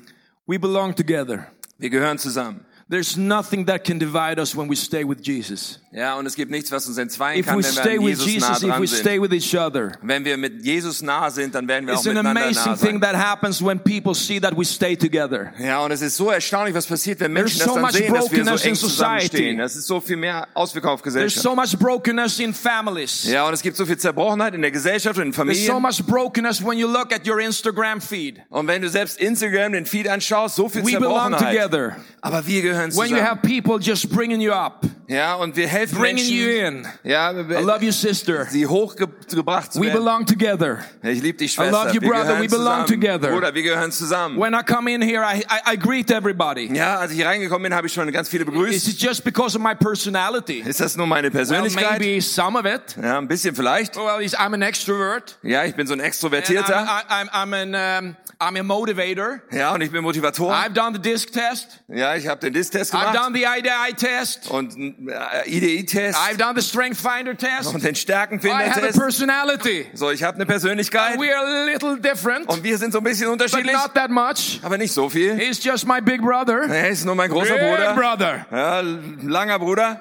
We 0.47 0.59
belong 0.59 0.95
together. 0.95 1.49
Wir 1.79 1.91
gehören 1.91 2.19
zusammen. 2.19 2.65
There's 2.89 3.17
nothing 3.17 3.67
that 3.67 3.85
can 3.85 3.99
divide 3.99 4.39
us 4.39 4.55
when 4.55 4.69
we 4.69 4.77
stay 4.77 5.05
with 5.05 5.21
Jesus. 5.21 5.81
Ja, 5.97 6.17
und 6.17 6.27
es 6.27 6.35
gibt 6.35 6.51
nichts, 6.51 6.71
was 6.71 6.87
uns 6.87 6.99
entzweien 6.99 7.41
If 7.41 7.47
kann, 7.47 7.59
we 7.59 7.65
wenn 7.65 7.75
wir 7.75 7.81
stay 7.83 7.97
an 7.99 8.05
with 8.05 8.25
Jesus 8.27 8.63
nah 8.63 8.75
if 8.75 8.81
we 8.83 8.87
sind. 8.87 9.01
stay 9.01 9.19
with 9.19 9.33
each 9.33 9.57
other, 9.59 9.93
Wenn 10.03 10.27
wir 10.27 10.37
mit 10.37 10.63
Jesus 10.63 11.01
nah 11.01 11.31
sind, 11.31 11.55
dann 11.55 11.67
werden 11.67 11.87
wir 11.87 11.95
auch 11.95 11.99
it's 12.01 12.07
an 12.07 12.13
miteinander 12.15 12.43
amazing 12.43 12.65
nah 12.67 12.77
thing 12.77 13.01
sein. 13.01 13.01
that 13.01 13.15
happens 13.17 13.65
when 13.65 13.79
people 13.81 14.15
see 14.15 14.39
that 14.39 14.55
we 14.55 14.65
stay 14.67 14.95
together. 14.95 15.55
Ja, 15.59 15.81
und 15.81 15.93
es 15.93 16.03
ist 16.03 16.17
so 16.19 16.31
erstaunlich, 16.31 16.75
was 16.75 16.87
passiert, 16.87 17.19
wenn 17.21 17.33
Menschen 17.33 17.59
There's 17.61 17.71
so 17.73 17.81
das 17.81 17.83
dann 17.83 17.83
much 17.83 17.93
sehen, 17.93 18.13
dass 18.15 18.31
wir 18.31 18.45
so 18.45 18.45
brokenness 18.45 18.63
in 18.65 18.69
eng 18.69 18.75
zusammenstehen. 18.77 19.59
Das 19.59 19.75
ist 19.77 19.87
so 19.87 20.01
viel 20.03 20.17
mehr 20.19 20.47
Auswirkungen 20.53 20.93
auf 20.93 21.01
There's 21.01 21.15
Gesellschaft. 21.15 21.43
so 21.43 21.55
much 21.57 21.79
brokenness 21.79 22.41
in 22.41 22.53
families. 22.53 23.25
Ja, 23.25 23.47
und 23.47 23.55
es 23.55 23.63
gibt 23.63 23.79
so 23.79 23.87
viel 23.87 23.97
Zerbrochenheit 23.97 24.53
in 24.55 24.61
der 24.61 24.71
Gesellschaft 24.73 25.17
und 25.19 25.25
in 25.25 25.33
There's 25.33 25.65
so 25.65 25.73
Familien. 25.73 25.83
much 25.83 26.05
brokenness 26.07 26.63
when 26.63 26.77
you 26.77 26.89
look 26.89 27.11
at 27.15 27.27
your 27.27 27.41
Instagram 27.41 28.03
feed. 28.03 28.43
Und 28.51 28.67
wenn 28.67 28.83
du 28.83 28.91
selbst 28.91 29.19
Instagram, 29.19 29.73
den 29.73 29.87
Feed 29.87 30.09
anschaust, 30.09 30.57
so 30.57 30.69
viel 30.69 30.83
We 30.85 30.93
belong 30.99 31.31
Zerbrochenheit. 31.33 31.55
together. 31.71 31.97
Aber 32.21 32.47
wir 32.47 32.61
gehören 32.61 32.91
When 32.95 33.09
you 33.09 33.17
zusammen. 33.17 33.25
have 33.25 33.41
people 33.41 33.79
just 33.81 34.11
bringing 34.11 34.43
you 34.43 34.53
up, 34.53 34.85
Ja, 35.09 35.37
und 35.37 35.57
wir 35.57 35.69
helfen 35.69 35.86
helfen 35.91 35.99
bringing 35.99 36.27
you 36.27 36.47
Menschen, 36.47 36.85
in. 37.05 37.11
ja, 37.11 37.31
I 37.33 37.63
love 37.63 37.85
you, 37.85 37.93
sister. 37.93 38.47
sie 38.51 38.67
hochgebracht 38.67 39.73
zu 39.73 39.81
We 39.81 39.87
werden. 39.87 39.99
belong 39.99 40.27
together. 40.27 40.79
Ich 41.03 41.23
liebe 41.23 41.39
dich, 41.39 41.57
I 41.59 41.63
love 41.63 41.71
Schwester. 41.91 41.95
you, 41.95 42.01
wir 42.01 42.11
brother. 42.11 42.41
We 42.41 42.49
belong 42.49 42.87
zusammen. 42.87 42.87
together. 42.87 43.29
Bruder, 43.31 43.55
wir 43.55 43.63
gehören 43.63 43.93
zusammen. 43.93 44.39
When 44.41 44.55
I 44.55 44.63
come 44.63 44.91
in 44.93 45.03
here, 45.03 45.23
I, 45.25 45.41
I, 45.49 45.75
I 45.75 45.77
greet 45.79 46.11
everybody. 46.11 46.73
Ja, 46.75 46.99
als 46.99 47.13
ich 47.13 47.25
reingekommen 47.25 47.65
bin, 47.65 47.75
habe 47.75 47.87
ich 47.87 47.93
schon 47.93 48.11
ganz 48.13 48.29
viele 48.29 48.45
Is 48.45 48.51
begrüßt. 48.51 48.89
it 48.89 49.01
just 49.01 49.25
because 49.25 49.57
of 49.57 49.63
my 49.63 49.75
personality? 49.75 50.61
Ist 50.67 50.81
das 50.81 50.97
nur 50.97 51.07
meine 51.07 51.29
Well, 51.29 51.31
Persönlichkeit? 51.45 51.99
maybe 52.01 52.21
some 52.21 52.59
of 52.59 52.65
it. 52.67 52.97
Ja, 53.03 53.19
ein 53.19 53.29
bisschen 53.29 53.55
vielleicht. 53.55 53.97
Well, 53.97 54.21
it's- 54.21 54.35
I'm 54.37 54.55
an 54.55 54.63
extrovert. 54.63 55.39
Ja, 55.43 55.65
ich 55.65 55.75
bin 55.75 55.87
so 55.87 55.93
ein 55.95 56.01
I'm, 56.01 56.05
Extrovertierter. 56.05 56.87
I- 57.09 57.13
I'm, 57.13 57.29
I'm, 57.31 57.55
an, 57.55 58.05
um, 58.05 58.17
I'm 58.39 58.59
a 58.59 58.63
motivator. 58.63 59.41
Ja, 59.51 59.73
und 59.75 59.81
ich 59.81 59.91
bin 59.91 60.03
Motivator. 60.03 60.53
I've 60.53 60.73
done 60.75 60.95
the 60.95 61.01
disc 61.01 61.33
test. 61.33 61.81
Ja, 61.89 62.15
ich 62.17 62.27
habe 62.29 62.41
den 62.41 62.53
DIS-Test 62.53 62.95
I've 62.95 62.99
gemacht 63.13 63.17
done 63.17 63.35
the 63.37 63.45
IDI 63.45 63.95
test. 63.95 64.51
und 64.51 64.77
äh, 65.09 65.49
IDI-Test 65.67 66.19
I've 66.19 66.37
done 66.39 66.55
the 66.61 66.63
strength 66.67 66.99
finder 67.01 67.37
test. 67.37 67.73
und 67.75 67.83
den 67.83 67.83
I 67.83 67.87
have 67.87 67.91
a 67.91 67.95
Stärkenfinder-Test. 67.95 68.99
personality. 68.99 69.87
So, 69.95 70.11
ich 70.11 70.23
habe 70.23 70.37
eine 70.37 70.47
Persönlichkeit 70.47 71.19
We 71.19 71.35
are 71.35 71.45
a 71.47 71.65
little 71.65 71.99
different, 72.01 72.49
und 72.49 72.63
wir 72.63 72.79
sind 72.79 72.93
so 72.93 72.99
ein 72.99 73.05
bisschen 73.05 73.27
but 73.27 73.33
unterschiedlich, 73.35 73.73
not 73.73 73.95
that 73.95 74.11
much. 74.11 74.61
aber 74.63 74.79
nicht 74.79 74.93
so 74.93 75.09
viel. 75.09 75.37
He's 75.37 75.63
just 75.63 75.87
my 75.87 76.01
big 76.01 76.21
brother. 76.23 76.63
Er 76.69 76.89
ist 76.89 77.05
nur 77.05 77.15
mein 77.15 77.31
großer 77.31 77.55
Big 77.55 77.63
Bruder. 77.63 77.95
brother. 77.95 78.47
Ja, 78.51 78.81
langer 78.81 79.59
Bruder. 79.59 80.01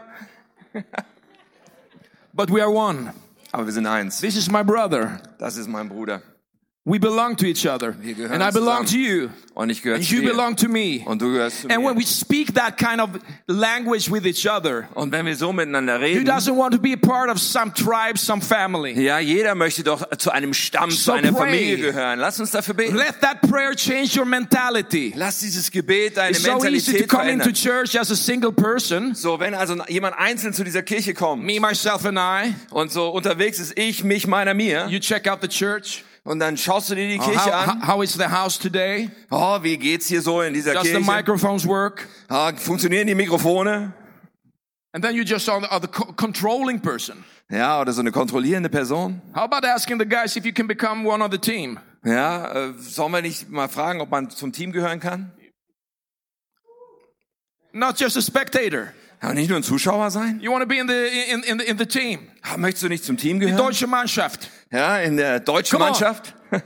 But 2.34 2.49
we 2.51 2.62
are 2.62 2.69
one. 2.71 3.13
Aber 3.51 3.65
wir 3.65 3.71
sind 3.73 3.88
eins. 3.88 4.19
This 4.19 4.36
is 4.36 4.51
my 4.51 4.63
brother. 4.63 5.21
Das 5.39 5.56
ist 5.58 5.69
mein 5.69 5.88
Bruder. 5.88 6.21
We 6.88 7.00
belong 7.00 7.36
to 7.38 7.48
each 7.48 7.65
other. 7.65 7.95
And 8.30 8.43
I 8.43 8.52
belong 8.52 8.86
zusammen. 8.86 8.88
to 8.89 8.98
you. 8.98 9.30
Und 9.56 9.71
ich 9.71 9.82
gehöre 9.82 9.95
And 9.95 10.06
zu 10.06 10.15
you 10.17 10.21
dir. 10.21 10.30
belong 10.30 10.56
to 10.56 10.69
me. 10.69 11.02
Und 11.06 11.19
du 11.19 11.32
gehörst 11.32 11.62
zu 11.62 11.67
And 11.69 11.84
when 11.84 11.95
mir. 11.95 12.02
we 12.02 12.06
speak 12.06 12.54
that 12.54 12.78
kind 12.78 13.02
of 13.02 13.10
language 13.48 14.12
with 14.12 14.24
each 14.28 14.45
other, 14.48 14.88
Und 14.93 15.12
wenn 15.12 15.26
wir 15.26 15.36
so 15.36 15.52
miteinander 15.52 15.95
who 15.98 16.04
reden, 16.04 16.28
doesn't 16.28 16.56
want 16.56 16.76
to 16.76 16.80
be 16.80 16.93
a 16.93 16.95
part 16.95 17.32
of 17.32 17.39
some 17.39 17.74
tribe, 17.74 18.19
some 18.19 18.39
family? 18.39 18.91
ja, 19.02 19.17
jeder 19.17 19.56
möchte 19.56 19.82
doch 19.84 20.08
zu 20.19 20.30
einem 20.30 20.54
Stamm, 20.54 20.91
zu 20.91 20.98
So 20.98 21.12
einer 21.13 21.32
pray. 21.32 21.45
Familie 21.58 21.78
gehören. 21.78 22.19
Lass 22.19 22.39
uns 22.39 22.52
dafür 22.52 22.76
beten. 22.76 22.95
Let 22.95 23.19
that 23.21 23.41
prayer 23.50 23.74
change 23.76 24.19
your 24.19 24.26
mentality. 24.26 25.12
Lass 25.15 25.39
dieses 25.39 25.71
Gebet 25.71 26.17
deine 26.17 26.32
It's 26.38 26.43
so 26.43 26.52
easy 26.67 26.91
to 26.91 26.91
Mentalität 27.00 27.10
come 27.10 27.32
into 27.32 27.45
verändern. 27.45 27.54
church 27.56 28.00
as 28.00 28.12
a 28.12 28.15
single 28.15 28.52
person, 28.52 29.15
So, 29.15 29.39
wenn 29.39 29.56
also 29.56 29.76
jemand 29.88 30.19
einzeln 30.19 30.54
zu 30.54 30.63
dieser 30.63 30.84
Kirche 30.84 31.15
kommt 31.15 31.43
me, 31.43 31.60
myself, 31.60 32.06
and 32.06 32.19
I. 32.19 32.54
und 32.69 32.91
so 32.91 33.10
unterwegs 33.10 33.58
ist, 33.58 33.76
ich, 33.80 34.04
mich, 34.04 34.28
meiner, 34.28 34.54
mir, 34.54 34.86
You 34.88 35.00
check 35.00 35.28
out 35.28 35.39
the 35.41 35.48
church. 35.48 36.04
Und 36.25 36.39
dann 36.39 36.57
schaust 36.57 36.89
du 36.89 36.95
dir 36.95 37.07
die 37.07 37.17
Uh, 37.19 37.23
Kirche 37.23 37.45
how, 37.45 37.67
an. 37.69 37.88
how 37.88 38.03
is 38.03 38.13
the 38.13 38.25
house 38.27 38.59
today? 38.59 39.09
Oh, 39.31 39.59
wie 39.63 39.77
geht's 39.77 40.07
hier 40.07 40.21
so 40.21 40.41
in 40.41 40.53
dieser 40.53 40.73
Does 40.73 40.83
the 40.83 40.89
Kirche? 40.95 41.05
microphones 41.05 41.65
work? 41.65 42.07
Ah, 42.27 42.51
funktionieren 42.55 43.07
die 43.07 43.15
Mikrofone? 43.15 43.93
And 44.91 45.03
then 45.03 45.15
you 45.15 45.23
just 45.23 45.47
are 45.49 45.61
the, 45.61 45.67
are 45.69 45.79
the 45.81 45.88
co- 45.88 46.11
controlling 46.13 46.79
person. 46.81 47.23
Ja, 47.49 47.79
oder 47.79 47.93
so 47.93 48.01
eine 48.01 48.11
kontrollierende 48.11 48.69
Person? 48.69 49.21
How 49.33 49.43
about 49.43 49.65
asking 49.67 49.99
the 49.99 50.05
guys 50.05 50.35
if 50.35 50.45
you 50.45 50.51
can 50.53 50.67
become 50.67 51.05
one 51.07 51.23
of 51.23 51.31
the 51.31 51.38
team? 51.38 51.79
Ja, 52.03 52.51
äh, 52.69 52.73
sollen 52.77 53.11
wir 53.11 53.21
nicht 53.21 53.49
mal 53.49 53.67
fragen, 53.69 54.01
ob 54.01 54.09
man 54.11 54.29
zum 54.29 54.51
Team 54.51 54.71
gehören 54.71 54.99
kann? 54.99 55.31
Not 57.71 57.99
just 57.99 58.15
a 58.17 58.21
spectator. 58.21 58.93
Ja, 59.21 59.34
nicht 59.34 59.49
nur 59.49 59.58
ein 59.60 59.63
Zuschauer 59.63 60.12
sein? 60.12 60.39
You 60.41 60.51
want 60.51 60.62
to 60.63 60.67
be 60.67 60.78
in 60.78 60.88
the 60.88 60.93
in, 61.32 61.43
in, 61.43 61.60
the, 61.60 61.65
in 61.65 61.78
the 61.78 61.86
team. 61.86 62.19
Ah, 62.41 62.58
möchtest 62.58 62.84
du 62.84 62.89
nicht 62.89 63.04
zum 63.04 63.17
Team 63.17 63.39
Die 63.39 63.45
gehören? 63.47 63.58
deutsche 63.65 63.88
Mannschaft. 63.88 64.49
Ja, 64.71 64.97
in 64.99 65.17
der 65.17 65.39
deutschen. 65.39 65.80
Mannschaft? 65.80 66.34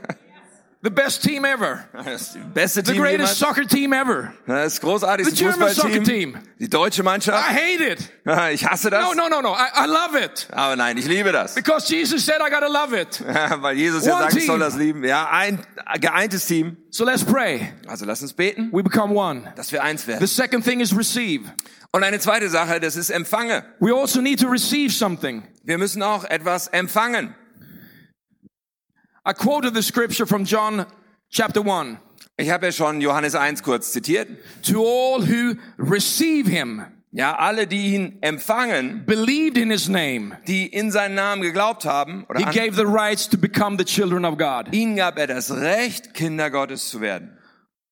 The 0.82 0.88
best 0.88 1.22
team 1.22 1.44
ever. 1.44 1.84
Das 2.06 2.38
beste 2.54 2.82
The 2.82 2.92
Team 2.92 3.02
greatest 3.02 3.38
jemals. 3.38 3.38
soccer 3.38 3.66
team 3.68 3.92
ever. 3.92 4.32
Das 4.46 4.80
großartigste 4.80 5.36
The 5.36 5.42
German 5.44 5.74
soccer 5.74 5.88
Fußballteam. 5.90 6.04
team. 6.32 6.38
Die 6.58 6.70
deutsche 6.70 7.02
I 7.02 7.04
Mannschaft. 7.04 7.48
hate 7.50 7.84
it. 7.86 7.98
Ich 8.54 8.64
hasse 8.66 8.88
das. 8.88 9.04
No, 9.04 9.12
no, 9.12 9.28
no, 9.28 9.42
no. 9.42 9.52
I, 9.54 9.84
I 9.84 9.86
love 9.86 10.18
it. 10.24 10.48
Aber 10.52 10.76
nein, 10.76 10.96
ich 10.96 11.04
liebe 11.06 11.32
das. 11.32 11.54
Because 11.54 11.86
Jesus 11.94 12.24
said 12.24 12.36
I 12.40 12.50
gotta 12.50 12.66
love 12.68 12.98
it. 12.98 13.22
Weil 13.60 13.76
Jesus 13.76 14.06
ja 14.06 14.14
One 14.14 14.22
sagt, 14.22 14.36
ich 14.36 14.46
soll 14.46 14.58
das 14.58 14.74
lieben. 14.76 15.04
Ja, 15.04 15.28
ein 15.30 15.58
geeintes 16.00 16.46
Team. 16.46 16.78
So 16.88 17.04
let's 17.04 17.24
pray. 17.24 17.74
Also 17.86 18.06
lass 18.06 18.22
uns 18.22 18.32
beten, 18.32 18.70
We 18.72 18.82
become 18.82 19.14
one. 19.14 19.52
dass 19.56 19.72
wir 19.72 19.82
eins 19.82 20.02
The 20.04 20.08
werden. 20.08 20.26
second 20.26 20.64
thing 20.64 20.80
is 20.80 20.96
receive. 20.96 21.42
Und 21.92 22.04
eine 22.04 22.20
zweite 22.20 22.48
Sache, 22.48 22.78
das 22.78 22.96
ist 22.96 23.10
Empfange. 23.10 23.64
We 23.80 23.94
also 23.94 24.20
need 24.20 24.40
to 24.40 24.48
receive 24.48 24.92
something. 24.92 25.42
Wir 25.64 25.76
müssen 25.78 26.02
auch 26.02 26.24
etwas 26.24 26.68
empfangen. 26.68 27.34
I 29.26 29.32
quoted 29.32 29.74
the 29.74 29.82
scripture 29.82 30.26
from 30.26 30.44
John 30.44 30.86
chapter 31.30 31.62
1. 31.64 31.98
Ich 32.36 32.50
habe 32.50 32.66
ja 32.66 32.72
schon 32.72 33.00
Johannes 33.00 33.34
1 33.34 33.62
kurz 33.62 33.92
zitiert. 33.92 34.28
To 34.62 34.82
all 34.82 35.22
who 35.28 35.56
receive 35.78 36.48
him, 36.48 36.84
Ja, 37.12 37.36
alle, 37.36 37.66
die 37.66 37.94
ihn 37.94 38.18
empfangen, 38.20 39.04
believed 39.04 39.58
in 39.58 39.70
his 39.72 39.88
name, 39.88 40.38
die 40.46 40.66
in 40.66 40.92
seinen 40.92 41.16
Namen 41.16 41.42
geglaubt 41.42 41.84
haben, 41.84 42.24
oder 42.28 42.38
he 42.38 42.44
an, 42.44 42.52
gave 42.52 42.76
the 42.76 42.86
rights 42.86 43.28
to 43.28 43.36
become 43.36 43.76
the 43.76 43.84
children 43.84 44.24
of 44.24 44.38
God. 44.38 44.72
ihnen 44.72 44.94
gab 44.94 45.18
er 45.18 45.26
das 45.26 45.50
Recht, 45.50 46.14
Kinder 46.14 46.50
Gottes 46.50 46.88
zu 46.88 47.00
werden. 47.00 47.36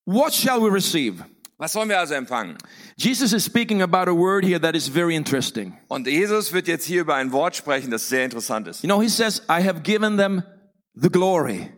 What 0.07 0.33
shall 0.33 0.63
we 0.63 0.73
receive? 0.73 1.25
Was 1.59 1.73
sollen 1.73 1.89
wir 1.89 1.99
also 1.99 2.15
empfangen? 2.15 2.57
Jesus 2.97 3.33
is 3.33 3.45
speaking 3.45 3.83
about 3.83 4.09
a 4.09 4.15
word 4.15 4.45
here 4.45 4.61
that 4.61 4.77
is 4.77 4.89
very 4.89 5.17
interesting. 5.17 5.77
Und 5.89 6.07
Jesus 6.07 6.53
wird 6.53 6.69
jetzt 6.69 6.87
hier 6.87 7.01
über 7.01 7.17
ein 7.17 7.33
Wort 7.33 7.57
sprechen, 7.57 7.91
das 7.91 8.09
sehr 8.09 8.25
interessant 8.25 8.69
ist. 8.69 8.85
You 8.85 8.89
know, 8.89 9.01
he 9.03 9.09
says, 9.09 9.43
I 9.49 9.61
have 9.67 9.81
given 9.83 10.17
them 10.17 10.45
the 10.95 11.09
glory. 11.11 11.69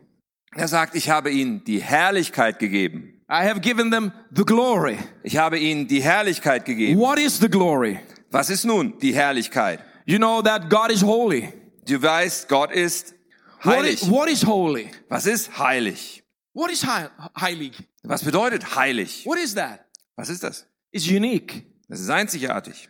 Er 0.54 0.68
sagt, 0.68 0.94
ich 0.96 1.08
habe 1.08 1.30
ihnen 1.30 1.64
die 1.64 1.80
Herrlichkeit 1.80 2.58
gegeben. 2.58 3.22
I 3.30 3.46
have 3.48 3.60
given 3.60 3.90
them 3.90 4.12
the 4.34 4.44
glory. 4.44 4.98
Ich 5.22 5.36
habe 5.38 5.58
ihnen 5.58 5.86
die 5.88 6.02
Herrlichkeit 6.02 6.64
gegeben. 6.66 6.98
What 7.00 7.18
is 7.18 7.38
the 7.38 7.48
glory? 7.48 8.00
Was 8.30 8.50
ist 8.50 8.64
nun 8.64 8.98
die 8.98 9.14
Herrlichkeit? 9.14 9.80
You 10.04 10.18
know 10.18 10.42
that 10.42 10.68
God 10.68 10.90
is 10.90 11.02
holy. 11.02 11.52
Du 11.86 12.02
weißt, 12.02 12.48
Gott 12.48 12.70
ist 12.72 13.14
What 13.62 13.76
heilig. 13.76 14.02
is, 14.02 14.10
what 14.10 14.28
is 14.28 14.44
holy? 14.44 14.90
Was 15.08 15.26
ist 15.26 15.58
heilig? 15.58 16.22
What 16.52 16.70
is 16.70 16.84
heilig? 16.84 17.72
Was 18.02 18.24
bedeutet 18.24 18.74
heilig? 18.76 19.24
What 19.24 19.38
is 19.38 19.54
that? 19.54 19.80
Was 20.16 20.28
ist 20.28 20.42
das? 20.42 20.66
It's 20.92 21.06
unique. 21.08 21.64
Das 21.88 22.00
ist 22.00 22.10
einzigartig. 22.10 22.88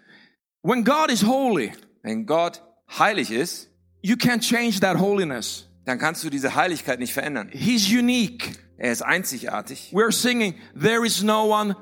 When 0.62 0.84
God 0.84 1.10
is 1.10 1.22
holy, 1.26 1.72
Wenn 2.02 2.24
Gott 2.26 2.62
heilig 2.98 3.30
ist, 3.30 3.68
you 4.02 4.16
can't 4.16 4.40
change 4.40 4.80
that 4.80 4.98
holiness. 4.98 5.66
dann 5.84 5.98
kannst 5.98 6.22
du 6.24 6.30
diese 6.30 6.54
Heiligkeit 6.54 6.98
nicht 6.98 7.12
verändern. 7.12 7.48
He's 7.52 7.88
unique. 7.90 8.58
Er 8.78 8.92
ist 8.92 9.02
einzigartig. 9.02 9.90
We're 9.92 10.12
singing, 10.12 10.54
there 10.80 11.04
is 11.04 11.22
no 11.22 11.44
one 11.52 11.76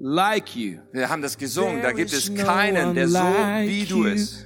like 0.00 0.56
you. 0.56 0.80
Wir 0.92 1.08
haben 1.08 1.22
das 1.22 1.38
gesungen. 1.38 1.76
Da 1.76 1.88
There 1.88 1.94
gibt 1.94 2.12
is 2.12 2.24
es 2.24 2.30
no 2.30 2.44
keinen, 2.44 2.94
der 2.94 3.08
so 3.08 3.18
like 3.18 3.68
wie 3.68 3.84
du 3.84 4.04
ist. 4.04 4.43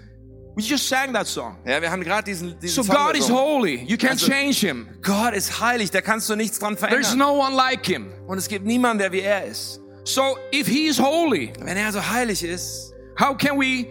We 0.58 0.64
just 0.64 0.88
sang 0.88 1.12
that 1.12 1.28
song. 1.28 1.56
Ja, 1.64 1.80
wir 1.80 1.88
haben 1.88 2.02
gerade 2.02 2.24
diesen, 2.24 2.48
So 2.50 2.56
diesen 2.56 2.84
Song 2.84 2.96
God 2.96 3.16
is 3.16 3.30
holy. 3.30 3.84
You 3.86 3.96
can't 3.96 4.10
Also- 4.20 4.26
change 4.26 4.56
him. 4.58 4.88
Gott 5.02 5.32
ist 5.32 5.60
heilig, 5.60 5.92
da 5.92 6.00
kannst 6.00 6.28
du 6.28 6.34
nichts 6.34 6.58
dran 6.58 6.76
There's 6.76 7.10
verändern. 7.10 7.18
no 7.18 7.38
one 7.40 7.54
like 7.54 7.86
him. 7.86 8.08
Und 8.26 8.38
es 8.38 8.48
gibt 8.48 8.66
niemanden, 8.66 8.98
der 8.98 9.12
wie 9.12 9.20
er 9.20 9.44
ist. 9.44 9.80
So 10.04 10.36
if 10.52 10.66
he 10.66 10.86
is 10.88 10.98
holy, 10.98 11.52
Wenn 11.60 11.76
er 11.76 11.92
so 11.92 12.00
heilig 12.00 12.42
ist, 12.42 12.92
how 13.20 13.36
can 13.38 13.56
we 13.60 13.86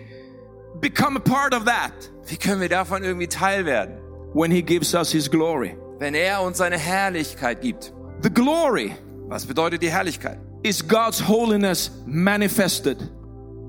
become 0.81 1.15
a 1.17 1.21
part 1.21 1.53
of 1.53 1.63
that? 1.63 1.93
wie 2.27 2.35
können 2.35 2.59
wir 2.59 2.67
davon 2.69 3.01
irgendwie 3.03 3.27
Teil 3.27 3.65
werden? 3.65 3.97
When 4.33 4.51
he 4.51 4.61
gives 4.61 4.93
us 4.93 5.09
his 5.11 5.31
glory. 5.31 5.77
Wenn 5.99 6.15
er 6.15 6.41
uns 6.41 6.57
seine 6.57 6.77
Herrlichkeit 6.77 7.61
gibt. 7.61 7.93
The 8.21 8.29
glory 8.29 8.93
Was 9.29 9.45
bedeutet 9.45 9.81
die 9.81 9.89
Herrlichkeit? 9.89 10.37
is 10.63 10.85
God's 10.85 11.25
holiness 11.25 11.91
manifested. 12.05 12.97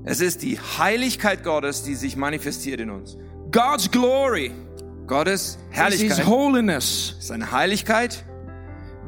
Es 0.09 0.21
ist 0.21 0.41
die 0.41 0.57
Heiligkeit 0.59 1.43
Gottes, 1.43 1.83
die 1.83 1.93
sich 1.93 2.15
manifestiert 2.15 2.79
in 2.81 2.89
uns. 2.89 3.15
God's 3.51 3.91
glory 3.91 4.51
Gottes 5.05 5.41
is 5.41 5.57
his 5.69 5.77
Herrlichkeit 5.77 6.25
holiness 6.25 7.15
ist 7.19 7.31
eine 7.31 7.51
Heiligkeit, 7.51 8.25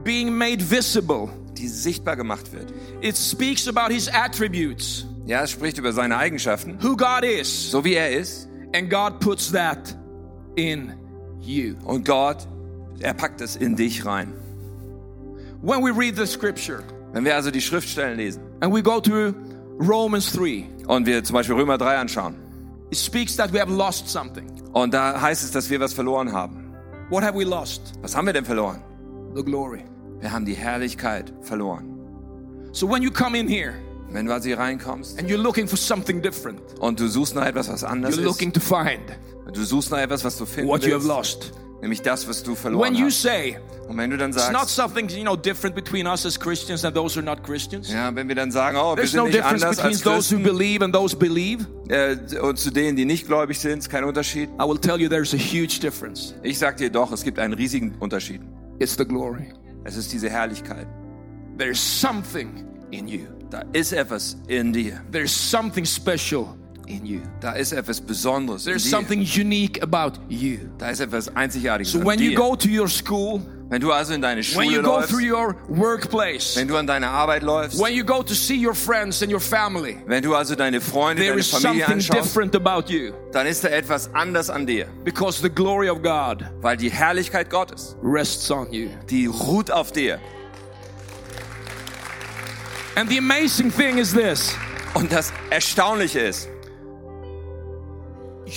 being 0.03 0.31
made 0.31 0.61
visible. 0.69 1.29
die 1.57 1.67
sichtbar 1.67 2.15
gemacht 2.15 2.53
wird. 2.53 2.71
It 3.01 3.17
speaks 3.17 3.67
about 3.67 3.91
his 3.91 4.09
attributes, 4.09 5.07
Ja, 5.25 5.41
es 5.43 5.49
spricht 5.49 5.79
über 5.79 5.91
seine 5.91 6.17
Eigenschaften, 6.17 6.77
who 6.83 6.95
God 6.95 7.23
is, 7.23 7.71
so 7.71 7.83
wie 7.83 7.95
er 7.95 8.11
ist. 8.11 8.47
and 8.75 8.87
God 8.87 9.19
puts 9.19 9.51
that 9.51 9.97
in 10.55 10.93
you. 11.39 11.73
Und 11.83 12.05
Gott, 12.05 12.47
er 12.99 13.15
packt 13.15 13.41
es 13.41 13.55
in 13.55 13.75
dich 13.75 14.05
rein. 14.05 14.33
When 15.63 15.83
we 15.83 15.89
read 15.91 16.15
the 16.15 16.27
scripture 16.27 16.83
Wenn 17.11 17.25
wir 17.25 17.35
also 17.35 17.49
die 17.49 17.61
Schriftstellen 17.61 18.17
lesen 18.17 18.43
and 18.59 18.71
we 18.71 18.83
go 18.83 18.99
to 19.01 19.33
Romans 19.81 20.31
3, 20.33 20.69
und 20.87 21.07
wir 21.07 21.23
zum 21.23 21.33
Beispiel 21.33 21.55
Römer 21.55 21.77
3 21.77 21.97
anschauen, 21.97 22.35
it 22.91 22.97
speaks 22.97 23.35
that 23.35 23.51
we 23.51 23.59
have 23.59 23.71
lost 23.71 24.07
something. 24.07 24.45
und 24.73 24.93
da 24.93 25.19
heißt 25.19 25.43
es, 25.43 25.51
dass 25.51 25.69
wir 25.69 25.79
was 25.79 25.91
verloren 25.93 26.31
haben. 26.31 26.73
What 27.09 27.23
have 27.23 27.37
we 27.37 27.43
lost? 27.43 27.93
Was 28.01 28.15
haben 28.15 28.27
wir 28.27 28.33
denn 28.33 28.45
verloren? 28.45 28.83
The 29.35 29.43
glory. 29.43 29.83
Wir 30.19 30.31
haben 30.31 30.45
die 30.45 30.53
Herrlichkeit 30.53 31.33
verloren. 31.41 31.87
So 32.73 32.87
when 32.87 33.01
you 33.01 33.11
come 33.11 33.37
in 33.37 33.47
here 33.47 33.73
Wenn 34.11 34.25
du 34.27 34.33
also 34.33 34.47
hier 34.47 34.59
reinkommst 34.59 35.17
and 35.17 35.29
you're 35.29 35.41
looking 35.41 35.67
for 35.67 35.77
something 35.77 36.21
different, 36.21 36.61
und 36.79 36.99
du 36.99 37.07
suchst 37.07 37.33
nach 37.33 37.45
etwas, 37.45 37.67
was 37.69 37.83
anders 37.83 38.15
you're 38.15 38.19
ist, 38.19 38.25
looking 38.25 38.53
to 38.53 38.59
find 38.59 39.01
du 39.51 39.63
suchst 39.63 39.91
nach 39.91 39.99
etwas, 39.99 40.23
was 40.23 40.37
du 40.37 40.45
finden 40.45 40.69
what 40.69 40.85
you 40.85 40.93
have 40.93 41.07
lost. 41.07 41.53
Nämlich 41.81 42.01
das, 42.01 42.27
was 42.27 42.43
du 42.43 42.51
When 42.51 42.57
verloren 42.57 42.95
you 42.95 43.07
hast. 43.07 43.21
say, 43.23 43.57
Und 43.87 43.97
wenn 43.97 44.09
du 44.11 44.17
dann 44.17 44.29
it's 44.31 44.49
not 44.51 44.69
sagst, 44.69 44.75
something, 44.75 45.09
you 45.09 45.23
know, 45.23 45.35
different 45.35 45.75
between 45.75 46.05
us 46.07 46.25
as 46.25 46.39
Christians 46.39 46.85
and 46.85 46.95
those 46.95 47.15
who 47.15 47.19
are 47.19 47.25
not 47.35 47.43
Christians. 47.43 47.91
ja, 47.91 48.13
wenn 48.15 48.27
wir 48.27 48.35
dann 48.35 48.51
sagen, 48.51 48.77
oh, 48.77 48.91
wir 48.91 48.97
There's 48.97 49.11
sind 49.11 49.17
no 49.19 49.25
nicht 49.25 49.37
difference 49.37 49.63
anders 49.63 49.77
between 49.77 49.93
als 49.93 50.01
those 50.03 50.31
who 50.35 50.39
Christen, 50.41 50.57
believe 50.57 50.85
and 50.85 50.93
those 50.93 51.15
believe. 51.15 51.65
äh, 51.89 52.17
und 52.39 52.59
zu 52.59 52.69
denen, 52.71 52.95
die 52.95 53.05
nicht 53.05 53.25
gläubig 53.27 53.59
sind, 53.59 53.79
ist 53.79 53.89
kein 53.89 54.03
Unterschied. 54.03 54.49
I 54.59 54.63
will 54.67 54.77
tell 54.77 54.99
you 55.01 55.09
there's 55.09 55.33
a 55.33 55.37
huge 55.37 55.79
difference. 55.81 56.35
Ich 56.43 56.59
sag 56.59 56.77
dir 56.77 56.89
doch, 56.91 57.11
es 57.11 57.23
gibt 57.23 57.39
einen 57.39 57.53
riesigen 57.53 57.95
Unterschied. 57.99 58.41
It's 58.79 58.95
the 58.95 59.05
glory. 59.05 59.51
Es 59.83 59.97
ist 59.97 60.13
diese 60.13 60.29
Herrlichkeit. 60.29 60.87
There's 61.57 61.79
something 61.79 62.63
in 62.91 63.07
you. 63.07 63.25
Da 63.49 63.63
ist 63.73 63.91
etwas 63.91 64.37
in 64.47 64.71
dir. 64.71 65.01
There's 65.11 65.31
something 65.33 65.85
special 65.85 66.55
in 66.97 67.05
you. 67.05 67.21
Da 67.39 67.53
ist 67.53 67.71
etwas 67.71 67.99
Besonderes 68.01 68.63
There's 68.65 68.89
something 68.89 69.21
unique 69.21 69.81
about 69.81 70.19
you. 70.29 70.59
Da 70.77 70.89
ist 70.89 70.99
etwas 70.99 71.35
Einzigartiges 71.35 71.93
So 71.93 72.03
when 72.05 72.19
you 72.19 72.35
go 72.35 72.55
to 72.55 72.67
your 72.69 72.87
school, 72.87 73.41
wenn 73.69 73.79
du 73.79 73.91
also 73.93 74.13
in 74.13 74.21
deine 74.21 74.41
when 74.55 74.69
you 74.69 74.81
go 74.81 74.97
läufst, 74.97 75.09
through 75.11 75.21
your 75.23 75.55
workplace, 75.69 76.57
wenn 76.57 76.67
du 76.67 76.75
an 76.75 76.85
deine 76.85 77.07
Arbeit 77.07 77.41
läufst, 77.41 77.79
when 77.79 77.93
you 77.93 78.03
go 78.03 78.21
to 78.21 78.33
see 78.33 78.55
your 78.63 78.75
friends 78.75 79.21
and 79.23 79.31
your 79.31 79.39
family, 79.39 79.97
wenn 80.07 80.21
du 80.21 80.35
also 80.35 80.55
deine 80.55 80.81
Freunde, 80.81 81.21
there 81.21 81.29
deine 81.31 81.39
is 81.39 81.49
Familie 81.49 81.85
something 81.85 81.93
anschaust, 81.93 82.25
different 82.25 82.55
about 82.55 82.91
you 82.91 83.13
dann 83.31 83.47
ist 83.47 83.63
da 83.63 83.69
er 83.69 83.77
etwas 83.77 84.13
anders 84.13 84.49
an 84.49 84.65
dir. 84.67 84.87
because 85.05 85.41
the 85.41 85.49
glory 85.49 85.89
of 85.89 86.01
God 86.01 86.43
Weil 86.61 86.75
die 86.75 86.91
Herrlichkeit 86.91 87.49
Gottes, 87.49 87.95
rests 88.03 88.51
on 88.51 88.71
you. 88.73 88.89
die 89.09 89.27
ruht 89.27 89.71
auf 89.71 89.91
dir. 89.93 90.19
And 92.97 93.09
the 93.09 93.17
amazing 93.17 93.71
thing 93.71 93.97
is 93.99 94.11
this 94.13 94.53
Und 94.93 95.09
das 95.13 95.31
Erstaunliche 95.49 96.19
ist, 96.19 96.49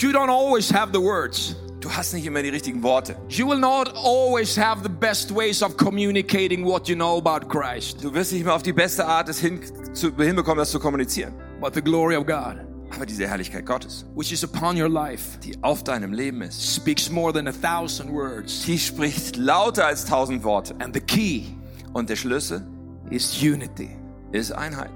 you 0.03 0.11
don't 0.13 0.31
always 0.31 0.73
have 0.73 0.93
the 0.93 1.01
words. 1.01 1.57
du 1.81 1.91
hast 1.91 2.15
nicht 2.15 2.25
immer 2.25 2.43
die 2.43 2.49
richtigen 2.49 2.83
Worte. 2.83 3.15
You 3.29 3.47
will 3.49 3.59
not 3.59 3.93
always 3.95 4.57
have 4.57 4.83
the 4.83 4.89
best 4.89 5.35
ways 5.35 5.63
of 5.63 5.77
communicating 5.77 6.65
what 6.65 6.89
you 6.89 6.95
know 6.95 7.19
about 7.19 7.47
Christ. 7.49 8.03
Du 8.03 8.13
wirst 8.15 8.33
nicht 8.33 8.41
immer 8.43 8.55
auf 8.55 8.63
die 8.63 8.73
beste 8.73 9.07
Art 9.07 9.29
es 9.29 9.39
hin, 9.39 9.61
zu, 9.93 10.15
hinbekommen, 10.17 10.59
das 10.59 10.71
zu 10.71 10.79
kommunizieren. 10.81 11.35
But 11.61 11.75
the 11.75 11.83
glory 11.83 12.17
of 12.17 12.25
God, 12.27 12.57
Aber 12.91 13.05
diese 13.07 13.27
Herrlichkeit 13.27 13.67
Gottes, 13.67 14.07
which 14.15 14.33
is 14.33 14.43
upon 14.45 14.81
your 14.81 14.89
life, 14.89 15.39
die 15.41 15.57
auf 15.63 15.83
deinem 15.85 16.13
Leben 16.13 16.41
ist, 16.43 16.75
speaks 16.75 17.11
more 17.11 17.33
than 17.33 17.47
a 17.49 17.53
thousand 17.53 18.11
words. 18.11 18.63
die 18.65 18.79
spricht 18.79 19.37
lauter 19.37 19.87
als 19.87 20.05
tausend 20.07 20.43
Worte. 20.43 20.75
And 20.79 20.95
the 20.95 21.01
key 21.01 21.45
Und 21.93 22.09
der 22.09 22.17
Schlüssel 22.17 22.67
is 23.11 23.41
unity. 23.43 23.91
ist 24.33 24.53
Einheit. 24.53 24.91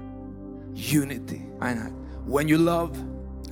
Unity. 0.73 1.41
Einheit. 1.59 1.93
When 2.25 2.47
you 2.47 2.57
love, 2.57 2.91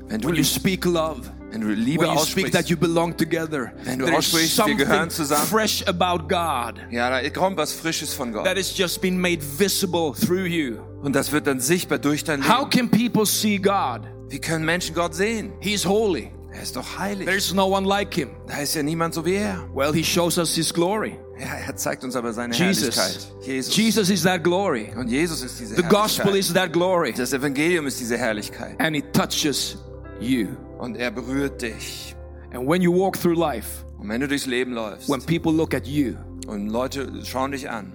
Wenn 0.08 0.22
du, 0.22 0.30
when 0.30 0.36
you 0.36 0.44
speak 0.44 0.86
love, 0.86 1.22
wenn 1.52 1.62
du 1.62 1.68
Liebe 1.70 2.04
when 2.04 2.14
you 2.14 2.20
speak 2.20 2.52
that 2.52 2.64
aussprichst, 2.66 2.70
you 2.70 2.78
belong 2.78 3.16
together, 3.16 3.72
Wenn 3.84 4.00
du 4.00 4.06
there 4.06 4.18
is 4.18 4.34
aussprichst, 4.34 4.58
wir 4.66 4.76
gehören 4.76 5.10
something 5.10 5.28
zusammen. 5.28 5.48
fresh 5.48 5.84
about 5.88 6.28
God 6.28 6.76
ja, 6.92 7.10
da 7.10 7.30
kommt 7.30 7.58
was 7.58 7.74
Frisches 7.74 8.14
von 8.14 8.32
Gott. 8.34 8.46
that 8.46 8.58
has 8.58 8.78
just 8.78 9.02
been 9.02 9.20
made 9.20 9.40
visible 9.58 10.14
through 10.14 10.46
you. 10.46 10.78
Und 11.02 11.16
das 11.16 11.32
wird 11.32 11.48
dann 11.48 11.60
sichtbar 11.60 12.00
durch 12.00 12.24
dein 12.24 12.48
How 12.48 12.70
Leben. 12.72 12.90
can 12.90 12.90
people 12.90 13.26
see 13.26 13.58
God? 13.58 14.02
Wie 14.30 14.40
können 14.40 14.66
Menschen 14.66 14.94
Gott 14.94 15.16
sehen? 15.16 15.54
He's 15.62 15.86
holy. 15.86 16.32
Er 16.52 16.64
ist 16.64 16.76
doch 16.76 16.98
heilig. 16.98 17.28
There's 17.28 17.54
no 17.54 17.68
one 17.68 17.88
like 17.88 18.14
him. 18.14 18.30
Da 18.48 18.58
ist 18.58 18.74
ja 18.74 18.82
niemand 18.82 19.14
so 19.14 19.24
wie 19.26 19.36
er. 19.36 19.70
Well, 19.74 19.94
he 19.94 20.04
shows 20.04 20.38
us 20.38 20.56
his 20.56 20.74
glory. 20.74 21.20
Ja, 21.40 21.54
er 21.68 21.76
zeigt 21.76 22.04
uns 22.04 22.16
aber 22.16 22.34
seine 22.34 22.56
Jesus. 22.56 22.98
Herrlichkeit. 22.98 23.28
Jesus. 23.46 23.76
Jesus 23.78 24.10
is 24.10 24.24
that 24.24 24.44
glory. 24.44 24.90
Und 24.98 25.08
Jesus 25.08 25.44
ist 25.44 25.60
diese 25.60 25.76
The 25.76 25.84
gospel 25.84 26.26
Herrlichkeit. 26.26 26.40
is 26.40 26.54
that 26.54 26.74
glory. 26.74 27.14
Das 27.16 27.32
Evangelium 27.32 27.86
ist 27.86 28.00
diese 28.00 28.18
Herrlichkeit. 28.18 28.76
And 28.80 28.96
it 28.96 29.14
touches 29.14 29.78
you. 30.22 30.48
Und 30.80 30.96
er 30.98 31.12
berührt 31.12 31.62
dich. 31.62 32.16
And 32.54 32.68
when 32.68 32.82
you 32.82 32.94
walk 32.94 33.18
through 33.20 33.38
life, 33.38 33.84
Und 34.00 34.10
wenn 34.10 34.22
du 34.22 34.28
durchs 34.28 34.46
Leben 34.46 34.74
läufst 34.74 35.10
when 35.10 35.22
people 35.22 35.52
look 35.52 35.74
at 35.74 35.88
you, 35.88 36.14
und 36.48 36.70
Leute 36.70 37.12
schauen 37.26 37.52
dich 37.52 37.70
an, 37.70 37.92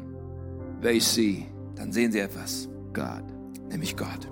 they 0.82 1.00
see 1.00 1.46
dann 1.74 1.90
sehen 1.92 2.12
sie 2.12 2.18
etwas, 2.20 2.68
God. 2.92 3.22
nämlich 3.70 3.96
Gott. 3.96 4.28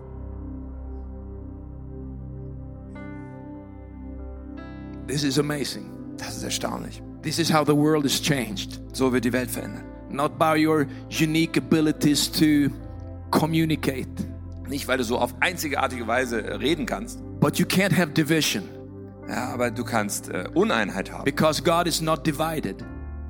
This 5.07 5.25
is 5.25 5.39
amazing. 5.39 5.91
Das 6.17 6.37
ist 6.37 6.43
erstaunlich. 6.45 7.03
This 7.23 7.39
is 7.39 7.51
how 7.53 7.65
the 7.67 7.75
world 7.75 8.05
is 8.05 8.21
changed. 8.21 8.81
So 8.93 9.13
wird 9.13 9.25
die 9.25 9.33
Welt 9.33 9.51
verändert. 9.51 9.85
Not 10.11 10.39
by 10.39 10.57
your 10.57 10.87
unique 11.09 11.57
abilities 11.57 12.31
to 12.33 12.71
communicate, 13.31 14.09
Nicht, 14.69 14.87
weil 14.89 14.99
du 14.99 15.05
so 15.05 15.19
auf 15.19 15.35
einzigartige 15.41 16.07
Weise 16.07 16.61
reden 16.61 16.87
kannst, 16.87 17.21
but 17.41 17.59
you 17.59 17.67
can't 17.67 17.97
have 17.97 18.13
division 18.13 18.63
ja, 19.29 19.49
aber 19.55 19.71
du 19.71 19.85
kannst 19.85 20.29
äh, 20.29 20.49
Uneinheit 20.55 21.11
haben. 21.13 21.25
because 21.25 21.63
God 21.63 21.87
is 21.87 22.01
not 22.01 22.27
divided. 22.27 22.83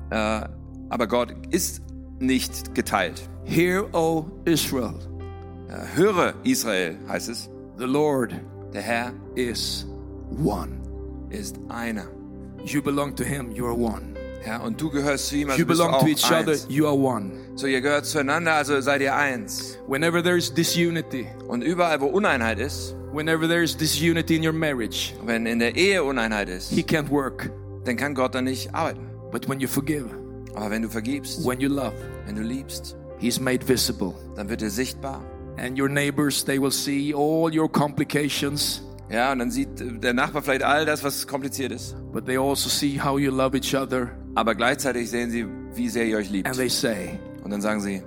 Äh, 0.09 0.41
aber 0.89 1.05
Gott 1.07 1.33
ist 1.51 1.81
nicht 2.19 2.73
geteilt. 2.75 3.29
Hear, 3.45 3.85
O 3.93 4.25
Israel, 4.45 4.93
Äh, 5.69 5.95
höre 5.97 6.33
Israel, 6.43 6.97
heißt 7.07 7.29
es. 7.29 7.49
the 7.77 7.85
Lord 7.85 8.33
Der 8.73 8.81
Herr 8.81 9.13
is 9.35 9.85
one. 10.43 10.71
ist 11.29 11.57
einer. 11.69 12.05
You 12.65 12.81
belong 12.81 13.15
to 13.15 13.23
Him, 13.23 13.51
you 13.51 13.65
are 13.67 13.75
one. 13.77 14.01
Ja, 14.45 14.57
und 14.57 14.81
du 14.81 14.89
gehörst 14.89 15.27
zu 15.27 15.35
ihm, 15.37 15.49
also 15.51 15.59
You 15.61 15.67
bist 15.67 15.79
du 15.79 15.83
belong 15.83 15.95
auch 15.99 16.01
to 16.03 16.07
each 16.07 16.25
other, 16.31 16.51
eins. 16.53 16.65
you 16.67 16.87
are 16.87 16.95
one. 16.97 17.31
So, 17.55 17.67
ihr 17.67 17.81
gehört 17.81 18.05
zueinander, 18.07 18.53
also 18.53 18.81
seid 18.81 19.01
ihr 19.01 19.15
eins. 19.15 19.77
Whenever 19.87 20.23
there 20.23 20.35
is 20.37 20.51
disunity, 20.51 21.27
Und 21.47 21.61
überall, 21.63 22.01
wo 22.01 22.07
Uneinheit 22.07 22.57
ist, 22.59 22.95
whenever 23.13 23.47
there 23.47 23.63
is 23.63 23.75
disunity 23.75 24.35
in 24.35 24.43
your 24.45 24.53
marriage, 24.53 25.13
wenn 25.25 25.45
in 25.45 25.59
der 25.59 25.75
Ehe 25.75 26.03
Uneinheit 26.03 26.49
ist, 26.49 26.69
He 26.71 26.81
can't 26.83 27.09
work. 27.09 27.49
dann 27.85 27.95
kann 27.97 28.13
Gott 28.15 28.35
da 28.35 28.41
nicht 28.41 28.73
arbeiten. 28.73 29.07
But 29.31 29.47
when 29.49 29.59
you 29.59 29.67
forgive, 29.67 30.07
Aber 30.53 30.69
wenn 30.69 30.81
du 30.81 30.89
vergibst, 30.89 31.45
when 31.45 31.59
you 31.59 31.69
love, 31.69 31.93
wenn 32.25 32.35
du 32.35 32.41
liebst, 32.41 32.95
He's 33.19 33.39
made 33.39 33.67
visible. 33.67 34.13
dann 34.35 34.49
wird 34.49 34.61
er 34.61 34.69
sichtbar. 34.69 35.23
And 35.57 35.79
your 35.79 35.89
neighbors, 35.89 36.43
they 36.43 36.59
will 36.61 36.71
see 36.71 37.13
all 37.13 37.49
your 37.55 37.69
complications, 37.71 38.81
Ja, 39.09 39.31
und 39.33 39.39
dann 39.39 39.51
sieht 39.51 39.67
der 40.03 40.13
Nachbar 40.13 40.41
vielleicht 40.41 40.63
all 40.63 40.85
das, 40.85 41.03
was 41.03 41.27
kompliziert 41.27 41.71
ist. 41.71 41.95
but 42.13 42.25
they 42.25 42.37
also 42.37 42.69
see 42.69 42.97
how 42.99 43.19
you 43.19 43.31
love 43.31 43.55
each 43.55 43.75
other. 43.75 44.09
Aber 44.35 44.55
gleichzeitig 44.55 45.09
sehen 45.09 45.29
sie, 45.29 45.45
wie 45.75 45.89
sehr 45.89 46.05
ihr 46.05 46.17
euch 46.17 46.29
liebt. 46.29 46.47
And 46.47 46.55
they 46.57 46.69
say, 46.69 47.19
Und 47.43 47.51
dann 47.51 47.61
sagen 47.61 47.81
sie, 47.81 48.01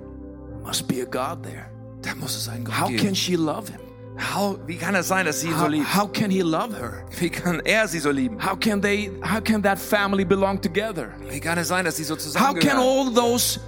must 0.65 0.89
be 0.89 1.03
a 1.03 1.05
God 1.05 1.43
there. 1.43 1.67
da 2.03 2.15
muss 2.15 2.35
es 2.37 2.49
einen 2.49 2.65
Gott 2.65 2.81
How 2.81 2.89
geben. 2.89 3.03
can 3.07 3.15
she 3.15 3.37
love 3.37 3.69
him? 3.71 3.81
How, 4.17 4.59
wie 4.67 4.77
kann 4.77 4.95
es 4.95 5.09
sein, 5.09 5.27
dass 5.27 5.41
sie 5.41 5.49
ihn 5.49 5.55
so 5.55 5.63
How, 5.65 5.69
liebt? 5.69 5.95
how 5.97 6.07
can 6.13 6.31
he 6.31 6.43
love 6.43 6.73
her? 6.77 7.05
Wie 7.19 7.31
kann 7.31 7.61
er 7.65 7.89
sie 7.89 7.99
so 7.99 8.11
lieben? 8.11 8.39
How 8.45 8.57
can 8.59 8.81
they 8.81 9.11
how 9.23 9.41
can 9.43 9.61
that 9.63 9.79
family 9.79 10.25
belong 10.25 10.61
together? 10.61 11.09
Wie 11.29 11.41
kann 11.41 11.59
es 11.59 11.69
sein, 11.69 11.85
dass 11.85 11.97
sie 11.97 12.05
so 12.05 12.15
How 12.15 12.21
can 12.21 12.33
zusammengehören? 12.33 12.79
all 12.79 13.13
those 13.13 13.59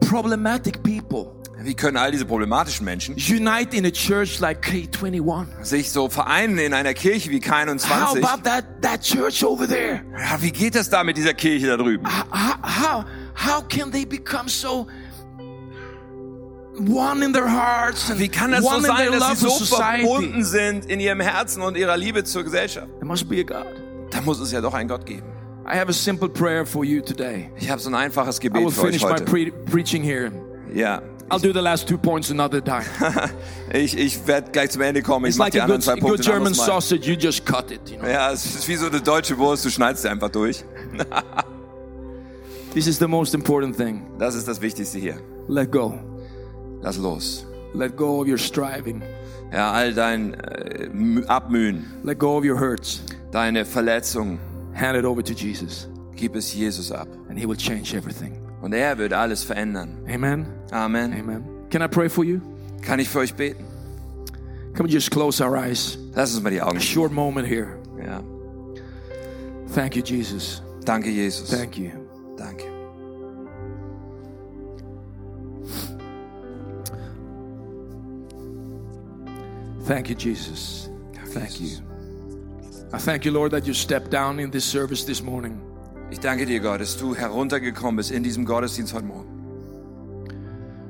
problematic 0.00 0.82
people 0.82 1.32
Wie 1.62 1.74
können 1.74 1.96
all 1.96 2.10
diese 2.12 2.26
problematischen 2.26 2.84
Menschen 2.84 3.14
unite 3.16 3.74
in 3.74 3.86
a 3.86 3.90
church 3.90 4.38
like 4.40 4.60
K21? 4.62 5.46
sich 5.64 5.90
so 5.90 6.08
vereinen 6.10 6.58
in 6.58 6.74
einer 6.74 6.92
Kirche 6.94 7.30
wie 7.30 7.40
How 7.40 7.52
K21? 7.52 8.22
about 8.22 8.42
that 8.44 8.64
that 8.82 9.00
church 9.02 9.42
over 9.42 9.66
there? 9.66 10.02
Ja, 10.18 10.40
wie 10.42 10.50
geht 10.52 10.74
das 10.74 10.90
da 10.90 11.02
mit 11.02 11.16
dieser 11.16 11.32
Kirche 11.34 11.66
da 11.68 11.76
drüben? 11.76 12.06
How 12.06 12.58
how, 12.62 13.04
how 13.34 13.62
can 13.68 13.90
they 13.90 14.04
become 14.04 14.48
so 14.48 14.86
one 16.78 17.24
in 17.24 17.32
their 17.32 17.50
hearts 17.50 18.10
and 18.10 18.20
Wie 18.20 18.28
kann 18.28 18.52
das 18.52 18.62
so 18.62 18.80
sein, 18.80 19.12
dass 19.12 19.40
sie 19.40 19.48
so 19.48 19.76
verbunden 19.76 20.44
sind 20.44 20.86
in 20.86 21.00
ihrem 21.00 21.20
Herzen 21.20 21.62
und 21.62 21.76
ihrer 21.76 21.96
Liebe 21.96 22.24
zur 22.24 22.44
Gesellschaft? 22.44 22.88
There 22.98 23.06
must 23.06 23.28
be 23.28 23.40
a 23.40 23.42
God. 23.42 23.66
Da 24.10 24.20
muss 24.20 24.40
es 24.40 24.52
ja 24.52 24.60
doch 24.60 24.74
einen 24.74 24.88
Gott 24.88 25.06
geben. 25.06 25.26
I 25.66 25.76
have 25.78 25.88
a 25.88 25.92
simple 25.92 26.28
prayer 26.28 26.64
for 26.64 26.84
you 26.84 27.00
today. 27.00 27.50
Ich 27.56 27.70
habe 27.70 27.80
so 27.80 27.90
ein 27.90 27.94
einfaches 27.94 28.38
I 28.38 28.44
will 28.44 28.50
Gebet 28.50 28.72
für 28.72 28.80
euch 28.82 28.86
finish 28.86 29.02
my 29.02 29.10
heute. 29.10 29.24
pre- 29.24 29.52
preaching 29.70 30.02
here. 30.02 30.30
Ja, 30.72 31.02
I'll 31.28 31.40
do 31.40 31.52
the 31.52 31.60
last 31.60 31.88
two 31.88 31.98
points 31.98 32.30
another 32.30 32.62
time. 32.62 32.84
ich, 33.72 33.98
ich 33.98 34.26
werde 34.28 34.52
gleich 34.52 34.70
zum 34.70 34.82
Ende 34.82 35.02
kommen. 35.02 35.26
Ich 35.26 35.30
It's 35.30 35.38
like 35.38 35.52
die 35.52 35.60
anderen 35.60 35.80
good, 35.80 35.84
zwei 35.84 35.94
good 35.94 36.10
Punkte 36.10 36.22
ein 36.22 36.34
German 36.36 36.54
sausage. 36.54 37.10
You 37.10 37.16
just 37.18 37.44
cut 37.44 37.72
it. 37.72 37.80
You 37.90 37.98
know. 37.98 38.08
Ja, 38.08 38.30
es 38.30 38.44
ist 38.44 38.68
wie 38.68 38.76
so 38.76 38.86
eine 38.86 39.00
deutsche 39.00 39.36
Wurst, 39.36 39.64
du 39.64 39.70
schneidest 39.70 40.02
sie 40.02 40.08
einfach 40.08 40.28
durch. 40.30 40.64
This 42.74 42.86
is 42.86 42.98
the 42.98 43.08
most 43.08 43.34
important 43.34 43.76
thing. 43.76 44.06
Das 44.18 44.34
ist 44.36 44.46
das 44.46 44.60
Wichtigste 44.60 44.98
hier. 44.98 45.18
Let 45.48 45.72
go. 45.72 45.98
Lass 46.82 46.98
los. 46.98 47.46
Let 47.74 47.96
go 47.96 48.20
of 48.20 48.28
your 48.28 48.38
striving. 48.38 49.02
Ja, 49.52 49.72
all 49.72 49.92
dein 49.94 50.34
äh, 50.34 50.88
Mü- 50.92 51.24
Abmühen, 51.26 51.84
Let 52.02 52.18
go 52.18 52.36
of 52.38 52.44
your 52.44 52.58
hurts. 52.58 53.02
deine 53.32 53.64
Verletzungen, 53.64 54.38
Hand 54.74 54.96
it 54.98 55.04
over 55.04 55.22
to 55.22 55.32
Jesus, 55.32 55.88
gib 56.16 56.34
es 56.36 56.52
Jesus 56.54 56.90
ab. 56.92 57.08
and 57.28 57.38
He 57.38 57.46
will 57.46 57.56
change 57.56 57.94
everything. 57.96 58.32
Und 58.62 58.72
er 58.74 58.96
wird 58.98 59.12
alles 59.12 59.42
verändern. 59.44 59.98
Amen. 60.12 60.46
Amen. 60.72 61.12
Amen. 61.12 61.44
Can 61.70 61.82
I 61.82 61.86
pray 61.88 62.08
for 62.08 62.24
you? 62.24 62.40
Kann 62.82 62.98
ich 62.98 63.08
für 63.08 63.20
euch 63.20 63.34
beten? 63.34 63.64
Can 64.74 64.84
we 64.86 64.90
just 64.90 65.10
close 65.10 65.42
our 65.42 65.56
eyes? 65.56 65.96
Lass 66.14 66.34
uns 66.34 66.42
mal 66.42 66.50
die 66.50 66.60
Augen 66.60 66.76
A 66.76 66.80
short 66.80 67.12
moment 67.12 67.46
here. 67.48 67.78
Ja. 68.04 68.22
Thank 69.74 69.96
you, 69.96 70.02
Jesus. 70.02 70.62
Danke, 70.84 71.08
Jesus. 71.10 71.50
Thank 71.50 71.78
you. 71.78 71.90
Danke. 72.36 72.75
Thank 79.86 80.08
you, 80.08 80.16
Jesus. 80.16 80.88
Thank 81.26 81.60
you. 81.60 81.78
I 82.92 82.98
thank 82.98 83.24
you, 83.24 83.30
Lord, 83.30 83.52
that 83.52 83.66
you 83.66 83.72
stepped 83.72 84.10
down 84.10 84.40
in 84.40 84.50
this 84.50 84.64
service 84.64 85.04
this 85.04 85.22
morning. 85.22 85.60
Ich 86.10 86.18
danke 86.18 86.44
dir, 86.44 86.60
Gott, 86.60 86.80
dass 86.80 86.96
du 86.96 87.14
heruntergekommen 87.14 87.96
bist 87.96 88.10
in 88.10 88.24
diesem 88.24 88.44
Gottesdienst 88.44 88.92
heute 88.92 89.06
Morgen. 89.06 89.28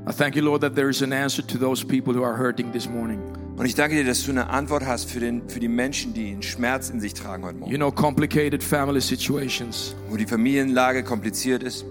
I 0.08 0.12
thank 0.12 0.34
you, 0.34 0.42
Lord, 0.42 0.62
that 0.62 0.74
there 0.74 0.88
is 0.88 1.02
an 1.02 1.12
answer 1.12 1.42
to 1.46 1.58
those 1.58 1.84
people 1.84 2.14
who 2.14 2.22
are 2.22 2.36
hurting 2.36 2.72
this 2.72 2.88
morning. 2.88 3.20
Und 3.56 3.66
ich 3.66 3.74
danke 3.74 3.96
dir, 3.96 4.04
dass 4.04 4.24
du 4.24 4.30
eine 4.30 4.48
Antwort 4.48 4.86
hast 4.86 5.10
für, 5.10 5.20
den, 5.20 5.48
für 5.48 5.60
die 5.60 5.68
Menschen, 5.68 6.14
die 6.14 6.32
einen 6.32 6.42
Schmerz 6.42 6.88
in 6.88 7.00
sich 7.00 7.12
tragen 7.12 7.44
heute 7.44 7.58
Morgen. 7.58 7.70
You 7.70 7.78
know, 7.78 7.90
complicated 7.90 8.62
family 8.62 9.00
situations, 9.00 9.94
Wo 10.08 10.16
die 10.16 10.26
Familienlage 10.26 11.02
kompliziert 11.02 11.62
ist 11.62 11.84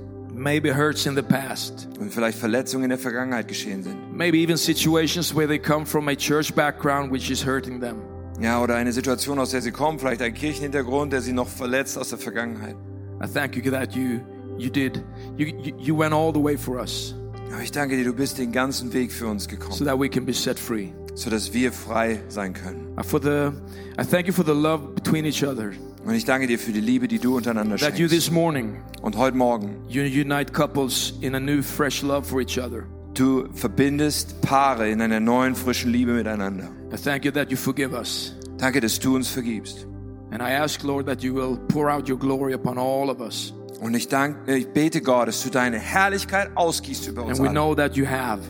maybe 0.46 0.72
hurts 0.78 1.08
in 1.08 1.16
the 1.16 1.24
past, 1.24 1.88
und 2.00 2.14
vielleicht 2.14 2.38
Verletzungen 2.38 2.84
in 2.86 2.90
der 2.92 3.00
Vergangenheit 3.00 3.48
geschehen 3.48 3.82
sind. 3.84 3.98
maybe 4.16 4.38
even 4.38 4.56
situations 4.58 5.36
where 5.36 5.48
they 5.48 5.58
come 5.60 5.86
from 5.86 6.08
a 6.08 6.16
church 6.16 6.54
background 6.54 7.12
which 7.12 7.32
is 7.32 7.44
hurting 7.46 7.82
them. 7.82 7.98
Ja, 8.40 8.62
oder 8.62 8.76
eine 8.76 8.92
Situation, 8.92 9.40
aus 9.40 9.52
der 9.52 9.62
sie 9.62 9.72
kommen, 9.72 9.98
vielleicht 9.98 10.22
ein 10.22 10.34
Kirchenhintergrund, 10.34 11.12
der 11.14 11.22
sie 11.22 11.34
noch 11.34 11.48
verletzt 11.48 11.98
aus 11.98 12.10
der 12.10 12.18
Vergangenheit. 12.20 12.76
I 13.24 13.28
thank 13.28 13.56
you 13.56 13.72
that 13.72 13.94
you 13.96 14.20
you 14.58 14.70
did 14.70 15.02
you 15.38 15.48
you, 15.80 15.98
went 15.98 16.14
all 16.14 16.32
the 16.34 16.44
way 16.44 16.58
for 16.58 16.80
us 16.80 17.16
Aber 17.52 17.64
ich 17.64 17.72
danke 17.72 17.96
dir, 17.96 18.04
du 18.04 18.14
bist 18.14 18.38
den 18.38 18.52
ganzen 18.52 18.92
Weg 18.94 19.12
für 19.12 19.28
uns 19.28 19.46
so 19.46 19.50
gekommen, 19.50 19.86
that 19.86 19.98
we 20.00 20.08
can 20.10 20.26
be 20.26 20.34
set 20.34 20.60
free. 20.60 20.90
sodass 21.16 21.54
wir 21.54 21.72
frei 21.72 22.20
sein 22.28 22.54
können. 22.54 22.94
Uh, 23.00 23.04
For 23.04 23.22
the 23.22 23.52
I 23.98 24.04
thank 24.06 24.28
you 24.28 24.34
for 24.34 24.46
the 24.46 24.52
love 24.54 24.94
between 24.96 25.26
each 25.26 25.44
other 25.44 25.72
Und 26.06 26.14
ich 26.14 26.26
danke 26.26 26.46
dir 26.48 26.60
für 26.60 26.72
die 26.72 26.82
Liebe, 26.82 27.08
die 27.08 27.18
du 27.20 27.36
untereinander 27.36 27.78
that 27.78 27.98
you 27.98 28.08
schenkst. 28.08 28.28
this 28.28 28.32
morning 28.32 28.76
Und 29.02 29.18
heute 29.18 29.36
Morgen, 29.36 29.78
you 29.88 30.04
unite 30.04 30.54
couples 30.54 31.14
in 31.22 31.34
a 31.36 31.40
new 31.40 31.62
fresh 31.64 32.04
love 32.04 32.24
for 32.28 32.40
each 32.42 32.60
other. 32.60 32.84
du 33.16 33.48
verbindest 33.54 34.40
Paare 34.42 34.90
in 34.90 35.02
einer 35.02 35.20
neuen, 35.20 35.56
frischen 35.56 35.92
Liebe 35.92 36.14
miteinander. 36.14 36.70
I 36.94 36.98
thank 36.98 37.26
you 37.26 37.32
that 37.32 37.50
you 37.50 37.58
forgive 37.58 37.94
us. 37.94 38.36
Danke, 38.58 38.82
dass 38.82 39.00
du 39.00 39.16
uns 39.16 39.28
vergibst. 39.30 39.88
And 40.32 40.42
I 40.42 40.52
ask, 40.54 40.84
Lord, 40.84 41.08
that 41.08 41.24
you 41.24 41.34
will 41.34 41.58
pour 41.70 41.90
out 41.90 42.10
your 42.10 42.18
glory 42.20 42.54
upon 42.54 42.78
all 42.78 43.10
of 43.10 43.20
us. 43.20 43.54
Und 43.82 43.94
ich, 43.96 44.08
danke, 44.08 44.52
äh, 44.52 44.58
ich 44.58 44.68
bete 44.68 45.02
Gott, 45.02 45.28
dass 45.28 45.44
du 45.44 45.50
deine 45.50 45.78
Herrlichkeit 45.80 46.52
ausgießt 46.56 47.08
über 47.08 47.24
uns 47.26 47.40
And 47.40 47.48
we 47.48 47.50
alle. 47.50 47.54
know 47.60 47.76
that 47.76 47.96
you 47.96 48.06
have. 48.06 48.42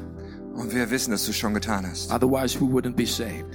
Und 0.55 0.73
wir 0.73 0.89
wissen, 0.91 1.11
dass 1.11 1.25
du 1.25 1.31
es 1.31 1.37
schon 1.37 1.53
getan 1.53 1.85
hast. 1.89 2.11
Otherwise, 2.11 2.59
we 2.59 2.65
wouldn't 2.65 2.95
be 2.95 3.05
saved. 3.05 3.45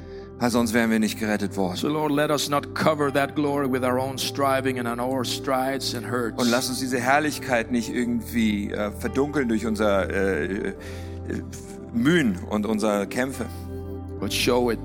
Sonst 0.49 0.73
wären 0.73 0.91
wir 0.91 0.99
nicht 0.99 1.19
gerettet 1.19 1.57
worden. 1.57 1.77
So, 1.77 1.89
Lord, 1.89 2.13
let 2.13 2.31
us 2.31 2.49
not 2.49 2.75
cover 2.75 3.13
that 3.13 3.37
glory 3.37 3.71
with 3.71 3.83
our 3.83 3.99
own 3.99 4.17
striving 4.17 4.79
and 4.79 5.01
our 5.01 5.25
strides 5.25 5.95
and 5.95 6.11
hurts. 6.11 6.43
Und 6.43 6.51
lass 6.51 6.69
uns 6.69 6.81
diese 6.81 6.99
Herrlichkeit 6.99 7.71
nicht 7.71 7.95
irgendwie 7.95 8.71
äh, 8.71 8.91
verdunkeln 8.91 9.49
durch 9.49 9.67
unser 9.67 10.09
äh, 10.09 10.69
äh, 10.69 10.75
Mühen 11.93 12.39
und 12.49 12.65
unsere 12.67 13.07
Kämpfe, 13.07 13.47
but 14.19 14.33
show 14.33 14.71
it 14.71 14.79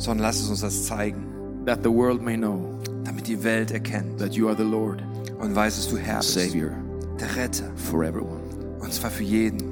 sondern 0.00 0.26
lass 0.26 0.40
es 0.40 0.48
uns 0.48 0.60
das 0.62 0.86
zeigen, 0.86 1.26
that 1.66 1.80
the 1.82 1.90
world 1.90 2.22
may 2.22 2.36
know 2.36 2.78
damit 3.04 3.26
die 3.26 3.42
Welt 3.44 3.70
erkennt 3.70 4.18
that 4.18 4.32
you 4.32 4.48
are 4.48 4.56
the 4.56 4.64
Lord, 4.64 5.02
und 5.38 5.54
weiß, 5.54 5.76
dass 5.76 5.88
du 5.88 5.98
Herr 5.98 6.18
bist, 6.18 6.32
Savior 6.34 6.70
der 7.20 7.36
Retter, 7.36 7.70
for 7.76 8.02
everyone. 8.02 8.40
und 8.80 8.92
zwar 8.92 9.10
für 9.10 9.24
jeden. 9.24 9.69